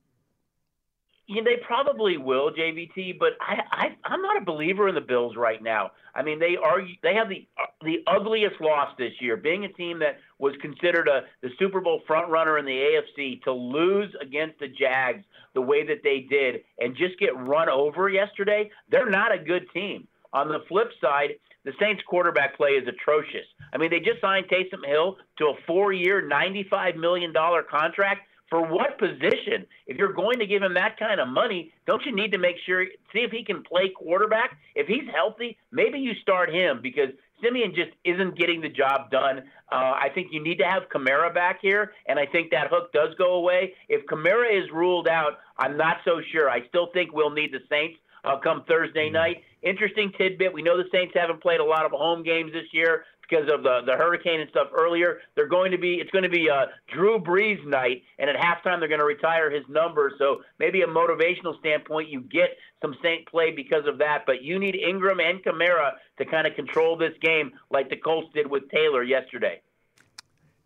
Yeah, 1.31 1.43
they 1.45 1.57
probably 1.63 2.17
will, 2.17 2.49
JVT, 2.51 3.19
but 3.19 3.33
I, 3.39 3.59
I 3.71 3.85
I'm 4.03 4.19
not 4.19 4.41
a 4.41 4.43
believer 4.43 4.89
in 4.89 4.95
the 4.95 5.01
Bills 5.01 5.35
right 5.37 5.61
now. 5.61 5.91
I 6.15 6.23
mean, 6.23 6.39
they 6.39 6.57
are 6.57 6.81
they 7.03 7.13
have 7.13 7.29
the 7.29 7.45
the 7.83 7.97
ugliest 8.07 8.59
loss 8.59 8.95
this 8.97 9.13
year, 9.19 9.37
being 9.37 9.63
a 9.63 9.71
team 9.73 9.99
that 9.99 10.17
was 10.39 10.55
considered 10.59 11.07
a 11.07 11.25
the 11.43 11.49
Super 11.59 11.81
Bowl 11.81 12.01
front 12.07 12.31
runner 12.31 12.57
in 12.57 12.65
the 12.65 12.71
AFC 12.71 13.43
to 13.43 13.51
lose 13.51 14.11
against 14.19 14.57
the 14.57 14.69
Jags 14.69 15.23
the 15.53 15.61
way 15.61 15.85
that 15.85 16.01
they 16.03 16.21
did 16.27 16.63
and 16.79 16.95
just 16.97 17.19
get 17.19 17.37
run 17.37 17.69
over 17.69 18.09
yesterday. 18.09 18.71
They're 18.89 19.11
not 19.11 19.31
a 19.31 19.37
good 19.37 19.67
team. 19.71 20.07
On 20.33 20.47
the 20.47 20.63
flip 20.67 20.89
side, 20.99 21.35
the 21.63 21.73
Saints 21.79 22.01
quarterback 22.07 22.57
play 22.57 22.71
is 22.71 22.87
atrocious. 22.87 23.45
I 23.71 23.77
mean, 23.77 23.91
they 23.91 23.99
just 23.99 24.19
signed 24.19 24.47
Taysom 24.47 24.83
Hill 24.83 25.17
to 25.37 25.45
a 25.45 25.53
four-year, 25.67 26.27
$95 26.27 26.95
million 26.95 27.33
contract. 27.33 28.21
For 28.49 28.65
what 28.65 28.97
position? 28.97 29.67
If 29.85 29.97
you're 29.97 30.13
going 30.13 30.39
to 30.39 30.47
give 30.47 30.63
him 30.63 30.73
that 30.73 30.97
kind 30.97 31.19
of 31.19 31.27
money, 31.27 31.71
don't 31.85 32.03
you 32.05 32.15
need 32.15 32.31
to 32.31 32.39
make 32.39 32.55
sure, 32.65 32.85
see 33.13 33.19
if 33.19 33.31
he 33.31 33.43
can 33.43 33.63
play 33.63 33.89
quarterback? 33.95 34.57
If 34.75 34.87
he's 34.87 35.07
healthy, 35.13 35.57
maybe 35.71 35.99
you 35.99 36.13
start 36.21 36.49
him 36.49 36.79
because 36.81 37.09
Siemian 37.41 37.75
just 37.75 37.91
isn't 38.03 38.37
getting 38.37 38.61
the 38.61 38.69
job 38.69 39.11
done. 39.11 39.43
Uh, 39.71 39.75
I 39.75 40.09
think 40.13 40.29
you 40.31 40.43
need 40.43 40.57
to 40.57 40.65
have 40.65 40.89
Kamara 40.93 41.33
back 41.33 41.59
here, 41.61 41.93
and 42.07 42.17
I 42.19 42.25
think 42.25 42.51
that 42.51 42.67
hook 42.71 42.91
does 42.91 43.13
go 43.17 43.35
away. 43.35 43.73
If 43.87 44.05
Kamara 44.07 44.51
is 44.51 44.69
ruled 44.73 45.07
out, 45.07 45.39
I'm 45.57 45.77
not 45.77 45.97
so 46.03 46.21
sure. 46.31 46.49
I 46.49 46.67
still 46.67 46.89
think 46.93 47.13
we'll 47.13 47.29
need 47.29 47.53
the 47.53 47.61
Saints 47.69 47.99
uh, 48.23 48.37
come 48.39 48.63
Thursday 48.67 49.09
night. 49.09 49.43
Interesting 49.61 50.11
tidbit. 50.17 50.53
We 50.53 50.61
know 50.61 50.77
the 50.77 50.89
Saints 50.91 51.13
haven't 51.15 51.41
played 51.41 51.59
a 51.59 51.65
lot 51.65 51.85
of 51.85 51.91
home 51.91 52.23
games 52.23 52.51
this 52.51 52.67
year. 52.71 53.05
Because 53.29 53.49
of 53.51 53.63
the 53.63 53.81
the 53.85 53.93
hurricane 53.93 54.39
and 54.41 54.49
stuff 54.49 54.67
earlier. 54.73 55.19
They're 55.35 55.47
going 55.47 55.71
to 55.71 55.77
be 55.77 55.95
it's 55.95 56.11
going 56.11 56.23
to 56.23 56.29
be 56.29 56.47
a 56.47 56.67
Drew 56.93 57.19
Brees 57.19 57.65
night, 57.65 58.03
and 58.17 58.29
at 58.29 58.35
halftime 58.35 58.79
they're 58.79 58.87
going 58.87 58.99
to 58.99 59.05
retire 59.05 59.49
his 59.51 59.63
number. 59.69 60.11
So 60.17 60.41
maybe 60.59 60.81
a 60.81 60.87
motivational 60.87 61.57
standpoint, 61.59 62.09
you 62.09 62.21
get 62.21 62.49
some 62.81 62.95
Saint 63.01 63.27
play 63.27 63.51
because 63.51 63.85
of 63.87 63.97
that. 63.99 64.23
But 64.25 64.43
you 64.43 64.59
need 64.59 64.75
Ingram 64.75 65.19
and 65.19 65.43
Kamara 65.43 65.91
to 66.17 66.25
kind 66.25 66.47
of 66.47 66.55
control 66.55 66.97
this 66.97 67.13
game 67.21 67.51
like 67.69 67.89
the 67.89 67.97
Colts 67.97 68.29
did 68.33 68.49
with 68.49 68.69
Taylor 68.69 69.03
yesterday. 69.03 69.61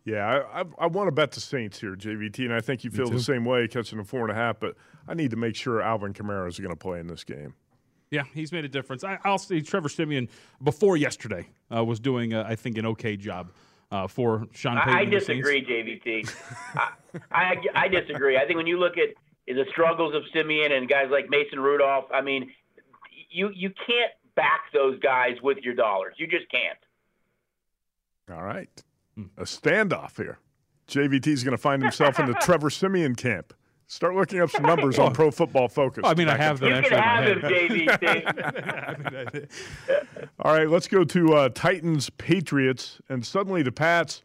Yeah, 0.04 0.26
I, 0.26 0.60
I, 0.60 0.64
I 0.80 0.86
want 0.86 1.08
to 1.08 1.12
bet 1.12 1.32
the 1.32 1.40
Saints 1.40 1.80
here, 1.80 1.96
JVT, 1.96 2.40
and 2.40 2.52
I 2.52 2.60
think 2.60 2.84
you 2.84 2.90
feel 2.90 3.08
the 3.08 3.20
same 3.20 3.46
way, 3.46 3.66
catching 3.66 3.98
a 3.98 4.04
four 4.04 4.20
and 4.20 4.30
a 4.30 4.34
half. 4.34 4.60
But 4.60 4.76
I 5.08 5.14
need 5.14 5.30
to 5.30 5.36
make 5.36 5.56
sure 5.56 5.80
Alvin 5.80 6.12
Kamara 6.12 6.46
is 6.46 6.58
going 6.58 6.70
to 6.70 6.76
play 6.76 7.00
in 7.00 7.06
this 7.06 7.24
game. 7.24 7.54
Yeah, 8.14 8.22
he's 8.32 8.52
made 8.52 8.64
a 8.64 8.68
difference. 8.68 9.02
I, 9.02 9.18
will 9.24 9.38
say 9.38 9.60
Trevor 9.60 9.88
Siemian 9.88 10.28
before 10.62 10.96
yesterday 10.96 11.48
uh, 11.74 11.84
was 11.84 11.98
doing, 11.98 12.32
uh, 12.32 12.44
I 12.46 12.54
think, 12.54 12.78
an 12.78 12.86
okay 12.86 13.16
job 13.16 13.50
uh, 13.90 14.06
for 14.06 14.46
Sean. 14.52 14.78
Payton 14.78 14.94
I 14.94 15.04
disagree, 15.04 15.64
JVT. 15.64 16.32
I, 16.76 16.92
I, 17.32 17.56
I 17.74 17.88
disagree. 17.88 18.36
I 18.36 18.46
think 18.46 18.56
when 18.56 18.68
you 18.68 18.78
look 18.78 18.92
at 18.98 19.14
the 19.48 19.64
struggles 19.72 20.14
of 20.14 20.22
Siemian 20.32 20.70
and 20.70 20.88
guys 20.88 21.08
like 21.10 21.28
Mason 21.28 21.58
Rudolph, 21.58 22.04
I 22.14 22.20
mean, 22.20 22.52
you 23.30 23.50
you 23.52 23.70
can't 23.70 24.12
back 24.36 24.72
those 24.72 25.00
guys 25.00 25.32
with 25.42 25.58
your 25.58 25.74
dollars. 25.74 26.14
You 26.16 26.28
just 26.28 26.48
can't. 26.52 26.78
All 28.32 28.44
right, 28.44 28.70
a 29.36 29.42
standoff 29.42 30.18
here. 30.18 30.38
JVT 30.86 31.26
is 31.26 31.42
going 31.42 31.56
to 31.56 31.58
find 31.58 31.82
himself 31.82 32.20
in 32.20 32.26
the 32.26 32.34
Trevor 32.40 32.70
Siemian 32.70 33.16
camp. 33.16 33.54
Start 33.86 34.14
looking 34.14 34.40
up 34.40 34.50
some 34.50 34.62
numbers 34.66 34.98
on 34.98 35.12
Pro 35.12 35.30
Football 35.30 35.68
Focus. 35.68 36.04
I 36.06 36.14
mean, 36.14 36.28
I 36.28 36.36
have 36.36 36.60
them. 36.60 36.74
You 36.74 36.82
can 36.88 36.98
have 36.98 37.24
him, 37.24 37.40
JVT. 37.42 39.48
All 40.40 40.52
right, 40.52 40.68
let's 40.68 40.88
go 40.88 41.04
to 41.04 41.34
uh, 41.34 41.48
Titans 41.50 42.10
Patriots, 42.10 43.00
and 43.08 43.24
suddenly 43.24 43.62
the 43.62 43.72
Pats 43.72 44.22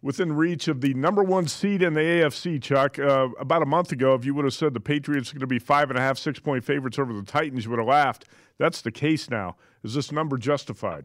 within 0.00 0.32
reach 0.32 0.66
of 0.66 0.80
the 0.80 0.94
number 0.94 1.22
one 1.22 1.46
seed 1.46 1.82
in 1.82 1.94
the 1.94 2.00
AFC. 2.00 2.60
Chuck, 2.60 2.98
uh, 2.98 3.28
about 3.38 3.62
a 3.62 3.66
month 3.66 3.92
ago, 3.92 4.14
if 4.14 4.24
you 4.24 4.34
would 4.34 4.44
have 4.44 4.54
said 4.54 4.74
the 4.74 4.80
Patriots 4.80 5.30
are 5.30 5.34
going 5.34 5.40
to 5.40 5.46
be 5.46 5.58
five 5.58 5.90
and 5.90 5.98
a 5.98 6.02
half, 6.02 6.18
six 6.18 6.40
point 6.40 6.64
favorites 6.64 6.98
over 6.98 7.12
the 7.12 7.22
Titans, 7.22 7.64
you 7.64 7.70
would 7.70 7.78
have 7.78 7.88
laughed. 7.88 8.24
That's 8.58 8.82
the 8.82 8.92
case 8.92 9.30
now. 9.30 9.56
Is 9.82 9.94
this 9.94 10.12
number 10.12 10.38
justified? 10.38 11.04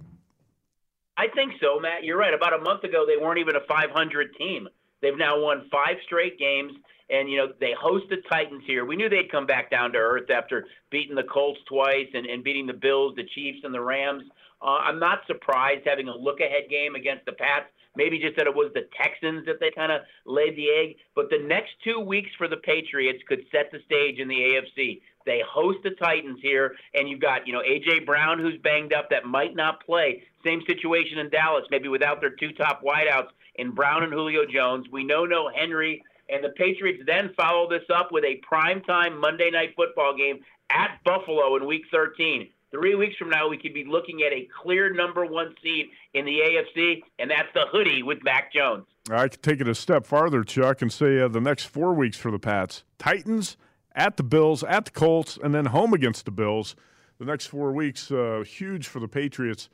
I 1.17 1.27
think 1.33 1.53
so, 1.59 1.79
Matt. 1.79 2.03
You're 2.03 2.17
right. 2.17 2.33
About 2.33 2.53
a 2.53 2.59
month 2.59 2.83
ago, 2.83 3.05
they 3.07 3.17
weren't 3.17 3.39
even 3.39 3.55
a 3.55 3.61
500 3.67 4.35
team. 4.35 4.67
They've 5.01 5.17
now 5.17 5.39
won 5.39 5.67
five 5.71 5.95
straight 6.05 6.37
games. 6.37 6.73
And, 7.09 7.29
you 7.29 7.37
know, 7.37 7.47
they 7.59 7.73
host 7.79 8.05
the 8.09 8.17
Titans 8.29 8.63
here. 8.65 8.85
We 8.85 8.95
knew 8.95 9.07
they'd 9.07 9.31
come 9.31 9.45
back 9.45 9.71
down 9.71 9.93
to 9.93 9.97
earth 9.97 10.29
after 10.29 10.65
beating 10.89 11.15
the 11.15 11.23
Colts 11.23 11.59
twice 11.67 12.07
and, 12.13 12.25
and 12.25 12.43
beating 12.43 12.67
the 12.67 12.73
Bills, 12.73 13.15
the 13.15 13.23
Chiefs, 13.23 13.59
and 13.63 13.73
the 13.73 13.81
Rams. 13.81 14.23
Uh, 14.61 14.79
I'm 14.83 14.99
not 14.99 15.19
surprised 15.27 15.83
having 15.85 16.09
a 16.09 16.15
look 16.15 16.39
ahead 16.39 16.69
game 16.69 16.95
against 16.95 17.25
the 17.25 17.31
Pats. 17.31 17.67
Maybe 17.95 18.19
just 18.19 18.35
that 18.37 18.45
it 18.45 18.53
was 18.53 18.71
the 18.73 18.87
Texans 19.01 19.45
that 19.45 19.59
they 19.59 19.71
kind 19.71 19.91
of 19.91 20.01
laid 20.25 20.55
the 20.55 20.69
egg. 20.69 20.97
But 21.15 21.29
the 21.29 21.39
next 21.39 21.71
two 21.83 21.99
weeks 21.99 22.29
for 22.37 22.47
the 22.47 22.57
Patriots 22.57 23.23
could 23.27 23.43
set 23.51 23.71
the 23.71 23.79
stage 23.85 24.19
in 24.19 24.27
the 24.27 24.35
AFC. 24.35 25.01
They 25.25 25.41
host 25.47 25.79
the 25.83 25.91
Titans 25.91 26.39
here, 26.41 26.75
and 26.93 27.09
you've 27.09 27.19
got, 27.19 27.47
you 27.47 27.53
know, 27.53 27.61
A.J. 27.61 28.01
Brown, 28.01 28.39
who's 28.39 28.57
banged 28.61 28.93
up, 28.93 29.09
that 29.09 29.25
might 29.25 29.55
not 29.55 29.85
play. 29.85 30.23
Same 30.43 30.61
situation 30.67 31.17
in 31.17 31.29
Dallas, 31.29 31.65
maybe 31.71 31.89
without 31.89 32.21
their 32.21 32.29
two 32.29 32.53
top 32.53 32.81
wideouts 32.83 33.29
in 33.55 33.71
Brown 33.71 34.03
and 34.03 34.13
Julio 34.13 34.45
Jones. 34.45 34.85
We 34.91 35.03
know 35.03 35.25
no 35.25 35.49
Henry 35.53 36.03
and 36.29 36.43
the 36.43 36.49
Patriots 36.49 37.03
then 37.05 37.31
follow 37.35 37.69
this 37.69 37.83
up 37.93 38.11
with 38.11 38.23
a 38.23 38.41
primetime 38.51 39.19
Monday 39.19 39.49
night 39.51 39.73
football 39.75 40.15
game 40.15 40.39
at 40.69 40.99
Buffalo 41.03 41.55
in 41.55 41.65
week 41.65 41.83
13. 41.91 42.49
Three 42.69 42.95
weeks 42.95 43.15
from 43.15 43.29
now, 43.29 43.47
we 43.47 43.57
could 43.57 43.73
be 43.73 43.85
looking 43.85 44.23
at 44.23 44.33
a 44.33 44.47
clear 44.61 44.93
number 44.93 45.25
one 45.25 45.55
seed 45.63 45.87
in 46.13 46.25
the 46.25 46.39
AFC, 46.39 47.01
and 47.17 47.31
that's 47.31 47.47
the 47.53 47.65
hoodie 47.71 48.03
with 48.03 48.17
Mac 48.23 48.51
Jones. 48.51 48.85
I 49.09 49.29
could 49.29 49.41
take 49.41 49.61
it 49.61 49.69
a 49.69 49.75
step 49.75 50.05
farther, 50.05 50.43
Chuck, 50.43 50.81
and 50.81 50.91
say 50.91 51.19
uh, 51.21 51.29
the 51.29 51.39
next 51.39 51.65
four 51.65 51.93
weeks 51.93 52.17
for 52.17 52.29
the 52.29 52.39
Pats 52.39 52.83
Titans, 52.97 53.55
at 53.95 54.17
the 54.17 54.23
Bills, 54.23 54.63
at 54.63 54.85
the 54.85 54.91
Colts, 54.91 55.39
and 55.41 55.55
then 55.55 55.67
home 55.67 55.93
against 55.93 56.25
the 56.25 56.31
Bills. 56.31 56.75
The 57.19 57.25
next 57.25 57.47
four 57.47 57.71
weeks, 57.71 58.11
uh, 58.11 58.43
huge 58.45 58.87
for 58.87 58.99
the 58.99 59.07
Patriots 59.07 59.69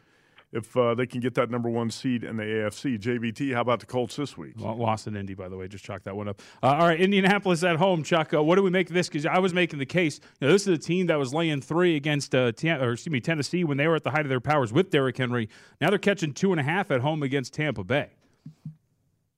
if 0.53 0.77
uh, 0.77 0.93
they 0.93 1.05
can 1.05 1.19
get 1.19 1.33
that 1.35 1.49
number 1.49 1.67
one 1.67 1.89
seed 1.89 2.23
in 2.23 2.37
the 2.37 2.43
AFC. 2.43 2.99
JVT, 2.99 3.53
how 3.53 3.61
about 3.61 3.79
the 3.79 3.85
Colts 3.85 4.15
this 4.15 4.37
week? 4.37 4.53
Lost 4.57 5.07
in 5.07 5.15
Indy, 5.15 5.33
by 5.33 5.49
the 5.49 5.57
way. 5.57 5.67
Just 5.67 5.83
chalk 5.83 6.03
that 6.03 6.15
one 6.15 6.29
up. 6.29 6.41
Uh, 6.61 6.67
all 6.67 6.87
right, 6.87 7.01
Indianapolis 7.01 7.63
at 7.63 7.77
home. 7.77 8.03
Chuck, 8.03 8.33
uh, 8.33 8.41
what 8.41 8.55
do 8.55 8.63
we 8.63 8.69
make 8.69 8.87
of 8.89 8.93
this? 8.93 9.07
Because 9.07 9.25
I 9.25 9.39
was 9.39 9.53
making 9.53 9.79
the 9.79 9.85
case. 9.85 10.19
You 10.39 10.47
know, 10.47 10.53
this 10.53 10.67
is 10.67 10.77
a 10.77 10.81
team 10.81 11.07
that 11.07 11.17
was 11.17 11.33
laying 11.33 11.59
three 11.59 11.95
against 11.95 12.35
uh, 12.35 12.51
T- 12.51 12.69
or 12.69 12.93
excuse 12.93 13.11
me 13.11 13.19
Tennessee 13.19 13.63
when 13.63 13.77
they 13.77 13.87
were 13.87 13.95
at 13.95 14.03
the 14.03 14.11
height 14.11 14.25
of 14.25 14.29
their 14.29 14.39
powers 14.39 14.71
with 14.71 14.91
Derrick 14.91 15.17
Henry. 15.17 15.49
Now 15.81 15.89
they're 15.89 15.99
catching 15.99 16.33
two 16.33 16.51
and 16.51 16.59
a 16.59 16.63
half 16.63 16.91
at 16.91 17.01
home 17.01 17.23
against 17.23 17.53
Tampa 17.53 17.83
Bay. 17.83 18.11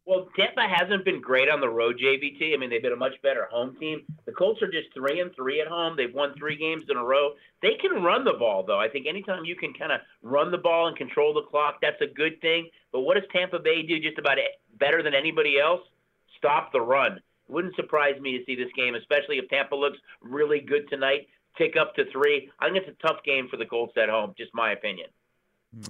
Well, 0.08 0.28
Tampa 0.36 0.62
hasn't 0.62 1.03
been 1.03 1.20
great 1.20 1.49
on 1.49 1.60
the 1.60 1.70
road, 1.70 1.99
JVT. 1.99 2.53
I 2.53 2.58
mean, 2.58 2.70
they've 2.70 2.82
been 2.82 2.93
a 2.93 2.95
much 2.95 3.20
better 3.24 3.47
home 3.49 3.76
team. 3.80 4.03
The 4.28 4.32
Colts 4.32 4.62
are 4.62 4.70
just 4.70 4.93
three 4.93 5.20
and 5.20 5.34
three 5.36 5.62
at 5.62 5.68
home. 5.68 5.95
They've 5.97 6.14
won 6.14 6.36
three 6.38 6.56
games 6.56 6.84
in 6.89 6.97
a 6.97 7.03
row. 7.03 7.32
They 7.64 7.74
can 7.82 8.03
run 8.03 8.24
the 8.24 8.34
ball, 8.34 8.64
though. 8.64 8.80
I 8.80 8.88
think 8.88 9.08
anytime 9.08 9.45
you 9.45 9.56
can 9.56 9.74
kind 9.74 9.91
of 9.91 10.01
run 10.22 10.51
the 10.51 10.60
ball 10.60 10.88
and 10.88 10.95
control 10.95 11.34
the 11.34 11.41
clock, 11.41 11.80
that's 11.82 11.99
a 12.01 12.14
good 12.14 12.39
thing. 12.39 12.70
But 12.91 13.01
what 13.01 13.16
does 13.16 13.24
Tampa 13.34 13.58
Bay 13.58 13.82
do 13.82 13.99
just 13.99 14.20
about 14.20 14.38
better 14.80 15.01
than 15.01 15.16
anybody 15.16 15.60
else? 15.60 15.82
Stop 16.38 16.72
the 16.72 16.82
run. 16.82 17.14
It 17.18 17.51
wouldn't 17.51 17.76
surprise 17.76 18.22
me 18.22 18.38
to 18.38 18.45
see 18.45 18.56
this 18.56 18.72
game, 18.78 18.93
especially 18.93 19.39
if 19.39 19.49
Tampa 19.49 19.76
looks 19.76 19.97
really 20.22 20.60
good 20.60 20.88
tonight. 20.88 21.28
Tick 21.58 21.78
up 21.78 21.95
to 21.95 22.06
three. 22.12 22.51
I 22.60 22.70
think 22.70 22.78
it's 22.78 22.95
a 22.99 23.08
tough 23.08 23.24
game 23.24 23.47
for 23.49 23.58
the 23.58 23.66
Colts 23.66 23.97
at 23.97 24.10
home. 24.10 24.36
Just 24.38 24.53
my 24.53 24.72
opinion. 24.74 25.08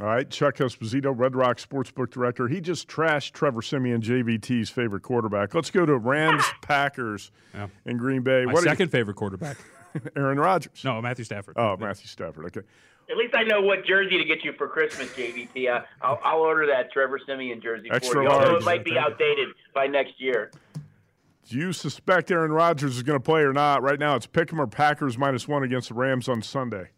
All 0.01 0.07
right, 0.07 0.27
Chuck 0.29 0.55
Esposito, 0.55 1.13
Red 1.15 1.35
Rock 1.35 1.57
Sportsbook 1.57 2.09
Director. 2.09 2.47
He 2.47 2.59
just 2.59 2.87
trashed 2.87 3.33
Trevor 3.33 3.61
Siemian, 3.61 4.01
JVT's 4.01 4.69
favorite 4.69 5.03
quarterback. 5.03 5.53
Let's 5.53 5.69
go 5.69 5.85
to 5.85 5.95
Rams 5.97 6.43
Packers 6.61 7.31
yeah. 7.53 7.67
in 7.85 7.97
Green 7.97 8.23
Bay. 8.23 8.45
My 8.45 8.53
what 8.53 8.63
second 8.63 8.87
you... 8.87 8.91
favorite 8.91 9.15
quarterback. 9.15 9.57
Aaron 10.15 10.39
Rodgers. 10.39 10.83
No, 10.83 11.01
Matthew 11.01 11.25
Stafford. 11.25 11.55
Oh, 11.57 11.77
Matthew 11.77 12.07
Stafford. 12.07 12.45
Okay. 12.45 12.61
At 13.09 13.17
least 13.17 13.35
I 13.35 13.43
know 13.43 13.61
what 13.61 13.85
jersey 13.85 14.17
to 14.17 14.25
get 14.25 14.43
you 14.43 14.53
for 14.53 14.67
Christmas, 14.67 15.09
JVT. 15.09 15.69
Uh, 15.69 15.83
I'll, 16.01 16.19
I'll, 16.23 16.39
order 16.39 16.65
that 16.65 16.91
Trevor 16.91 17.19
Siemian 17.23 17.61
jersey 17.61 17.89
Extra 17.91 18.15
for 18.15 18.23
you. 18.23 18.29
Large. 18.29 18.45
Although 18.45 18.57
it 18.57 18.63
might 18.63 18.83
be 18.83 18.97
outdated 18.97 19.49
by 19.75 19.85
next 19.85 20.19
year. 20.19 20.51
Do 21.47 21.57
you 21.57 21.73
suspect 21.73 22.31
Aaron 22.31 22.51
Rodgers 22.51 22.97
is 22.97 23.03
going 23.03 23.19
to 23.19 23.23
play 23.23 23.41
or 23.41 23.53
not? 23.53 23.83
Right 23.83 23.99
now, 23.99 24.15
it's 24.15 24.25
Pick'em 24.25 24.57
or 24.57 24.65
Packers 24.65 25.15
minus 25.15 25.47
one 25.47 25.61
against 25.61 25.89
the 25.89 25.93
Rams 25.93 26.27
on 26.27 26.41
Sunday. 26.41 26.89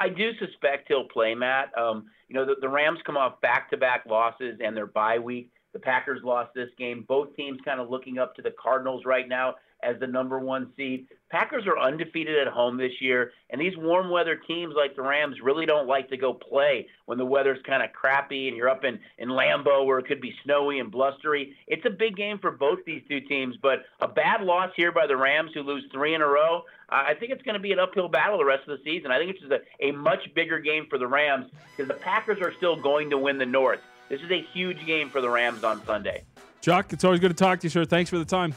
I 0.00 0.08
do 0.08 0.30
suspect 0.38 0.88
he'll 0.88 1.08
play, 1.08 1.34
Matt. 1.34 1.76
Um, 1.76 2.06
you 2.28 2.34
know, 2.36 2.44
the, 2.44 2.56
the 2.60 2.68
Rams 2.68 3.00
come 3.04 3.16
off 3.16 3.40
back 3.40 3.70
to 3.70 3.76
back 3.76 4.04
losses 4.06 4.58
and 4.64 4.76
their 4.76 4.86
bye 4.86 5.18
week. 5.18 5.50
The 5.72 5.78
Packers 5.78 6.20
lost 6.24 6.54
this 6.54 6.70
game. 6.78 7.04
Both 7.06 7.34
teams 7.36 7.58
kind 7.64 7.80
of 7.80 7.90
looking 7.90 8.18
up 8.18 8.34
to 8.36 8.42
the 8.42 8.52
Cardinals 8.60 9.04
right 9.04 9.28
now 9.28 9.54
as 9.82 9.98
the 10.00 10.06
number 10.06 10.38
one 10.38 10.72
seed. 10.76 11.06
Packers 11.30 11.66
are 11.66 11.78
undefeated 11.78 12.38
at 12.38 12.52
home 12.52 12.78
this 12.78 12.92
year, 13.00 13.32
and 13.50 13.60
these 13.60 13.76
warm 13.76 14.10
weather 14.10 14.34
teams 14.34 14.74
like 14.74 14.96
the 14.96 15.02
Rams 15.02 15.36
really 15.42 15.66
don't 15.66 15.86
like 15.86 16.08
to 16.08 16.16
go 16.16 16.32
play 16.32 16.86
when 17.04 17.18
the 17.18 17.24
weather's 17.24 17.58
kind 17.66 17.82
of 17.82 17.92
crappy 17.92 18.48
and 18.48 18.56
you're 18.56 18.70
up 18.70 18.84
in, 18.84 18.98
in 19.18 19.28
Lambeau 19.28 19.84
where 19.84 19.98
it 19.98 20.06
could 20.06 20.22
be 20.22 20.34
snowy 20.42 20.78
and 20.78 20.90
blustery. 20.90 21.54
It's 21.66 21.84
a 21.84 21.90
big 21.90 22.16
game 22.16 22.38
for 22.38 22.50
both 22.50 22.78
these 22.86 23.02
two 23.08 23.20
teams, 23.20 23.56
but 23.60 23.80
a 24.00 24.08
bad 24.08 24.42
loss 24.42 24.70
here 24.74 24.90
by 24.90 25.06
the 25.06 25.16
Rams 25.16 25.50
who 25.52 25.62
lose 25.62 25.84
three 25.92 26.14
in 26.14 26.22
a 26.22 26.26
row. 26.26 26.62
I 26.88 27.12
think 27.14 27.32
it's 27.32 27.42
going 27.42 27.56
to 27.56 27.60
be 27.60 27.72
an 27.72 27.78
uphill 27.78 28.08
battle 28.08 28.38
the 28.38 28.46
rest 28.46 28.66
of 28.66 28.78
the 28.78 28.84
season. 28.84 29.10
I 29.10 29.18
think 29.18 29.36
it's 29.36 29.52
a, 29.52 29.86
a 29.86 29.92
much 29.92 30.32
bigger 30.34 30.58
game 30.58 30.86
for 30.88 30.98
the 30.98 31.06
Rams 31.06 31.50
because 31.76 31.88
the 31.88 32.00
Packers 32.02 32.40
are 32.40 32.54
still 32.56 32.76
going 32.76 33.10
to 33.10 33.18
win 33.18 33.36
the 33.36 33.46
North. 33.46 33.80
This 34.08 34.22
is 34.22 34.30
a 34.30 34.40
huge 34.54 34.86
game 34.86 35.10
for 35.10 35.20
the 35.20 35.28
Rams 35.28 35.62
on 35.64 35.84
Sunday. 35.84 36.24
Chuck, 36.62 36.92
it's 36.92 37.04
always 37.04 37.20
good 37.20 37.28
to 37.28 37.34
talk 37.34 37.60
to 37.60 37.66
you, 37.66 37.70
sir. 37.70 37.84
Thanks 37.84 38.08
for 38.08 38.18
the 38.18 38.24
time. 38.24 38.54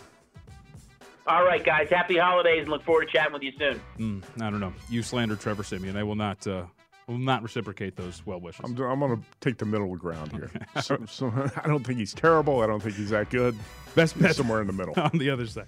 All 1.31 1.45
right, 1.45 1.63
guys. 1.63 1.87
Happy 1.89 2.17
holidays, 2.17 2.63
and 2.63 2.69
look 2.69 2.83
forward 2.83 3.05
to 3.05 3.11
chatting 3.13 3.31
with 3.31 3.41
you 3.41 3.53
soon. 3.57 3.81
Mm, 3.97 4.41
I 4.41 4.49
don't 4.49 4.59
know. 4.59 4.73
You 4.89 5.01
slander 5.01 5.37
Trevor 5.37 5.63
Siemian. 5.63 5.95
I 5.95 6.03
will 6.03 6.15
not. 6.15 6.45
Uh, 6.45 6.65
will 7.07 7.17
not 7.17 7.41
reciprocate 7.41 7.95
those 7.95 8.25
well 8.25 8.41
wishes. 8.41 8.59
I'm, 8.65 8.77
I'm 8.81 8.99
going 8.99 9.15
to 9.17 9.23
take 9.39 9.57
the 9.57 9.65
middle 9.65 9.95
ground 9.95 10.33
here. 10.33 10.51
so, 10.81 10.97
so, 11.07 11.31
I 11.63 11.67
don't 11.67 11.85
think 11.85 11.99
he's 11.99 12.13
terrible. 12.13 12.59
I 12.59 12.67
don't 12.67 12.81
think 12.81 12.95
he's 12.95 13.11
that 13.11 13.29
good. 13.29 13.57
Best 13.95 14.19
bet 14.19 14.35
somewhere 14.35 14.59
in 14.59 14.67
the 14.67 14.73
middle. 14.73 14.93
On 14.97 15.17
the 15.17 15.29
other 15.29 15.47
side. 15.47 15.67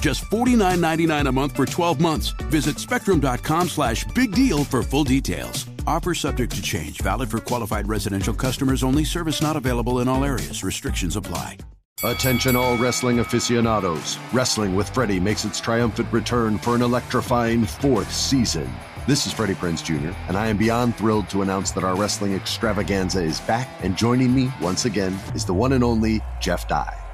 Just 0.00 0.24
$49.99 0.30 1.28
a 1.28 1.32
month 1.32 1.56
for 1.56 1.66
12 1.66 2.00
months. 2.00 2.28
Visit 2.50 2.78
spectrum.com 2.78 3.68
slash 3.68 4.04
big 4.14 4.32
deal 4.32 4.64
for 4.64 4.82
full 4.82 5.04
details. 5.04 5.66
Offer 5.86 6.14
subject 6.14 6.54
to 6.54 6.62
change, 6.62 7.00
valid 7.00 7.30
for 7.30 7.40
qualified 7.40 7.88
residential 7.88 8.34
customers 8.34 8.82
only, 8.84 9.04
service 9.04 9.42
not 9.42 9.56
available 9.56 10.00
in 10.00 10.08
all 10.08 10.24
areas. 10.24 10.62
Restrictions 10.62 11.16
apply. 11.16 11.56
Attention, 12.04 12.54
all 12.54 12.76
wrestling 12.76 13.18
aficionados. 13.18 14.18
Wrestling 14.32 14.76
with 14.76 14.88
Freddie 14.90 15.18
makes 15.18 15.44
its 15.44 15.60
triumphant 15.60 16.12
return 16.12 16.56
for 16.56 16.76
an 16.76 16.82
electrifying 16.82 17.64
fourth 17.64 18.12
season. 18.12 18.72
This 19.08 19.26
is 19.26 19.32
Freddie 19.32 19.54
Prinz 19.54 19.82
Jr., 19.82 20.12
and 20.28 20.36
I 20.36 20.46
am 20.46 20.58
beyond 20.58 20.94
thrilled 20.96 21.28
to 21.30 21.42
announce 21.42 21.72
that 21.72 21.82
our 21.82 21.96
wrestling 21.96 22.34
extravaganza 22.34 23.20
is 23.22 23.40
back, 23.40 23.68
and 23.82 23.96
joining 23.96 24.32
me 24.32 24.52
once 24.60 24.84
again 24.84 25.18
is 25.34 25.44
the 25.44 25.54
one 25.54 25.72
and 25.72 25.82
only 25.82 26.20
Jeff 26.40 26.68
Dye. 26.68 27.07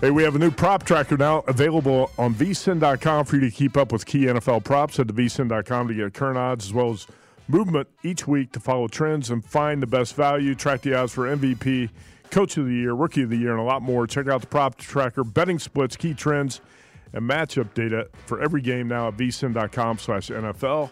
Hey, 0.00 0.12
we 0.12 0.22
have 0.22 0.36
a 0.36 0.38
new 0.38 0.52
prop 0.52 0.84
tracker 0.84 1.16
now 1.16 1.40
available 1.48 2.12
on 2.18 2.32
vsin.com 2.32 3.24
for 3.24 3.34
you 3.34 3.42
to 3.42 3.50
keep 3.50 3.76
up 3.76 3.90
with 3.90 4.06
key 4.06 4.26
NFL 4.26 4.62
props. 4.62 4.96
Head 4.96 5.08
to 5.08 5.14
vsin.com 5.14 5.88
to 5.88 5.94
get 5.94 6.14
current 6.14 6.38
odds 6.38 6.66
as 6.66 6.72
well 6.72 6.92
as 6.92 7.08
movement 7.48 7.88
each 8.04 8.24
week 8.28 8.52
to 8.52 8.60
follow 8.60 8.86
trends 8.86 9.30
and 9.30 9.44
find 9.44 9.82
the 9.82 9.88
best 9.88 10.14
value. 10.14 10.54
Track 10.54 10.82
the 10.82 10.94
odds 10.94 11.12
for 11.12 11.24
MVP, 11.24 11.90
Coach 12.30 12.56
of 12.58 12.66
the 12.66 12.74
Year, 12.74 12.92
Rookie 12.92 13.22
of 13.22 13.30
the 13.30 13.36
Year, 13.36 13.50
and 13.50 13.58
a 13.58 13.64
lot 13.64 13.82
more. 13.82 14.06
Check 14.06 14.28
out 14.28 14.40
the 14.40 14.46
prop 14.46 14.76
tracker, 14.76 15.24
betting 15.24 15.58
splits, 15.58 15.96
key 15.96 16.14
trends, 16.14 16.60
and 17.12 17.28
matchup 17.28 17.74
data 17.74 18.08
for 18.26 18.40
every 18.40 18.60
game 18.60 18.86
now 18.86 19.08
at 19.08 19.16
vsin.com 19.16 19.98
slash 19.98 20.28
NFL. 20.28 20.90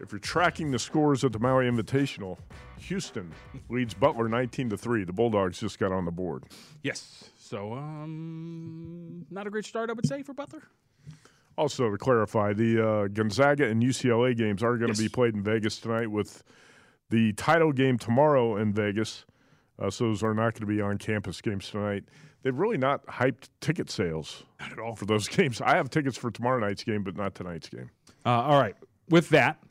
If 0.00 0.12
you're 0.12 0.18
tracking 0.18 0.70
the 0.70 0.78
scores 0.78 1.24
at 1.24 1.32
the 1.32 1.38
Maui 1.38 1.66
Invitational, 1.66 2.38
Houston 2.78 3.30
leads 3.68 3.92
Butler 3.92 4.28
19 4.28 4.70
to 4.70 4.78
3. 4.78 5.04
The 5.04 5.12
Bulldogs 5.12 5.60
just 5.60 5.78
got 5.78 5.92
on 5.92 6.06
the 6.06 6.10
board. 6.10 6.44
Yes. 6.82 7.31
So, 7.52 7.74
um, 7.74 9.26
not 9.30 9.46
a 9.46 9.50
great 9.50 9.66
start, 9.66 9.90
I 9.90 9.92
would 9.92 10.08
say, 10.08 10.22
for 10.22 10.32
Butler. 10.32 10.62
Also, 11.58 11.90
to 11.90 11.98
clarify, 11.98 12.54
the 12.54 12.80
uh, 12.82 13.08
Gonzaga 13.08 13.68
and 13.68 13.82
UCLA 13.82 14.34
games 14.34 14.62
are 14.62 14.78
going 14.78 14.90
to 14.90 14.98
yes. 14.98 15.02
be 15.02 15.10
played 15.10 15.34
in 15.34 15.42
Vegas 15.42 15.76
tonight, 15.76 16.10
with 16.10 16.42
the 17.10 17.34
title 17.34 17.70
game 17.70 17.98
tomorrow 17.98 18.56
in 18.56 18.72
Vegas. 18.72 19.26
Uh, 19.78 19.90
so 19.90 20.04
those 20.04 20.22
are 20.22 20.32
not 20.32 20.54
going 20.54 20.62
to 20.62 20.66
be 20.66 20.80
on-campus 20.80 21.42
games 21.42 21.68
tonight. 21.68 22.04
They've 22.42 22.58
really 22.58 22.78
not 22.78 23.04
hyped 23.04 23.50
ticket 23.60 23.90
sales 23.90 24.44
not 24.58 24.72
at 24.72 24.78
all 24.78 24.96
for 24.96 25.04
those 25.04 25.28
games. 25.36 25.60
I 25.60 25.76
have 25.76 25.90
tickets 25.90 26.16
for 26.16 26.30
tomorrow 26.30 26.58
night's 26.58 26.84
game, 26.84 27.02
but 27.02 27.18
not 27.18 27.34
tonight's 27.34 27.68
game. 27.68 27.90
Uh, 28.24 28.30
all 28.30 28.58
right. 28.58 28.76
With 29.10 29.28
that, 29.28 29.62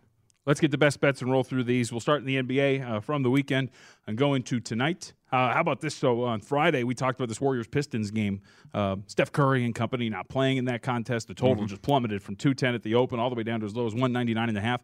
let's 0.45 0.59
get 0.59 0.69
the 0.69 0.77
best 0.77 1.01
bets 1.01 1.23
and 1.23 1.31
roll 1.31 1.43
through 1.43 1.63
these. 1.63 1.91
We'll 1.91 1.99
start 1.99 2.19
in 2.19 2.27
the 2.27 2.43
NBA 2.43 2.87
uh, 2.87 2.99
from 2.99 3.23
the 3.23 3.31
weekend 3.31 3.71
and 4.05 4.19
go 4.19 4.35
into 4.35 4.59
tonight. 4.59 5.13
Uh, 5.31 5.53
how 5.53 5.61
about 5.61 5.79
this? 5.79 5.95
So 5.95 6.23
on 6.23 6.41
Friday, 6.41 6.83
we 6.83 6.93
talked 6.93 7.19
about 7.19 7.29
this 7.29 7.39
Warriors 7.39 7.67
Pistons 7.67 8.11
game. 8.11 8.41
Uh, 8.73 8.97
Steph 9.07 9.31
Curry 9.31 9.63
and 9.63 9.73
company 9.73 10.09
not 10.09 10.27
playing 10.27 10.57
in 10.57 10.65
that 10.65 10.81
contest. 10.81 11.27
The 11.27 11.33
total 11.33 11.57
mm-hmm. 11.57 11.67
just 11.67 11.81
plummeted 11.81 12.21
from 12.21 12.35
210 12.35 12.75
at 12.75 12.83
the 12.83 12.95
open 12.95 13.19
all 13.19 13.29
the 13.29 13.35
way 13.35 13.43
down 13.43 13.61
to 13.61 13.65
as 13.65 13.75
low 13.75 13.87
as 13.87 13.93
199 13.93 14.49
and 14.49 14.57
a 14.57 14.61
half. 14.61 14.83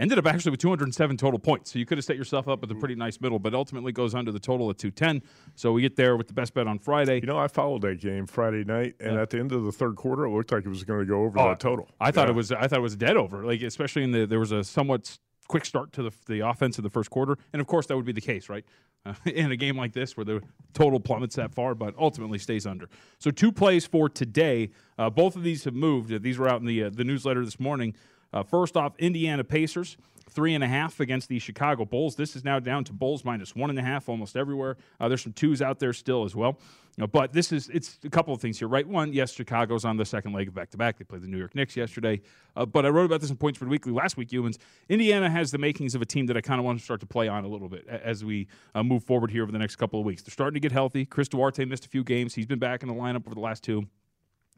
Ended 0.00 0.16
up 0.16 0.26
actually 0.26 0.52
with 0.52 0.60
207 0.60 1.16
total 1.16 1.40
points. 1.40 1.72
So 1.72 1.78
you 1.80 1.84
could 1.84 1.98
have 1.98 2.04
set 2.04 2.16
yourself 2.16 2.46
up 2.46 2.60
with 2.60 2.70
a 2.70 2.76
pretty 2.76 2.94
nice 2.94 3.20
middle, 3.20 3.40
but 3.40 3.52
ultimately 3.52 3.90
goes 3.90 4.14
under 4.14 4.30
the 4.30 4.38
total 4.38 4.70
at 4.70 4.78
210. 4.78 5.28
So 5.56 5.72
we 5.72 5.82
get 5.82 5.96
there 5.96 6.16
with 6.16 6.28
the 6.28 6.34
best 6.34 6.54
bet 6.54 6.68
on 6.68 6.78
Friday. 6.78 7.16
You 7.16 7.26
know, 7.26 7.36
I 7.36 7.48
followed 7.48 7.82
that 7.82 8.00
game 8.00 8.24
Friday 8.28 8.62
night, 8.62 8.94
and 9.00 9.14
yeah. 9.14 9.22
at 9.22 9.30
the 9.30 9.40
end 9.40 9.50
of 9.50 9.64
the 9.64 9.72
third 9.72 9.96
quarter, 9.96 10.24
it 10.24 10.30
looked 10.30 10.52
like 10.52 10.64
it 10.64 10.68
was 10.68 10.84
going 10.84 11.00
to 11.00 11.06
go 11.06 11.24
over 11.24 11.40
oh, 11.40 11.48
that 11.48 11.58
total. 11.58 11.88
I 12.00 12.12
thought 12.12 12.28
yeah. 12.28 12.32
it 12.32 12.36
was. 12.36 12.52
I 12.52 12.68
thought 12.68 12.78
it 12.78 12.82
was 12.82 12.94
dead 12.94 13.16
over. 13.16 13.44
Like 13.44 13.60
especially 13.62 14.04
in 14.04 14.12
the 14.12 14.24
there 14.24 14.38
was 14.38 14.52
a 14.52 14.62
somewhat 14.62 15.18
quick 15.48 15.64
start 15.64 15.92
to 15.94 16.02
the, 16.02 16.12
the 16.26 16.40
offense 16.40 16.78
in 16.78 16.84
the 16.84 16.90
first 16.90 17.10
quarter. 17.10 17.36
And 17.52 17.60
of 17.60 17.66
course, 17.66 17.86
that 17.86 17.96
would 17.96 18.04
be 18.06 18.12
the 18.12 18.20
case, 18.20 18.48
right? 18.48 18.64
Uh, 19.04 19.14
in 19.26 19.50
a 19.50 19.56
game 19.56 19.76
like 19.76 19.92
this 19.92 20.16
where 20.16 20.24
the 20.24 20.42
total 20.74 21.00
plummets 21.00 21.36
that 21.36 21.54
far, 21.54 21.74
but 21.74 21.94
ultimately 21.98 22.38
stays 22.38 22.66
under. 22.66 22.88
So, 23.18 23.30
two 23.30 23.50
plays 23.50 23.86
for 23.86 24.08
today. 24.08 24.70
Uh, 24.98 25.10
both 25.10 25.36
of 25.36 25.42
these 25.42 25.64
have 25.64 25.74
moved. 25.74 26.22
These 26.22 26.38
were 26.38 26.48
out 26.48 26.60
in 26.60 26.66
the, 26.66 26.84
uh, 26.84 26.90
the 26.92 27.04
newsletter 27.04 27.44
this 27.44 27.58
morning. 27.58 27.94
Uh, 28.32 28.42
first 28.42 28.76
off, 28.76 28.92
Indiana 28.98 29.42
Pacers 29.42 29.96
three 30.30 30.54
and 30.54 30.62
a 30.62 30.68
half 30.68 31.00
against 31.00 31.28
the 31.28 31.38
Chicago 31.38 31.84
Bulls. 31.84 32.16
This 32.16 32.36
is 32.36 32.44
now 32.44 32.58
down 32.58 32.84
to 32.84 32.92
Bulls 32.92 33.24
minus 33.24 33.54
one 33.54 33.70
and 33.70 33.78
a 33.78 33.82
half 33.82 34.08
almost 34.08 34.36
everywhere. 34.36 34.76
Uh, 35.00 35.08
there's 35.08 35.22
some 35.22 35.32
twos 35.32 35.62
out 35.62 35.78
there 35.78 35.92
still 35.92 36.24
as 36.24 36.34
well. 36.34 36.58
You 36.96 37.02
know, 37.02 37.06
but 37.06 37.32
this 37.32 37.52
is 37.52 37.68
it's 37.68 37.98
a 38.04 38.10
couple 38.10 38.34
of 38.34 38.40
things 38.40 38.58
here, 38.58 38.66
right? 38.66 38.86
One, 38.86 39.12
yes, 39.12 39.32
Chicago's 39.32 39.84
on 39.84 39.96
the 39.96 40.04
second 40.04 40.32
leg 40.32 40.48
of 40.48 40.54
back 40.54 40.70
to 40.70 40.76
back. 40.76 40.98
They 40.98 41.04
played 41.04 41.22
the 41.22 41.28
New 41.28 41.38
York 41.38 41.54
Knicks 41.54 41.76
yesterday. 41.76 42.20
Uh, 42.56 42.66
but 42.66 42.84
I 42.84 42.88
wrote 42.88 43.04
about 43.04 43.20
this 43.20 43.30
in 43.30 43.36
Points 43.36 43.56
for 43.56 43.66
the 43.66 43.70
Weekly 43.70 43.92
last 43.92 44.16
week, 44.16 44.30
Youmans. 44.30 44.58
Indiana 44.88 45.30
has 45.30 45.52
the 45.52 45.58
makings 45.58 45.94
of 45.94 46.02
a 46.02 46.06
team 46.06 46.26
that 46.26 46.36
I 46.36 46.40
kind 46.40 46.58
of 46.58 46.64
want 46.64 46.78
to 46.80 46.84
start 46.84 46.98
to 47.00 47.06
play 47.06 47.28
on 47.28 47.44
a 47.44 47.48
little 47.48 47.68
bit 47.68 47.86
as 47.86 48.24
we 48.24 48.48
uh, 48.74 48.82
move 48.82 49.04
forward 49.04 49.30
here 49.30 49.44
over 49.44 49.52
the 49.52 49.58
next 49.58 49.76
couple 49.76 50.00
of 50.00 50.06
weeks. 50.06 50.22
They're 50.22 50.32
starting 50.32 50.54
to 50.54 50.60
get 50.60 50.72
healthy. 50.72 51.04
Chris 51.04 51.28
Duarte 51.28 51.64
missed 51.64 51.86
a 51.86 51.88
few 51.88 52.02
games. 52.02 52.34
He's 52.34 52.46
been 52.46 52.58
back 52.58 52.82
in 52.82 52.88
the 52.88 52.94
lineup 52.94 53.26
over 53.26 53.34
the 53.34 53.40
last 53.40 53.62
two. 53.62 53.86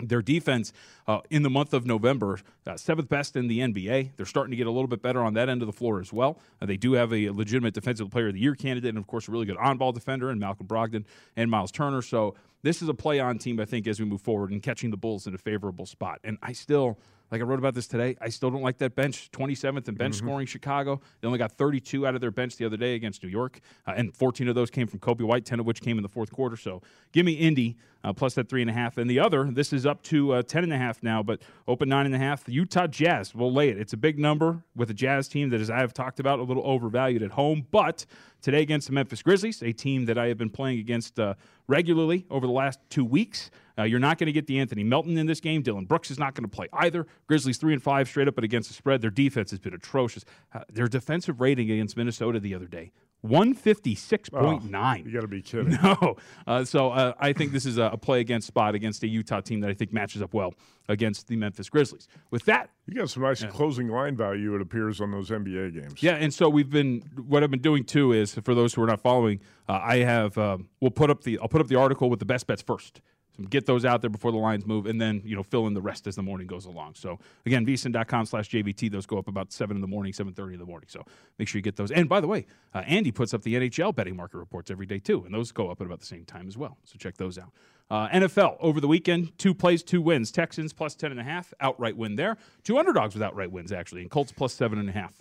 Their 0.03 0.23
defense 0.23 0.73
uh, 1.07 1.21
in 1.31 1.43
the 1.43 1.51
month 1.51 1.75
of 1.75 1.87
November, 1.87 2.39
uh, 2.67 2.77
seventh 2.77 3.09
best 3.09 3.37
in 3.37 3.49
the 3.49 3.61
NBA. 3.61 4.11
They're 4.17 4.27
starting 4.27 4.51
to 4.51 4.57
get 4.57 4.67
a 4.67 4.71
little 4.71 4.89
bit 4.89 5.03
better 5.03 5.23
on 5.23 5.35
that 5.35 5.49
end 5.49 5.63
of 5.63 5.67
the 5.67 5.73
floor 5.73 6.01
as 6.01 6.13
well. 6.13 6.39
Uh, 6.61 6.67
they 6.67 6.77
do 6.77 6.93
have 6.93 7.13
a 7.13 7.31
legitimate 7.31 7.75
Defensive 7.75 8.11
Player 8.11 8.29
of 8.29 8.35
the 8.35 8.41
Year 8.41 8.55
candidate, 8.55 8.89
and 8.89 8.99
of 8.99 9.07
course, 9.07 9.29
a 9.29 9.33
really 9.33 9.47
good 9.47 9.57
on 9.57 9.79
ball 9.79 9.93
defender 9.93 10.31
in 10.31 10.39
Malcolm 10.39 10.67
Brogdon 10.67 11.05
and 11.37 11.51
Miles 11.51 11.71
Turner. 11.71 12.03
So, 12.03 12.35
this 12.63 12.83
is 12.83 12.89
a 12.91 12.95
play 12.95 13.21
on 13.21 13.39
team, 13.39 13.59
I 13.59 13.65
think, 13.65 13.87
as 13.87 13.99
we 13.99 14.05
move 14.05 14.21
forward 14.21 14.51
and 14.51 14.63
catching 14.63 14.91
the 14.91 14.97
Bulls 14.97 15.27
in 15.27 15.35
a 15.35 15.39
favorable 15.39 15.87
spot. 15.87 16.21
And 16.25 16.37
I 16.43 16.53
still 16.53 16.99
like 17.31 17.41
I 17.41 17.45
wrote 17.45 17.59
about 17.59 17.75
this 17.75 17.87
today, 17.87 18.17
I 18.21 18.29
still 18.29 18.51
don't 18.51 18.63
like 18.63 18.79
that 18.79 18.95
bench. 18.97 19.31
27th 19.31 19.89
in 19.89 19.95
bench 19.95 20.15
Mhm. 20.17 20.19
scoring, 20.19 20.47
Chicago. 20.47 21.01
They 21.21 21.27
only 21.27 21.39
got 21.39 21.53
32 21.53 22.07
out 22.07 22.15
of 22.15 22.21
their 22.21 22.31
bench 22.31 22.57
the 22.57 22.65
other 22.65 22.77
day 22.77 22.95
against 22.95 23.23
New 23.23 23.29
York, 23.29 23.61
uh, 23.87 23.93
and 23.97 24.15
14 24.15 24.49
of 24.49 24.55
those 24.55 24.71
came 24.71 24.87
from 24.87 24.99
Coby 24.99 25.23
White, 25.23 25.45
10 25.45 25.61
of 25.61 25.67
which 25.67 25.81
came 25.81 25.97
in 25.97 26.03
the 26.03 26.09
fourth 26.09 26.33
quarter. 26.33 26.57
So 26.57 26.83
give 27.13 27.25
me 27.25 27.33
Indy 27.33 27.77
uh, 28.03 28.13
plus 28.15 28.33
that 28.35 28.49
three 28.49 28.63
and 28.63 28.71
a 28.71 28.73
half. 28.73 28.97
And 28.97 29.11
the 29.11 29.19
other, 29.21 29.45
this 29.51 29.73
is 29.75 29.85
up 29.85 30.03
to 30.05 30.33
uh, 30.33 30.43
10 30.43 30.65
and 30.65 30.73
a 30.73 30.79
half 30.79 31.03
now, 31.03 31.23
but 31.23 31.43
open 31.69 31.89
nine 31.89 32.07
and 32.07 32.15
a 32.15 32.19
half. 32.19 32.43
The 32.45 32.53
Utah 32.53 32.87
Jazz 32.87 33.35
will 33.35 33.53
lay 33.53 33.69
it. 33.69 33.77
It's 33.79 33.93
a 33.93 33.99
big 33.99 34.19
number 34.19 34.65
with 34.75 34.89
a 34.91 34.95
Jazz 34.95 35.29
team 35.29 35.51
that, 35.51 35.61
as 35.61 35.69
I 35.69 35.81
have 35.81 35.93
talked 35.93 36.19
about, 36.19 36.39
a 36.39 36.43
little 36.43 36.63
overvalued 36.67 37.23
at 37.23 37.33
home, 37.33 37.67
but 37.71 38.07
today 38.41 38.63
against 38.63 38.87
the 38.87 38.95
Memphis 38.95 39.23
Grizzlies, 39.23 39.63
a 39.63 39.73
team 39.73 40.07
that 40.07 40.17
I 40.17 40.29
have 40.29 40.39
been 40.39 40.49
playing 40.49 40.79
against 40.79 41.21
uh, 41.21 41.35
regularly 41.71 42.27
over 42.31 42.47
the 42.47 42.53
last 42.53 42.81
two 42.91 43.05
weeks. 43.05 43.51
Uh, 43.79 43.85
you're 43.85 44.01
not 44.01 44.19
going 44.19 44.27
to 44.27 44.33
get 44.33 44.47
the 44.47 44.59
Anthony 44.59 44.85
Melton 44.85 45.17
in 45.17 45.27
this 45.27 45.41
game. 45.41 45.63
Dillon 45.63 45.87
Brooks 45.87 46.11
is 46.11 46.19
not 46.19 46.35
going 46.35 46.43
to 46.43 46.55
play 46.55 46.67
either. 46.73 47.07
Grizzlies 47.29 47.57
three 47.57 47.73
and 47.73 47.83
five 47.83 48.09
straight 48.09 48.29
up, 48.29 48.35
but 48.35 48.45
against 48.45 48.69
the 48.69 48.75
spread, 48.75 49.01
their 49.01 49.11
defense 49.11 49.51
has 49.51 49.61
been 49.61 49.73
atrocious. 49.73 50.25
Uh, 50.53 50.61
their 50.71 50.89
defensive 50.89 51.41
rating 51.41 51.71
against 51.71 51.97
Minnesota 51.97 52.41
the 52.41 52.55
other 52.55 52.67
day. 52.67 52.93
156.9. 53.25 55.05
you 55.07 55.13
got 55.13 55.21
to 55.21 55.29
be 55.29 55.43
kidding. 55.43 55.71
No. 55.83 56.17
Uh, 56.47 56.65
so 56.65 56.91
uh, 56.91 57.13
I 57.19 57.33
think 57.33 57.53
this 57.53 57.65
is 57.67 57.79
a, 57.79 57.85
a 57.93 57.97
play 57.97 58.21
against 58.21 58.47
spot 58.47 58.75
against 58.75 59.03
a 59.03 59.09
Utah 59.09 59.41
team 59.41 59.61
that 59.61 59.71
I 59.71 59.75
think 59.75 59.93
matches 59.93 60.21
up 60.23 60.35
well 60.35 60.55
against 60.89 61.29
the 61.29 61.37
Memphis 61.37 61.69
Grizzlies. 61.69 62.09
With 62.31 62.45
that, 62.47 62.71
You 62.87 62.95
got 62.95 63.11
some 63.11 63.23
nice 63.23 63.43
Yeah. 63.43 63.49
closing 63.49 63.89
line 63.89 64.17
value, 64.17 64.55
it 64.55 64.61
appears, 64.61 65.01
on 65.01 65.11
those 65.11 65.31
NBA 65.31 65.75
games. 65.75 66.03
yeah, 66.03 66.15
and 66.17 66.33
so 66.35 66.49
we've 66.49 66.71
been 66.71 67.03
what 67.27 67.43
I've 67.43 67.51
been 67.51 67.61
doing 67.61 67.85
too 67.85 68.13
is 68.13 68.35
for 68.35 68.55
those 68.55 68.75
who 68.75 68.83
are 68.83 68.87
not 68.87 69.01
following, 69.01 69.41
uh, 69.69 69.81
I 69.83 69.99
have 69.99 70.37
um, 70.39 70.69
we'll 70.81 70.91
put 70.91 71.11
up 71.11 71.23
the 71.23 71.39
I'll 71.39 71.49
put 71.49 71.61
up 71.61 71.69
the 71.69 71.77
article 71.77 72.11
with 72.11 72.19
the 72.19 72.27
best 72.27 72.47
bets 72.47 72.63
first. 72.63 73.01
So 73.37 73.45
get 73.45 73.67
those 73.67 73.85
out 73.85 74.01
there 74.01 74.11
before 74.11 74.33
the 74.33 74.39
lines 74.39 74.67
move, 74.67 74.87
and 74.87 75.01
then 75.01 75.23
you 75.25 75.37
know 75.37 75.43
fill 75.43 75.67
in 75.67 75.75
the 75.75 75.81
rest 75.81 76.07
as 76.07 76.17
the 76.17 76.23
morning 76.23 76.47
goes 76.47 76.67
along. 76.67 76.95
So 76.95 77.19
again, 77.47 77.65
vsin.com 77.65 78.27
slash 78.27 78.51
JVT. 78.51 78.91
Those 78.91 79.07
go 79.07 79.19
up 79.19 79.29
about 79.29 79.53
seven 79.53 79.77
in 79.77 79.81
the 79.81 79.87
morning, 79.87 80.13
seven 80.13 80.33
thirty 80.33 80.55
in 80.55 80.61
the 80.61 80.67
morning. 80.67 80.89
So 80.89 81.05
make 81.39 81.49
sure 81.49 81.59
you 81.59 81.63
get 81.63 81.77
those. 81.77 81.91
And 81.91 82.09
by 82.09 82.21
the 82.21 82.27
way, 82.27 82.47
uh, 82.75 82.83
Andy 82.87 83.13
puts 83.13 83.33
up 83.35 83.43
the 83.43 83.55
NHL 83.55 83.95
betting 83.95 84.17
market 84.17 84.39
reports 84.39 84.71
every 84.71 84.87
day 84.87 84.99
too, 84.99 85.25
and 85.25 85.35
those 85.35 85.53
go 85.53 85.71
up 85.71 85.81
at 85.81 85.87
about 85.87 86.01
the 86.01 86.07
same 86.07 86.25
time 86.25 86.49
as 86.49 86.57
well. 86.57 86.79
So 86.85 86.97
check 86.99 87.17
those 87.17 87.39
out. 87.39 87.53
Uh, 87.91 88.09
NFL 88.09 88.57
over 88.61 88.81
the 88.81 88.87
weekend, 88.87 89.37
two 89.37 89.53
plays, 89.53 89.83
two 89.83 90.01
wins. 90.01 90.31
Texans 90.31 90.73
plus 90.73 90.95
ten 90.95 91.11
and 91.11 91.21
a 91.21 91.25
half, 91.25 91.53
outright 91.61 91.97
win 91.97 92.17
there. 92.17 92.37
Two 92.63 92.79
underdogs 92.79 93.15
with 93.15 93.23
outright 93.23 93.51
wins 93.51 93.73
actually, 93.73 94.03
and 94.03 94.11
Colts 94.11 94.33
plus 94.33 94.53
seven 94.53 94.79
and 94.79 94.89
a 94.89 94.93
half 94.93 95.15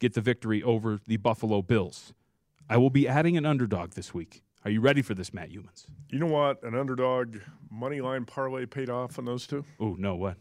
get 0.00 0.14
the 0.14 0.20
victory 0.20 0.62
over 0.62 0.98
the 1.06 1.16
Buffalo 1.16 1.62
Bills. 1.62 2.12
I 2.68 2.76
will 2.76 2.90
be 2.90 3.06
adding 3.06 3.36
an 3.36 3.46
underdog 3.46 3.92
this 3.92 4.12
week. 4.14 4.42
Are 4.64 4.70
you 4.70 4.80
ready 4.80 5.02
for 5.02 5.14
this, 5.14 5.34
Matt 5.34 5.50
Youmans? 5.50 5.86
You 6.10 6.18
know 6.18 6.26
what? 6.26 6.62
An 6.62 6.74
underdog 6.74 7.36
money 7.70 8.00
line 8.00 8.24
parlay 8.24 8.64
paid 8.64 8.88
off 8.88 9.18
on 9.18 9.26
those 9.26 9.46
two? 9.46 9.64
Oh, 9.78 9.94
no, 9.98 10.14
what? 10.14 10.36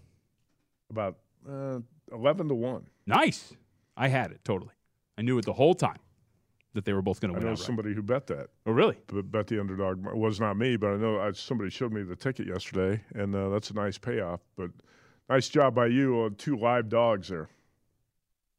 About 0.90 1.18
uh, 1.50 1.80
11 2.12 2.48
to 2.48 2.56
1. 2.56 2.86
Nice. 3.06 3.54
I 3.98 4.08
had 4.08 4.32
it 4.32 4.40
totally. 4.46 4.72
I 5.18 5.24
knew 5.24 5.38
it 5.38 5.46
the 5.46 5.54
whole 5.54 5.76
time 5.76 5.98
that 6.74 6.86
they 6.86 6.94
were 6.94 7.02
both 7.02 7.20
going 7.20 7.34
to 7.34 7.34
win. 7.34 7.44
I 7.44 7.46
know 7.48 7.52
outright. 7.52 7.66
somebody 7.66 7.94
who 7.94 8.02
bet 8.02 8.28
that. 8.28 8.48
Oh, 8.66 8.72
really? 8.72 8.98
But 9.08 9.30
bet 9.30 9.48
the 9.48 9.60
underdog. 9.60 10.06
It 10.08 10.16
was 10.16 10.40
not 10.40 10.58
me, 10.58 10.78
but 10.78 10.94
I 10.94 10.96
know 10.96 11.20
I, 11.20 11.32
somebody 11.34 11.70
showed 11.70 11.92
me 11.92 12.04
the 12.04 12.16
ticket 12.16 12.48
yesterday, 12.48 13.02
and 13.14 13.36
uh, 13.36 13.50
that's 13.50 13.70
a 13.72 13.74
nice 13.74 13.98
payoff. 13.98 14.40
But 14.56 14.72
nice 15.30 15.50
job 15.50 15.76
by 15.76 15.88
you 15.88 16.22
on 16.22 16.36
two 16.36 16.56
live 16.56 16.88
dogs 16.88 17.28
there. 17.28 17.50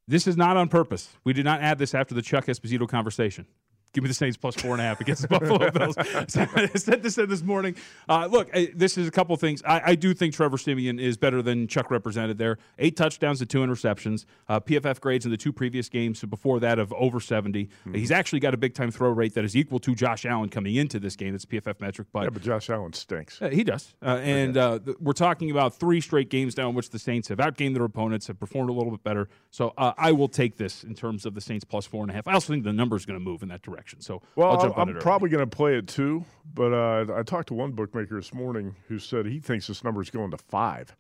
This 0.07 0.27
is 0.27 0.37
not 0.37 0.59
on 0.59 0.69
purpose. 0.69 1.17
We 1.25 1.33
did 1.33 1.47
not 1.47 1.63
add 1.63 1.79
this 1.79 1.95
after 1.95 2.15
the 2.15 2.23
Chuck 2.23 2.47
Esposito 2.47 2.87
conversation. 2.87 3.47
Give 3.95 4.03
me 4.03 4.09
the 4.09 4.15
Saints 4.15 4.37
plus 4.37 4.57
four 4.57 4.73
and 4.73 4.81
a 4.81 4.85
half 4.85 5.01
against 5.01 5.23
the 5.23 5.29
Buffalo 5.39 5.71
Bills. 5.71 5.97
So 6.29 6.47
I 6.57 6.67
said 6.75 7.03
this 7.03 7.15
this 7.15 7.43
morning. 7.43 7.77
Uh, 8.09 8.27
look, 8.31 8.51
this 8.75 8.99
is 8.99 9.07
a 9.07 9.11
couple 9.11 9.37
things. 9.37 9.63
I, 9.65 9.83
I 9.87 9.95
do 9.95 10.13
think 10.15 10.35
Trevor 10.35 10.59
Siemian 10.59 10.99
is 10.99 11.17
better 11.17 11.43
than 11.43 11.69
Chuck 11.69 11.91
represented 11.91 12.39
there. 12.39 12.59
Eight 12.79 12.97
touchdowns 12.97 13.39
to 13.39 13.47
two 13.47 13.61
interceptions. 13.61 14.25
Uh, 14.49 14.59
PFF 14.59 15.01
grades 15.01 15.25
in 15.25 15.31
the 15.31 15.37
two 15.37 15.53
previous 15.53 15.89
games 15.89 16.23
before 16.25 16.59
that 16.61 16.79
of 16.81 16.93
over 16.95 17.21
70. 17.21 17.67
Mm-hmm. 17.67 17.95
He's 17.95 18.11
actually 18.11 18.41
got 18.41 18.53
a 18.53 18.57
big 18.57 18.75
time 18.75 18.91
throw 18.91 19.11
rate 19.11 19.35
that 19.35 19.45
is 19.45 19.57
equal 19.57 19.79
to 19.81 19.95
Josh 19.95 20.27
Allen 20.27 20.49
coming 20.49 20.75
into 20.75 20.99
this 20.99 21.15
game. 21.15 21.35
It's 21.35 21.45
a 21.45 21.47
PFF 21.47 21.81
metric, 21.81 22.09
but 22.13 22.25
Yeah, 22.25 22.31
but 22.31 22.43
Josh 22.43 22.71
Allen 22.71 22.93
stinks. 22.95 23.41
uh, 23.41 23.49
he 23.51 23.63
does. 23.63 23.95
Uh, 24.03 24.19
and 24.23 24.57
uh, 24.57 24.79
th- 24.81 24.97
we're 25.01 25.13
talking 25.13 25.51
about 25.53 25.77
three 25.77 26.01
straight 26.01 26.31
games 26.31 26.57
now 26.57 26.69
in 26.69 26.75
which 26.75 26.91
the 26.91 26.99
Saints 26.99 27.29
have 27.29 27.39
outgained 27.39 27.75
their 27.75 27.85
opponents, 27.85 28.27
have 28.27 28.41
performed 28.41 28.71
a 28.71 28.73
little 28.73 28.91
bit 28.91 29.05
better. 29.05 29.29
So 29.51 29.73
uh, 29.79 29.93
I 29.97 30.11
will 30.13 30.29
take 30.29 30.57
this 30.57 30.83
in 30.83 30.95
terms 30.95 31.25
of 31.27 31.35
the 31.35 31.41
Saints 31.41 31.65
plus 31.65 31.87
four 31.87 32.03
and 32.03 32.11
a 32.11 32.15
half. 32.15 32.27
I 32.27 32.33
also 32.33 32.53
think 32.53 32.65
the 32.65 32.73
number 32.73 32.97
is 32.97 33.07
going 33.07 33.19
to 33.19 33.25
move 33.25 33.43
in 33.43 33.49
that 33.51 33.63
direction. 33.63 33.84
So 33.99 34.23
Well, 34.37 34.51
I'll 34.51 34.61
jump 34.61 34.79
on 34.79 34.89
I'm 34.89 34.97
it. 34.97 35.03
probably 35.03 35.29
going 35.29 35.49
to 35.49 35.57
play 35.57 35.77
it 35.77 35.87
too, 35.87 36.25
but 36.55 36.73
uh, 36.73 37.07
I 37.15 37.23
talked 37.23 37.49
to 37.49 37.55
one 37.55 37.73
bookmaker 37.73 38.17
this 38.17 38.33
morning 38.35 38.75
who 38.89 38.99
said 38.99 39.27
he 39.27 39.41
thinks 39.41 39.67
this 39.67 39.85
number 39.85 40.01
is 40.01 40.11
going 40.11 40.31
to 40.31 40.39
five 40.39 40.97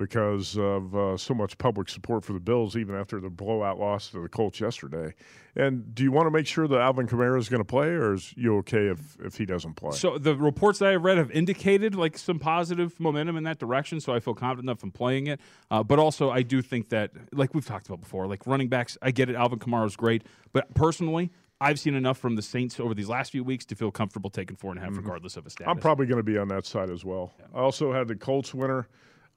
because 0.00 0.56
of 0.56 0.96
uh, 0.96 1.14
so 1.14 1.34
much 1.34 1.58
public 1.58 1.86
support 1.86 2.24
for 2.24 2.32
the 2.32 2.40
Bills, 2.40 2.74
even 2.74 2.94
after 2.94 3.20
the 3.20 3.28
blowout 3.28 3.78
loss 3.78 4.08
to 4.08 4.22
the 4.22 4.30
Colts 4.30 4.58
yesterday. 4.58 5.12
And 5.54 5.94
do 5.94 6.02
you 6.02 6.10
want 6.10 6.24
to 6.24 6.30
make 6.30 6.46
sure 6.46 6.66
that 6.66 6.80
Alvin 6.80 7.06
Kamara 7.06 7.38
is 7.38 7.50
going 7.50 7.60
to 7.60 7.66
play, 7.66 7.88
or 7.88 8.14
is 8.14 8.32
you 8.34 8.56
okay 8.58 8.86
if, 8.86 9.18
if 9.22 9.36
he 9.36 9.44
doesn't 9.44 9.74
play? 9.74 9.90
So 9.90 10.16
the 10.16 10.34
reports 10.34 10.78
that 10.78 10.88
I've 10.88 11.04
read 11.04 11.18
have 11.18 11.30
indicated 11.32 11.94
like 11.94 12.16
some 12.16 12.38
positive 12.38 12.98
momentum 12.98 13.36
in 13.36 13.44
that 13.44 13.58
direction. 13.58 14.00
So 14.00 14.14
I 14.14 14.20
feel 14.20 14.32
confident 14.32 14.70
enough 14.70 14.82
in 14.82 14.90
playing 14.90 15.26
it. 15.26 15.38
Uh, 15.70 15.82
but 15.82 15.98
also, 15.98 16.30
I 16.30 16.42
do 16.42 16.62
think 16.62 16.88
that, 16.88 17.10
like 17.32 17.52
we've 17.52 17.66
talked 17.66 17.86
about 17.86 18.00
before, 18.00 18.26
like 18.26 18.46
running 18.46 18.68
backs, 18.68 18.96
I 19.02 19.10
get 19.10 19.28
it. 19.28 19.36
Alvin 19.36 19.58
Kamara 19.58 19.86
is 19.86 19.96
great, 19.96 20.22
but 20.54 20.72
personally, 20.72 21.30
I've 21.60 21.78
seen 21.78 21.94
enough 21.94 22.16
from 22.16 22.36
the 22.36 22.42
Saints 22.42 22.80
over 22.80 22.94
these 22.94 23.08
last 23.08 23.32
few 23.32 23.44
weeks 23.44 23.66
to 23.66 23.74
feel 23.74 23.90
comfortable 23.90 24.30
taking 24.30 24.56
four 24.56 24.70
and 24.70 24.80
a 24.80 24.82
half, 24.82 24.96
regardless 24.96 25.36
of 25.36 25.44
a 25.46 25.50
status. 25.50 25.64
Mm-hmm. 25.64 25.70
I'm 25.70 25.78
probably 25.78 26.06
going 26.06 26.18
to 26.18 26.22
be 26.22 26.38
on 26.38 26.48
that 26.48 26.64
side 26.64 26.90
as 26.90 27.04
well. 27.04 27.32
I 27.54 27.58
also 27.58 27.92
had 27.92 28.08
the 28.08 28.16
Colts 28.16 28.54
winner, 28.54 28.88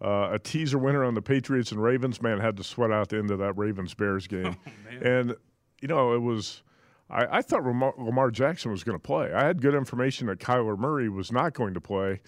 uh, 0.02 0.30
a 0.32 0.40
teaser 0.40 0.78
winner 0.78 1.04
on 1.04 1.16
the 1.16 1.22
Patriots 1.22 1.74
and 1.74 1.84
Ravens. 1.84 2.22
Man, 2.22 2.40
had 2.40 2.56
to 2.58 2.64
sweat 2.64 2.92
out 2.92 3.10
the 3.10 3.18
end 3.18 3.30
of 3.30 3.40
that 3.40 3.58
Ravens 3.58 3.94
Bears 3.94 4.28
game. 4.28 4.56
and, 5.02 5.36
you 5.82 5.88
know, 5.88 6.14
it 6.14 6.22
was. 6.22 6.64
I, 7.10 7.40
I 7.40 7.42
thought 7.42 7.64
Lamar, 7.66 7.94
Lamar 7.98 8.32
Jackson 8.32 8.72
was 8.72 8.86
going 8.86 8.98
to 8.98 9.04
play. 9.04 9.34
I 9.34 9.44
had 9.46 9.62
good 9.62 9.76
information 9.76 10.28
that 10.28 10.40
Kyler 10.40 10.78
Murray 10.78 11.10
was 11.10 11.30
not 11.32 11.54
going 11.54 11.74
to 11.74 11.82
play, 11.82 12.22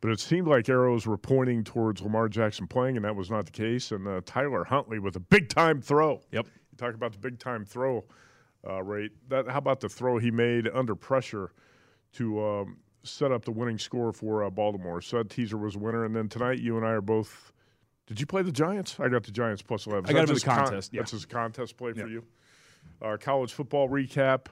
but 0.00 0.10
it 0.10 0.18
seemed 0.18 0.48
like 0.48 0.68
arrows 0.68 1.06
were 1.06 1.16
pointing 1.16 1.62
towards 1.62 2.02
Lamar 2.02 2.28
Jackson 2.28 2.66
playing, 2.66 2.96
and 2.96 3.04
that 3.04 3.14
was 3.14 3.30
not 3.30 3.46
the 3.46 3.52
case. 3.52 3.92
And 3.92 4.08
uh, 4.08 4.22
Tyler 4.26 4.64
Huntley 4.64 4.98
with 4.98 5.14
a 5.14 5.20
big 5.20 5.48
time 5.48 5.80
throw. 5.80 6.20
Yep. 6.32 6.46
You 6.46 6.76
talk 6.76 6.94
about 6.94 7.12
the 7.12 7.18
big 7.18 7.38
time 7.38 7.64
throw 7.64 8.04
uh, 8.68 8.82
rate. 8.82 9.12
That 9.28 9.48
how 9.48 9.58
about 9.58 9.80
the 9.80 9.88
throw 9.88 10.18
he 10.18 10.30
made 10.30 10.68
under 10.72 10.94
pressure 10.94 11.52
to 12.14 12.44
um, 12.44 12.78
set 13.02 13.32
up 13.32 13.44
the 13.44 13.52
winning 13.52 13.78
score 13.78 14.12
for 14.12 14.44
uh, 14.44 14.50
Baltimore? 14.50 15.00
So 15.00 15.18
that 15.18 15.30
teaser 15.30 15.56
was 15.56 15.76
a 15.76 15.78
winner. 15.78 16.04
And 16.04 16.14
then 16.14 16.28
tonight, 16.28 16.58
you 16.58 16.76
and 16.76 16.84
I 16.86 16.90
are 16.90 17.00
both. 17.00 17.52
Did 18.06 18.20
you 18.20 18.26
play 18.26 18.42
the 18.42 18.52
Giants? 18.52 19.00
I 19.00 19.08
got 19.08 19.24
the 19.24 19.32
Giants 19.32 19.62
plus 19.62 19.86
eleven. 19.86 20.08
I 20.08 20.12
got 20.12 20.20
them 20.20 20.22
in 20.22 20.26
the 20.28 20.32
just 20.34 20.46
con- 20.46 20.64
contest, 20.64 20.92
yeah. 20.92 21.00
That's 21.00 21.10
just 21.12 21.24
a 21.24 21.28
contest 21.28 21.76
play 21.76 21.92
Yeah. 21.96 22.02
for 22.04 22.08
you. 22.08 22.24
Uh, 23.02 23.16
college 23.20 23.52
football 23.52 23.88
recap. 23.88 24.46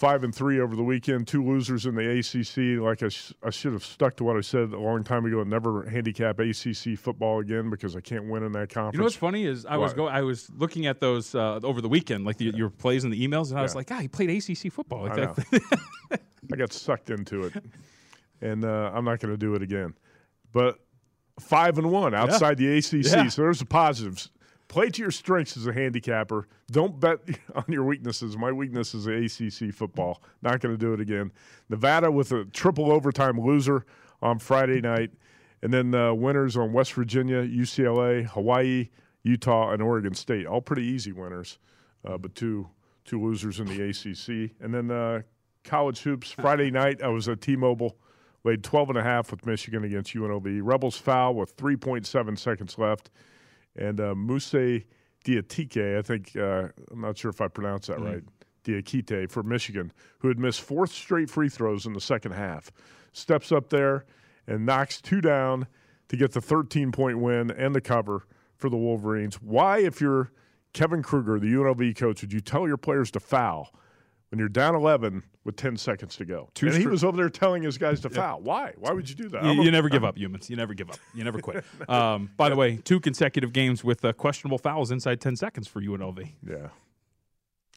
Five 0.00 0.24
and 0.24 0.34
three 0.34 0.58
over 0.60 0.74
the 0.74 0.82
weekend. 0.82 1.28
Two 1.28 1.44
losers 1.46 1.84
in 1.84 1.94
the 1.94 2.08
ACC. 2.20 2.82
Like 2.82 3.02
I, 3.02 3.10
sh- 3.10 3.34
I 3.42 3.50
should 3.50 3.74
have 3.74 3.84
stuck 3.84 4.16
to 4.16 4.24
what 4.24 4.34
I 4.34 4.40
said 4.40 4.72
a 4.72 4.78
long 4.78 5.04
time 5.04 5.26
ago 5.26 5.40
and 5.42 5.50
never 5.50 5.82
handicap 5.90 6.38
ACC 6.40 6.96
football 6.98 7.40
again 7.40 7.68
because 7.68 7.94
I 7.94 8.00
can't 8.00 8.24
win 8.24 8.42
in 8.42 8.52
that 8.52 8.70
conference. 8.70 8.94
You 8.94 9.00
know 9.00 9.04
what's 9.04 9.14
funny 9.16 9.44
is 9.44 9.66
I 9.66 9.76
was 9.76 9.90
What? 9.90 9.96
go 9.96 10.06
I 10.08 10.22
was 10.22 10.48
looking 10.56 10.86
at 10.86 11.00
those 11.00 11.34
uh, 11.34 11.60
over 11.62 11.82
the 11.82 11.88
weekend, 11.90 12.24
like 12.24 12.38
the, 12.38 12.46
your 12.46 12.70
plays 12.70 13.04
in 13.04 13.10
the 13.10 13.28
emails, 13.28 13.50
and 13.50 13.58
I 13.58 13.62
was 13.62 13.74
like, 13.74 13.90
ah, 13.92 13.98
he 13.98 14.08
played 14.08 14.30
ACC 14.30 14.72
football. 14.72 15.02
Like 15.02 15.18
I 15.18 15.26
that. 15.26 16.20
I 16.50 16.56
got 16.56 16.72
sucked 16.72 17.10
into 17.10 17.42
it, 17.42 17.62
and 18.40 18.64
uh, 18.64 18.92
I'm 18.94 19.04
not 19.04 19.20
going 19.20 19.34
to 19.34 19.38
do 19.38 19.54
it 19.54 19.60
again. 19.60 19.92
But 20.50 20.78
five 21.38 21.76
and 21.76 21.92
one 21.92 22.14
outside 22.14 22.56
the 22.56 22.78
ACC, 22.78 23.04
Yeah. 23.04 23.28
so 23.28 23.42
there's 23.42 23.58
the 23.58 23.66
positives. 23.66 24.30
Play 24.70 24.88
to 24.88 25.02
your 25.02 25.10
strengths 25.10 25.56
as 25.56 25.66
a 25.66 25.72
handicapper. 25.72 26.46
Don't 26.70 27.00
bet 27.00 27.18
on 27.56 27.64
your 27.66 27.82
weaknesses. 27.82 28.36
My 28.36 28.52
weakness 28.52 28.94
is 28.94 29.08
ACC 29.08 29.74
football. 29.74 30.22
Not 30.42 30.60
going 30.60 30.72
to 30.72 30.78
do 30.78 30.94
it 30.94 31.00
again. 31.00 31.32
Nevada 31.68 32.08
with 32.08 32.30
a 32.30 32.44
triple 32.44 32.92
overtime 32.92 33.40
loser 33.40 33.84
on 34.22 34.38
Friday 34.38 34.80
night, 34.80 35.10
and 35.60 35.74
then 35.74 35.90
the 35.90 36.14
winners 36.14 36.56
on 36.56 36.72
West 36.72 36.92
Virginia, 36.92 37.42
UCLA, 37.42 38.24
Hawaii, 38.26 38.90
Utah, 39.24 39.72
and 39.72 39.82
Oregon 39.82 40.14
State. 40.14 40.46
All 40.46 40.60
pretty 40.60 40.84
easy 40.84 41.10
winners, 41.10 41.58
uh, 42.04 42.16
but 42.16 42.36
two 42.36 42.68
two 43.04 43.20
losers 43.20 43.58
in 43.58 43.66
the 43.66 43.88
ACC. 43.88 44.52
And 44.60 44.72
then 44.72 44.92
uh, 44.92 45.22
college 45.64 46.02
hoops 46.02 46.30
Friday 46.30 46.70
night. 46.70 47.02
I 47.02 47.08
was 47.08 47.28
at 47.28 47.40
T-Mobile, 47.40 47.96
laid 48.44 48.62
12 48.62 48.90
and 48.90 48.98
a 48.98 49.02
half 49.02 49.32
with 49.32 49.44
Michigan 49.44 49.82
against 49.82 50.14
UNLV. 50.14 50.60
Rebels 50.62 50.96
foul 50.96 51.34
with 51.34 51.56
3.7 51.56 52.38
seconds 52.38 52.78
left, 52.78 53.10
and 53.76 54.00
uh, 54.00 54.14
Muse 54.14 54.84
Diatike, 55.24 55.98
I 55.98 56.02
think 56.02 56.36
uh, 56.36 56.68
I'm 56.90 57.00
not 57.00 57.18
sure 57.18 57.30
if 57.30 57.40
I 57.40 57.48
pronounced 57.48 57.88
that 57.88 58.00
right. 58.00 58.22
Diakite 58.64 59.30
for 59.30 59.42
Michigan, 59.42 59.92
who 60.18 60.28
had 60.28 60.38
missed 60.38 60.60
fourth 60.60 60.92
straight 60.92 61.30
free 61.30 61.48
throws 61.48 61.86
in 61.86 61.92
the 61.92 62.00
second 62.00 62.32
half, 62.32 62.70
steps 63.12 63.52
up 63.52 63.70
there 63.70 64.04
and 64.46 64.66
knocks 64.66 65.00
two 65.00 65.20
down 65.20 65.66
to 66.08 66.16
get 66.16 66.32
the 66.32 66.40
13 66.40 66.92
point 66.92 67.18
win 67.18 67.50
and 67.50 67.74
the 67.74 67.80
cover 67.80 68.26
for 68.56 68.68
the 68.68 68.76
Wolverines. 68.76 69.36
Why, 69.36 69.78
if 69.78 70.00
you're 70.00 70.30
Kevin 70.72 71.02
Kruger, 71.02 71.38
the 71.38 71.52
UNLV 71.52 71.96
coach, 71.96 72.20
would 72.20 72.32
you 72.32 72.40
tell 72.40 72.66
your 72.66 72.76
players 72.76 73.10
to 73.12 73.20
foul 73.20 73.72
when 74.30 74.38
you're 74.38 74.48
down 74.48 74.74
11 74.74 75.22
with 75.44 75.56
10 75.56 75.76
seconds 75.76 76.16
to 76.16 76.24
go. 76.24 76.48
Two 76.54 76.68
and 76.68 76.76
he 76.76 76.86
was 76.86 77.02
over 77.04 77.16
there 77.16 77.28
telling 77.28 77.62
his 77.62 77.76
guys 77.78 78.00
to 78.00 78.10
foul. 78.10 78.40
Why? 78.40 78.72
Why 78.78 78.92
would 78.92 79.08
you 79.08 79.16
do 79.16 79.28
that? 79.30 79.44
You, 79.44 79.62
you 79.64 79.70
never 79.70 79.88
give 79.90 80.04
up, 80.04 80.16
Youmans. 80.16 80.48
You 80.48 80.56
never 80.56 80.72
give 80.72 80.88
up. 80.90 80.98
You 81.14 81.24
never 81.24 81.40
quit. 81.40 81.64
Um, 81.88 82.30
by 82.36 82.48
the 82.48 82.56
way, 82.56 82.76
two 82.76 83.00
consecutive 83.00 83.52
games 83.52 83.82
with 83.82 84.04
uh, 84.04 84.12
questionable 84.12 84.58
fouls 84.58 84.92
inside 84.92 85.20
10 85.20 85.34
seconds 85.34 85.66
for 85.66 85.80
UNLV. 85.80 86.30
Yeah, 86.46 86.68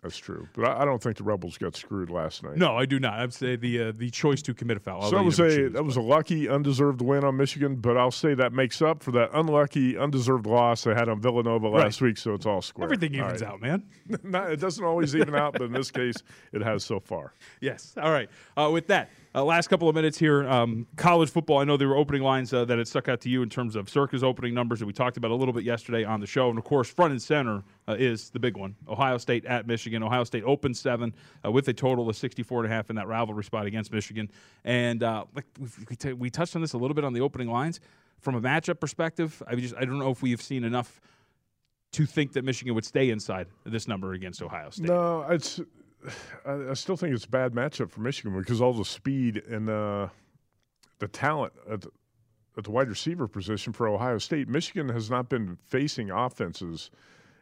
that's 0.03 0.17
true. 0.17 0.49
But 0.53 0.65
I, 0.65 0.83
don't 0.83 1.01
think 1.01 1.15
the 1.15 1.23
Rebels 1.23 1.57
got 1.57 1.77
screwed 1.77 2.09
last 2.09 2.43
night. 2.43 2.57
No, 2.57 2.75
I 2.75 2.85
do 2.85 2.99
not. 2.99 3.19
I'd 3.19 3.33
say 3.33 3.55
the 3.55 3.81
uh, 3.81 3.93
the 3.95 4.09
choice 4.09 4.41
to 4.43 4.53
commit 4.53 4.75
a 4.75 4.79
foul. 4.81 5.03
So 5.03 5.15
that 5.15 5.23
was 5.23 5.39
a 5.39 5.49
choose. 5.49 5.73
that 5.73 5.83
was 5.83 5.95
a 5.95 6.01
lucky, 6.01 6.49
undeserved 6.49 7.01
win 7.01 7.23
on 7.23 7.37
Michigan, 7.37 7.77
but 7.77 7.97
I'll 7.97 8.11
say 8.11 8.33
that 8.33 8.51
makes 8.51 8.81
up 8.81 9.01
for 9.01 9.11
that 9.13 9.29
unlucky, 9.33 9.97
undeserved 9.97 10.45
loss 10.45 10.83
they 10.83 10.93
had 10.93 11.07
on 11.07 11.21
Villanova 11.21 11.69
last 11.69 12.01
week. 12.01 12.17
So 12.17 12.33
it's 12.33 12.45
all 12.45 12.61
square. 12.61 12.85
Everything 12.85 13.15
evens 13.15 13.41
right. 13.41 13.51
out, 13.51 13.61
man. 13.61 13.83
No, 14.23 14.43
it 14.43 14.59
doesn't 14.59 14.83
always 14.83 15.15
even 15.15 15.35
out, 15.35 15.53
but 15.53 15.63
in 15.63 15.73
this 15.73 15.91
case, 15.91 16.15
it 16.51 16.61
has 16.61 16.83
so 16.83 16.99
far. 16.99 17.33
Yes. 17.61 17.93
All 18.01 18.11
right. 18.11 18.29
Uh, 18.57 18.69
with 18.73 18.87
that, 18.87 19.09
uh, 19.35 19.43
last 19.43 19.67
couple 19.67 19.89
of 19.89 19.95
minutes 19.95 20.17
here. 20.17 20.47
Um, 20.47 20.87
college 20.95 21.29
football. 21.29 21.57
I 21.57 21.63
know 21.63 21.75
there 21.75 21.87
were 21.87 21.97
opening 21.97 22.21
lines 22.21 22.53
uh, 22.53 22.65
that 22.65 22.77
had 22.77 22.87
stuck 22.87 23.09
out 23.09 23.21
to 23.21 23.29
you 23.29 23.41
in 23.41 23.49
terms 23.49 23.75
of 23.75 23.89
Circa's 23.89 24.23
opening 24.23 24.53
numbers 24.53 24.79
that 24.79 24.85
we 24.85 24.93
talked 24.93 25.17
about 25.17 25.31
a 25.31 25.35
little 25.35 25.53
bit 25.53 25.63
yesterday 25.63 26.03
on 26.03 26.19
the 26.19 26.27
show, 26.27 26.49
and 26.49 26.57
of 26.57 26.63
course, 26.63 26.89
front 26.89 27.11
and 27.11 27.21
center 27.21 27.63
uh, 27.87 27.95
is 27.97 28.29
the 28.29 28.39
big 28.39 28.57
one: 28.57 28.75
Ohio 28.87 29.17
State 29.17 29.45
at 29.45 29.65
Michigan. 29.65 30.03
Ohio 30.03 30.23
State 30.23 30.43
opened 30.43 30.77
seven 30.77 31.13
uh, 31.43 31.51
with 31.51 31.67
a 31.67 31.73
total 31.73 32.09
of 32.09 32.15
64 32.15 32.63
and 32.63 32.71
a 32.71 32.75
half 32.75 32.89
in 32.89 32.95
that 32.95 33.07
rivalry 33.07 33.43
spot 33.43 33.65
against 33.65 33.91
Michigan, 33.91 34.29
and 34.63 35.01
uh, 35.01 35.25
like 35.35 35.45
we, 35.89 35.95
t- 35.95 36.13
we 36.13 36.29
touched 36.29 36.55
on 36.55 36.61
this 36.61 36.73
a 36.73 36.77
little 36.77 36.95
bit 36.95 37.03
on 37.03 37.13
the 37.13 37.21
opening 37.21 37.49
lines. 37.49 37.79
From 38.19 38.35
a 38.35 38.41
matchup 38.41 38.79
perspective, 38.79 39.41
I 39.47 39.55
just 39.55 39.75
I 39.75 39.83
don't 39.83 39.99
know 39.99 40.11
if 40.11 40.21
we 40.21 40.31
have 40.31 40.41
seen 40.41 40.63
enough 40.63 41.01
to 41.93 42.05
think 42.05 42.33
that 42.33 42.43
Michigan 42.43 42.73
would 42.75 42.85
stay 42.85 43.09
inside 43.09 43.47
this 43.65 43.87
number 43.87 44.13
against 44.13 44.41
Ohio 44.41 44.69
State. 44.69 44.87
No, 44.87 45.21
it's. 45.23 45.59
I, 46.45 46.71
I 46.71 46.73
still 46.73 46.97
think 46.97 47.13
it's 47.13 47.25
a 47.25 47.29
bad 47.29 47.53
matchup 47.53 47.89
for 47.89 48.01
Michigan 48.01 48.37
because 48.37 48.61
all 48.61 48.73
the 48.73 48.85
speed 48.85 49.37
and 49.49 49.69
uh, 49.69 50.07
the 50.99 51.07
talent 51.07 51.53
at 51.69 51.81
the, 51.81 51.91
at 52.57 52.63
the 52.63 52.71
wide 52.71 52.89
receiver 52.89 53.27
position 53.27 53.73
for 53.73 53.87
Ohio 53.87 54.17
State. 54.17 54.47
Michigan 54.47 54.89
has 54.89 55.09
not 55.09 55.29
been 55.29 55.57
facing 55.67 56.11
offenses 56.11 56.91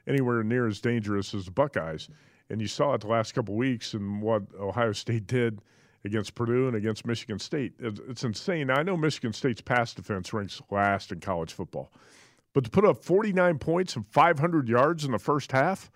anywhere 0.08 0.44
near 0.44 0.68
as 0.68 0.80
dangerous 0.82 1.34
as 1.34 1.46
the 1.46 1.52
Buckeyes, 1.52 2.10
and 2.50 2.62
you 2.62 2.68
saw 2.68 2.94
it 2.94 3.02
the 3.02 3.08
last 3.08 3.34
couple 3.34 3.56
weeks 3.56 3.94
and 3.94 4.22
what 4.22 4.44
Ohio 4.60 4.94
State 4.94 5.28
did 5.28 5.62
against 6.04 6.34
Purdue 6.34 6.68
and 6.68 6.76
against 6.76 7.06
Michigan 7.06 7.40
State. 7.40 7.74
It, 7.80 8.00
it's 8.08 8.24
insane. 8.24 8.68
Now, 8.68 8.80
I 8.80 8.84
know 8.84 8.98
Michigan 8.98 9.34
State's 9.34 9.62
pass 9.62 9.94
defense 9.94 10.34
ranks 10.34 10.62
last 10.72 11.12
in 11.12 11.20
college 11.20 11.54
football, 11.54 11.92
but 12.54 12.64
to 12.64 12.70
put 12.70 12.86
up 12.86 13.04
49 13.04 13.60
points 13.60 13.96
and 13.96 14.08
500 14.08 14.68
yards 14.68 15.06
in 15.06 15.12
the 15.12 15.20
first 15.20 15.52
half. 15.52 15.92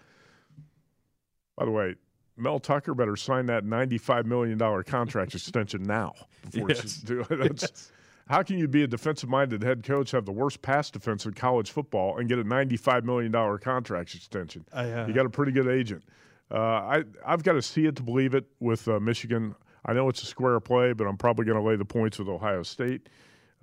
By 1.57 1.65
the 1.65 1.71
way, 1.71 1.95
Mel 2.37 2.59
Tucker 2.59 2.93
better 2.93 3.15
sign 3.15 3.45
that 3.47 3.63
$95 3.63 4.25
million 4.25 4.59
contract 4.83 5.33
extension 5.33 5.83
now. 5.83 6.13
Before 6.51 6.69
Yes. 6.69 7.01
that's, 7.29 7.61
Yes. 7.63 7.91
How 8.27 8.41
can 8.41 8.57
you 8.57 8.67
be 8.67 8.83
a 8.83 8.87
defensive 8.87 9.29
minded 9.29 9.61
head 9.61 9.83
coach, 9.83 10.11
have 10.11 10.25
the 10.25 10.31
worst 10.31 10.61
pass 10.63 10.89
defense 10.89 11.25
in 11.25 11.33
college 11.33 11.69
football, 11.69 12.17
and 12.17 12.27
get 12.27 12.39
a 12.39 12.43
$95 12.43 13.03
million 13.03 13.31
contract 13.59 14.15
extension? 14.15 14.65
I, 14.73 14.91
uh, 14.91 15.07
you 15.07 15.13
got 15.13 15.27
a 15.27 15.29
pretty 15.29 15.51
good 15.51 15.67
agent. 15.67 16.03
Uh, 16.49 16.57
I, 16.57 17.03
I've 17.25 17.43
got 17.43 17.53
to 17.53 17.61
see 17.61 17.85
it 17.85 17.95
to 17.97 18.03
believe 18.03 18.33
it 18.33 18.45
with 18.59 18.87
uh, 18.87 18.99
Michigan. 18.99 19.55
I 19.85 19.93
know 19.93 20.09
it's 20.09 20.23
a 20.23 20.25
square 20.25 20.59
play, 20.59 20.93
but 20.93 21.05
I'm 21.05 21.17
probably 21.17 21.45
going 21.45 21.57
to 21.57 21.63
lay 21.63 21.75
the 21.75 21.85
points 21.85 22.17
with 22.17 22.27
Ohio 22.27 22.63
State. 22.63 23.09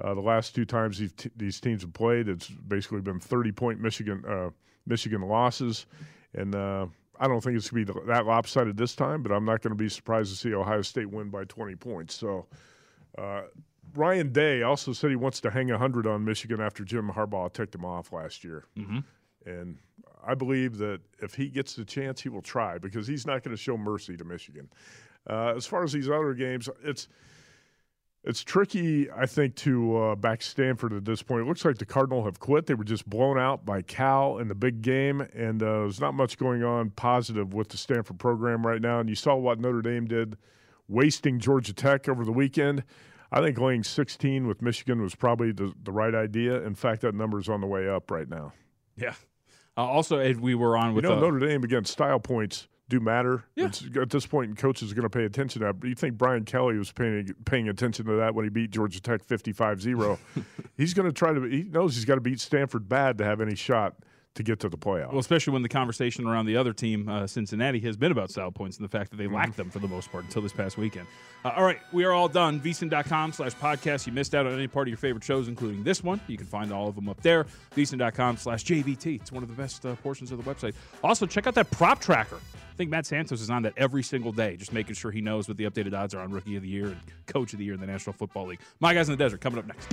Uh, 0.03 0.15
the 0.15 0.21
last 0.21 0.55
two 0.55 0.65
times 0.65 0.99
these, 0.99 1.13
t- 1.13 1.31
these 1.37 1.61
teams 1.61 1.83
have 1.83 1.93
played, 1.93 2.29
it's 2.29 2.49
basically 2.49 3.01
been 3.01 3.19
30 3.21 3.53
point 3.53 3.81
Michigan 3.81 4.25
uh, 4.27 4.51
Michigan 4.87 5.23
losses, 5.23 5.87
and 6.35 6.55
uh, 6.55 6.87
I 7.21 7.29
don't 7.29 7.41
think 7.43 7.57
it's 7.57 7.71
going 7.71 7.87
to 7.87 7.93
be 7.95 8.01
that 8.07 8.27
lopsided 8.27 8.77
this 8.77 8.95
time. 8.95 9.23
But 9.23 9.33
I'm 9.33 9.45
not 9.45 9.63
going 9.63 9.77
to 9.77 9.83
be 9.83 9.89
surprised 9.89 10.31
to 10.31 10.37
see 10.37 10.55
Ohio 10.55 10.83
State 10.83 11.11
win 11.11 11.31
by 11.31 11.45
20 11.45 11.77
points. 11.77 12.15
So 12.15 12.47
uh, 13.19 13.43
Ryan 13.95 14.33
Day 14.33 14.63
also 14.63 14.93
said 14.93 15.11
he 15.11 15.17
wants 15.17 15.41
to 15.41 15.51
hang 15.51 15.69
100 15.69 16.07
on 16.07 16.25
Michigan 16.25 16.61
after 16.61 16.85
Jim 16.85 17.11
Harbaugh 17.11 17.53
ticked 17.53 17.75
him 17.75 17.85
off 17.85 18.13
last 18.13 18.43
year, 18.43 18.65
mm-hmm. 18.77 19.01
and 19.45 19.77
I 20.25 20.35
believe 20.35 20.79
that 20.79 21.01
if 21.21 21.35
he 21.35 21.49
gets 21.49 21.75
the 21.75 21.85
chance, 21.85 22.21
he 22.21 22.29
will 22.29 22.43
try 22.43 22.79
because 22.79 23.07
he's 23.07 23.27
not 23.27 23.43
going 23.43 23.55
to 23.55 23.61
show 23.63 23.77
mercy 23.77 24.17
to 24.17 24.25
Michigan. 24.25 24.69
Uh, 25.29 25.55
as 25.57 25.67
far 25.67 25.85
as 25.85 25.93
these 25.93 26.09
other 26.09 26.35
games, 26.35 26.69
it's 26.83 27.09
it's 28.25 28.45
tricky, 28.45 29.11
I 29.11 29.27
think, 29.27 29.57
to 29.57 29.97
uh, 29.97 30.15
back 30.15 30.43
Stanford 30.43 30.93
at 30.93 31.05
this 31.05 31.23
point. 31.23 31.43
It 31.43 31.49
looks 31.49 31.65
like 31.65 31.79
the 31.79 31.85
Cardinal 31.85 32.25
have 32.25 32.39
quit. 32.39 32.67
They 32.67 32.75
were 32.75 32.85
just 32.85 33.09
blown 33.09 33.39
out 33.39 33.67
by 33.67 33.83
Cal 33.83 34.39
in 34.39 34.49
the 34.49 34.55
big 34.55 34.81
game, 34.81 35.21
and 35.35 35.61
uh, 35.63 35.81
there's 35.81 36.01
not 36.01 36.15
much 36.15 36.39
going 36.39 36.63
on 36.63 36.91
positive 36.91 37.53
with 37.53 37.69
the 37.69 37.77
Stanford 37.77 38.21
program 38.21 38.65
right 38.65 38.81
now. 38.81 39.01
And 39.01 39.09
you 39.09 39.17
saw 39.17 39.35
what 39.35 39.59
Notre 39.59 39.83
Dame 39.83 40.07
did, 40.07 40.37
wasting 40.87 41.41
Georgia 41.41 41.73
Tech 41.73 42.09
over 42.09 42.25
the 42.25 42.33
weekend. 42.33 42.85
I 43.33 43.41
think 43.41 43.59
laying 43.59 43.83
16 43.83 44.47
with 44.47 44.63
Michigan 44.63 45.03
was 45.03 45.15
probably 45.15 45.53
the, 45.53 45.73
the 45.83 45.91
right 45.91 46.15
idea. 46.15 46.63
In 46.63 46.75
fact, 46.75 47.01
that 47.01 47.15
number 47.15 47.41
is 47.41 47.49
on 47.49 47.61
the 47.61 47.67
way 47.67 47.89
up 47.89 48.11
right 48.11 48.29
now. 48.29 48.53
Yeah. 48.97 49.15
Uh, 49.77 49.85
also, 49.85 50.19
Ed, 50.19 50.39
we 50.39 50.55
were 50.55 50.77
on 50.77 50.91
You 50.91 50.97
with 50.97 51.05
know, 51.05 51.17
uh, 51.17 51.21
Notre 51.21 51.39
Dame 51.39 51.65
again. 51.65 51.87
Style 51.87 52.21
points 52.21 52.69
do 52.89 53.01
matter. 53.01 53.45
Yeah. 53.55 53.71
At 54.01 54.11
this 54.11 54.27
point, 54.27 54.57
coaches 54.59 54.93
are 54.93 54.95
going 54.95 55.09
to 55.09 55.11
pay 55.11 55.25
attention 55.25 55.61
to 55.61 55.67
that. 55.67 55.81
But 55.81 55.89
you 55.89 55.95
think 55.95 56.19
Brian 56.19 56.45
Kelly 56.45 56.77
was 56.77 56.93
paying 56.93 57.35
paying 57.45 57.69
attention 57.69 58.05
to 58.07 58.17
that 58.17 58.35
when 58.35 58.45
he 58.45 58.51
beat 58.51 58.71
Georgia 58.71 59.01
Tech 59.01 59.27
55-0. 59.27 60.19
he's 60.77 60.95
going 60.95 61.07
to 61.09 61.13
try 61.13 61.33
to. 61.33 61.43
He 61.45 61.65
knows 61.65 61.95
he's 61.95 62.05
got 62.05 62.17
to 62.17 62.21
beat 62.21 62.41
Stanford 62.41 62.89
bad 62.89 63.19
to 63.19 63.25
have 63.25 63.41
any 63.41 63.55
shot 63.55 63.95
to 64.35 64.43
get 64.43 64.61
to 64.61 64.69
the 64.69 64.79
playoffs. 64.79 65.11
Well, 65.11 65.19
especially 65.19 65.53
when 65.53 65.63
the 65.63 65.69
conversation 65.69 66.27
around 66.27 66.47
the 66.47 66.57
other 66.57 66.73
team, 66.73 67.09
uh, 67.09 67.27
Cincinnati, 67.27 67.81
has 67.81 67.97
been 67.97 68.13
about 68.13 68.31
style 68.31 68.51
points 68.51 68.79
and 68.79 68.85
the 68.85 68.89
fact 68.89 69.11
that 69.11 69.17
they 69.19 69.27
lack 69.27 69.57
them 69.57 69.71
for 69.71 69.79
the 69.79 69.89
most 69.89 70.11
part 70.11 70.25
until 70.25 70.43
this 70.43 70.53
past 70.53 70.79
weekend. 70.79 71.07
Uh, 71.45 71.53
all 71.57 71.65
right, 71.65 71.79
we 71.93 72.05
are 72.05 72.13
all 72.13 72.29
done. 72.29 72.61
VSiN.com 72.61 73.33
slash 73.33 73.55
podcast. 73.57 74.07
You 74.07 74.13
missed 74.13 74.35
out 74.35 74.47
on 74.47 74.55
any 74.55 74.69
part 74.69 74.89
of 74.89 74.91
your 74.91 74.99
favorite 74.99 75.25
shows, 75.25 75.49
including 75.49 75.85
this 75.85 76.03
one. 76.03 76.21
You 76.29 76.39
can 76.39 76.47
find 76.47 76.73
all 76.73 76.89
of 76.89 76.95
them 76.95 77.09
up 77.09 77.21
there. 77.23 77.47
VSiN.com 77.77 78.39
slash 78.39 78.65
JVT. 78.65 79.21
It's 79.21 79.33
one 79.33 79.43
of 79.43 79.49
the 79.51 79.55
best 79.55 79.85
uh, 79.85 79.95
portions 79.97 80.33
of 80.33 80.43
the 80.43 80.51
website. 80.55 80.75
Also, 81.05 81.27
check 81.27 81.47
out 81.47 81.55
that 81.55 81.71
prop 81.71 82.01
tracker. 82.01 82.37
I 82.37 82.75
think 82.75 82.91
Matt 82.91 83.05
Santos 83.05 83.43
is 83.43 83.51
on 83.51 83.63
that 83.63 83.75
every 83.77 84.03
single 84.03 84.33
day, 84.33 84.57
just 84.57 84.73
making 84.73 84.95
sure 84.95 85.11
he 85.11 85.21
knows 85.21 85.47
what 85.47 85.59
the 85.59 85.65
updated 85.65 85.93
odds 85.93 86.15
are 86.15 86.21
on 86.21 86.31
Rookie 86.31 86.57
of 86.57 86.63
the 86.63 86.69
Year 86.69 86.87
and 86.87 86.97
Coach 87.27 87.53
of 87.53 87.59
the 87.59 87.67
Year 87.67 87.75
in 87.75 87.81
the 87.81 87.87
National 87.87 88.15
Football 88.15 88.47
League. 88.47 88.61
My 88.81 88.95
guys 88.95 89.11
in 89.11 89.13
the 89.13 89.23
desert 89.23 89.43
coming 89.43 89.59
up 89.59 89.67
next. 89.67 89.93